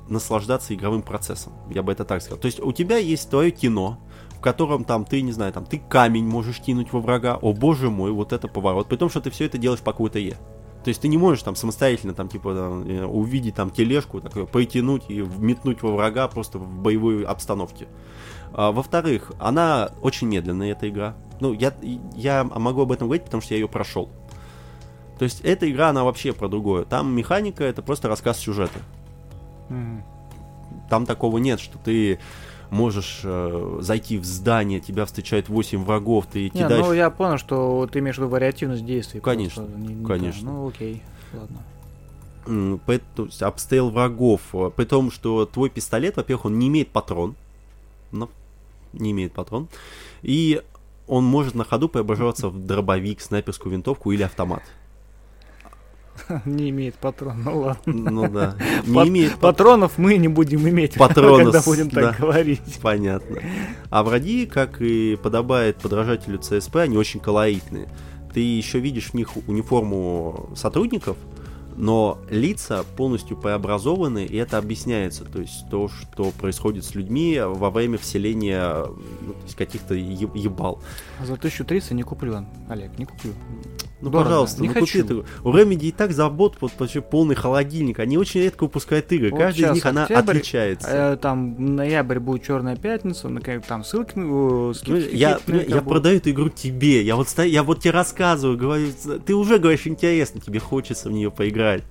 [0.07, 1.53] наслаждаться игровым процессом.
[1.69, 2.39] Я бы это так сказал.
[2.39, 3.99] То есть у тебя есть твое кино,
[4.39, 7.37] в котором там ты, не знаю, там ты камень можешь кинуть во врага.
[7.41, 8.87] О боже мой, вот это поворот.
[8.87, 10.37] При том, что ты все это делаешь по какой-то Е.
[10.81, 14.45] То есть ты не можешь там самостоятельно там типа там, э, увидеть там тележку, такое,
[14.45, 17.89] потянуть и метнуть во врага просто в боевой обстановке.
[18.53, 21.15] А, во-вторых, она очень медленная, эта игра.
[21.41, 21.73] Ну, я,
[22.15, 24.09] я могу об этом говорить, потому что я ее прошел.
[25.17, 26.85] То есть эта игра, она вообще про другое.
[26.85, 28.79] Там механика это просто рассказ сюжета.
[29.67, 30.05] Мгм.
[30.89, 32.19] Там такого нет, что ты
[32.69, 36.85] можешь э, зайти в здание, тебя встречает 8 врагов, ты Не, кидаешь...
[36.85, 39.19] ну я понял, что ты имеешь в виду вариативность действий.
[39.21, 40.41] Конечно, не- не конечно.
[40.41, 40.53] то.
[40.53, 41.01] Ну окей,
[41.33, 41.57] ладно.
[43.41, 47.35] Обстрел врагов, э, при том, что твой пистолет, во-первых, он не имеет патрон,
[48.11, 48.29] но
[48.93, 49.67] не имеет патрон,
[50.21, 50.61] и
[51.07, 54.63] он может на ходу преображаться в дробовик, снайперскую винтовку или автомат.
[56.45, 57.81] Не имеет патрон, ну ладно.
[57.85, 58.55] Ну да,
[58.85, 62.01] не Пат- имеет пат- Патронов мы не будем иметь, Патронов, когда будем да.
[62.01, 62.79] так говорить.
[62.81, 63.37] Понятно.
[63.89, 67.87] А враги, как и подобает подражателю ЦСП, они очень колоритные.
[68.33, 71.17] Ты еще видишь в них униформу сотрудников,
[71.75, 75.23] но лица полностью преобразованы, и это объясняется.
[75.23, 80.81] То есть то, что происходит с людьми во время вселения ну, каких-то ебал.
[81.23, 83.33] За 1030 не куплю, Олег, не куплю.
[84.01, 84.23] Ну, Дорого.
[84.29, 84.99] пожалуйста, Не ну купи хочу.
[85.05, 85.25] эту.
[85.43, 87.99] У Remedy и так забот вот почти полный холодильник.
[87.99, 89.31] Они очень редко выпускают игры.
[89.31, 90.87] Вот Каждая из них она октябрь, отличается.
[90.89, 95.45] Э, там ноябрь будет черная пятница, на ка- там ссылки, э, скидки Понимаешь, Я, какие-то
[95.51, 97.01] понимаешь, я продаю эту игру тебе.
[97.03, 98.87] Я вот, ста- я вот тебе рассказываю, говорю,
[99.25, 101.83] ты уже говоришь интересно, тебе хочется в нее поиграть.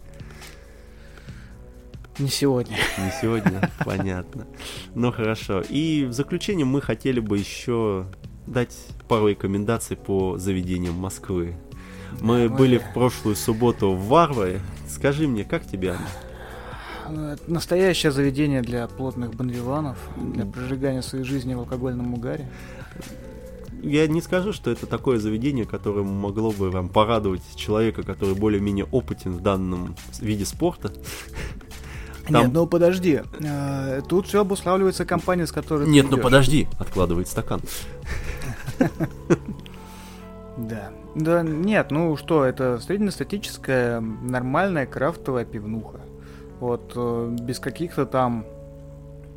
[2.18, 2.76] Не сегодня.
[2.98, 4.46] Не сегодня, понятно.
[4.94, 5.62] Ну хорошо.
[5.68, 8.06] И в заключение мы хотели бы еще
[8.46, 8.74] дать
[9.08, 11.54] пару рекомендаций по заведениям Москвы.
[12.20, 12.48] Мы Ой.
[12.48, 14.60] были в прошлую субботу в Варваре.
[14.88, 17.32] Скажи мне, как тебе оно?
[17.32, 22.48] Это Настоящее заведение для плотных бандвиванов, для прожигания своей жизни в алкогольном угаре.
[23.82, 28.86] Я не скажу, что это такое заведение, которое могло бы вам порадовать человека, который более-менее
[28.86, 30.92] опытен в данном виде спорта.
[32.28, 33.22] Там- Нет, ну подожди.
[33.40, 37.62] э, Тут все обуславливается компанией, с которой Нет, ну подожди, откладывает стакан.
[40.58, 40.90] Да.
[41.14, 46.00] Да, нет, ну что, это среднестатическая, нормальная крафтовая пивнуха.
[46.60, 48.44] Вот, э, без каких-то там...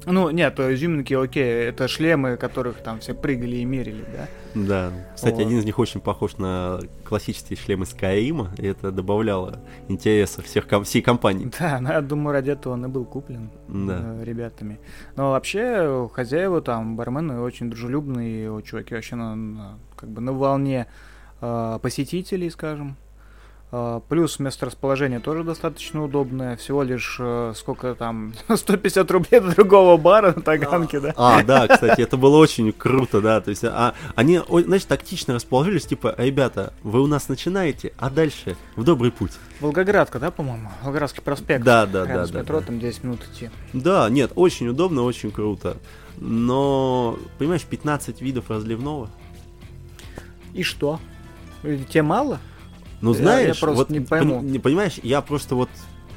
[0.07, 4.27] Ну, нет, э, изюминки, окей, это шлемы, которых там все прыгали и мерили, да?
[4.55, 4.91] Да.
[5.13, 5.45] Кстати, Вот.
[5.45, 11.03] один из них очень похож на классические шлемы Скайрима, и это добавляло интереса всех всей
[11.03, 11.51] компании.
[11.59, 13.99] Да, ну, я думаю, ради этого он и был куплен Да.
[14.01, 14.79] э, ребятами.
[15.15, 20.87] Но вообще, хозяева там, бармены очень дружелюбные, чуваки вообще на, на- как бы на волне
[21.41, 22.95] посетителей, скажем.
[23.73, 26.57] А, Плюс место расположения тоже достаточно удобное.
[26.57, 31.13] Всего лишь э, сколько там 150 рублей до другого бара на Таганке, да?
[31.15, 33.39] А, да, кстати, это было очень круто, да.
[33.39, 38.57] То есть, а, они, знаешь, тактично расположились, типа, ребята, вы у нас начинаете, а дальше
[38.75, 39.31] в добрый путь.
[39.61, 40.69] Волгоградка, да, по-моему?
[40.83, 41.63] Волгоградский проспект.
[41.63, 42.65] Да, да, да, с да, метро, да.
[42.65, 43.49] там 10 минут идти.
[43.71, 45.77] Да, нет, очень удобно, очень круто.
[46.17, 49.09] Но, понимаешь, 15 видов разливного.
[50.53, 50.99] И что?
[51.61, 52.39] Тебе мало?
[53.01, 54.41] Ну, Я- знаешь, я просто вот, не пойму.
[54.59, 55.69] понимаешь, я просто вот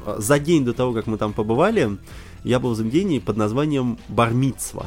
[0.05, 1.99] а, за день до того, как мы там побывали,
[2.45, 4.87] я был в заведении под названием Бармитсва.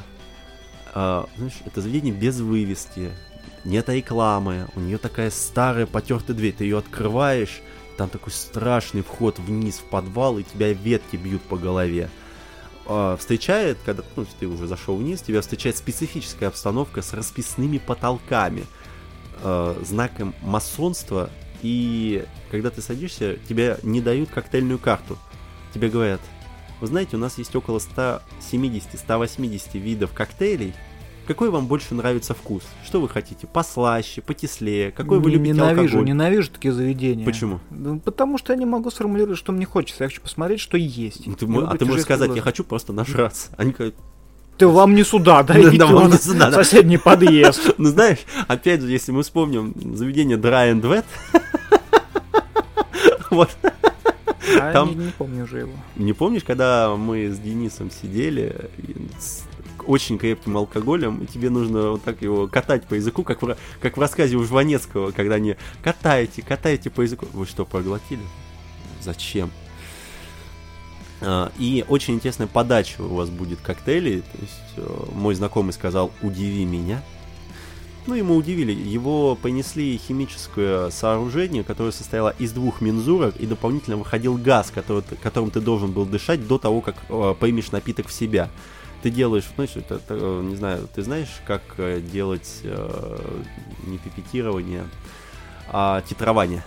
[0.93, 3.11] А, знаешь, это заведение без вывески,
[3.65, 7.61] нет рекламы, у нее такая старая потертая дверь, ты ее открываешь,
[7.97, 12.09] там такой страшный вход вниз в подвал, и тебя ветки бьют по голове.
[12.85, 18.65] А, встречает, когда ну, ты уже зашел вниз, тебя встречает специфическая обстановка с расписными потолками,
[19.41, 21.29] э, знаком масонства,
[21.61, 25.17] и когда ты садишься, тебе не дают коктейльную карту.
[25.73, 26.21] Тебе говорят,
[26.79, 30.73] вы знаете, у нас есть около 170-180 видов коктейлей.
[31.25, 32.63] Какой вам больше нравится вкус?
[32.85, 33.47] Что вы хотите?
[33.47, 34.91] Послаще, потеслее?
[34.91, 36.05] Какой вы любите ненавижу, алкоголь?
[36.05, 37.25] ненавижу такие заведения.
[37.25, 37.59] Почему?
[37.69, 40.05] Ну, потому что я не могу сформулировать, что мне хочется.
[40.05, 41.27] Я хочу посмотреть, что есть.
[41.27, 43.49] Ну, ты а ты можешь сказать, я хочу просто нажраться.
[43.57, 43.95] Они говорят,
[44.57, 46.63] Ты вам не сюда, да, Да, да, вам не сюда, да.
[46.63, 47.73] соседний подъезд.
[47.77, 51.05] ну знаешь, опять же, если мы вспомним заведение Dry and Wet,
[53.29, 53.49] вот,
[54.59, 55.73] А Там- не, не помню уже его.
[55.95, 58.55] Не помнишь, когда мы с Денисом сидели
[59.19, 59.43] с
[59.85, 63.95] очень крепким алкоголем, и тебе нужно вот так его катать по языку, как в, как
[63.97, 67.25] в рассказе у Жванецкого, когда они катаете, катаете по языку.
[67.33, 68.21] Вы что, проглотили?
[69.01, 69.49] Зачем?
[71.21, 74.21] А, И очень интересная подача у вас будет коктейлей.
[74.21, 77.01] То есть э, мой знакомый сказал «удиви меня».
[78.05, 78.71] Ну, ему удивили.
[78.71, 85.51] Его понесли химическое сооружение, которое состояло из двух мензурок, и дополнительно выходил газ, который, которым
[85.51, 88.49] ты должен был дышать до того, как э, примешь напиток в себя.
[89.03, 93.19] Ты делаешь, знаешь, это, это, э, не знаю, ты знаешь, как э, делать э,
[93.85, 94.85] не пипетирование,
[95.69, 96.63] а титрование?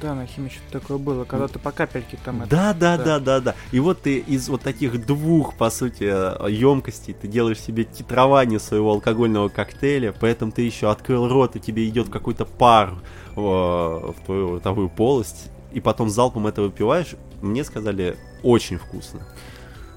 [0.00, 2.50] Да, на химии что-то такое было, когда ты по капельке там это...
[2.50, 3.04] Да, да, да.
[3.04, 3.54] да, да, да.
[3.72, 8.92] И вот ты из вот таких двух, по сути, емкостей, ты делаешь себе титрование своего
[8.92, 12.94] алкогольного коктейля, поэтому ты еще открыл рот, и тебе идет какой-то пар
[13.34, 17.14] э, в твою ротовую полость, и потом залпом это выпиваешь.
[17.40, 19.20] Мне сказали, очень вкусно.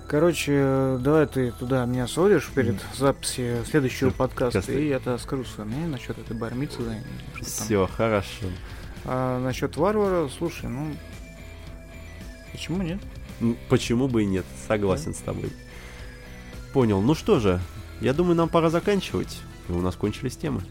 [0.08, 5.68] Короче, давай ты туда меня сводишь перед записью следующего подкаста, и я тогда скажу свое
[5.68, 6.78] мнение насчет этой бармицы.
[6.80, 7.44] да.
[7.44, 8.46] Все, хорошо.
[9.06, 10.88] А насчет варвара, слушай, ну...
[12.52, 13.00] Почему нет?
[13.70, 14.46] Почему бы и нет?
[14.68, 15.52] Согласен с тобой.
[16.74, 17.02] Понял.
[17.02, 17.60] Ну что же,
[18.02, 19.42] я думаю, нам пора заканчивать.
[19.70, 20.62] И у нас кончились темы.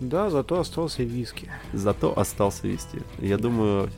[0.00, 1.50] Да, зато остался виски.
[1.72, 3.02] Зато остался вести.
[3.18, 3.90] Я думаю,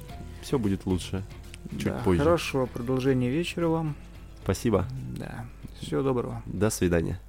[0.42, 1.22] все будет лучше.
[1.70, 2.22] Чуть Да, позже.
[2.22, 3.94] Хорошего продолжения вечера вам.
[4.42, 4.86] Спасибо.
[5.16, 5.46] Да.
[5.80, 6.42] Всего доброго.
[6.46, 7.20] До свидания.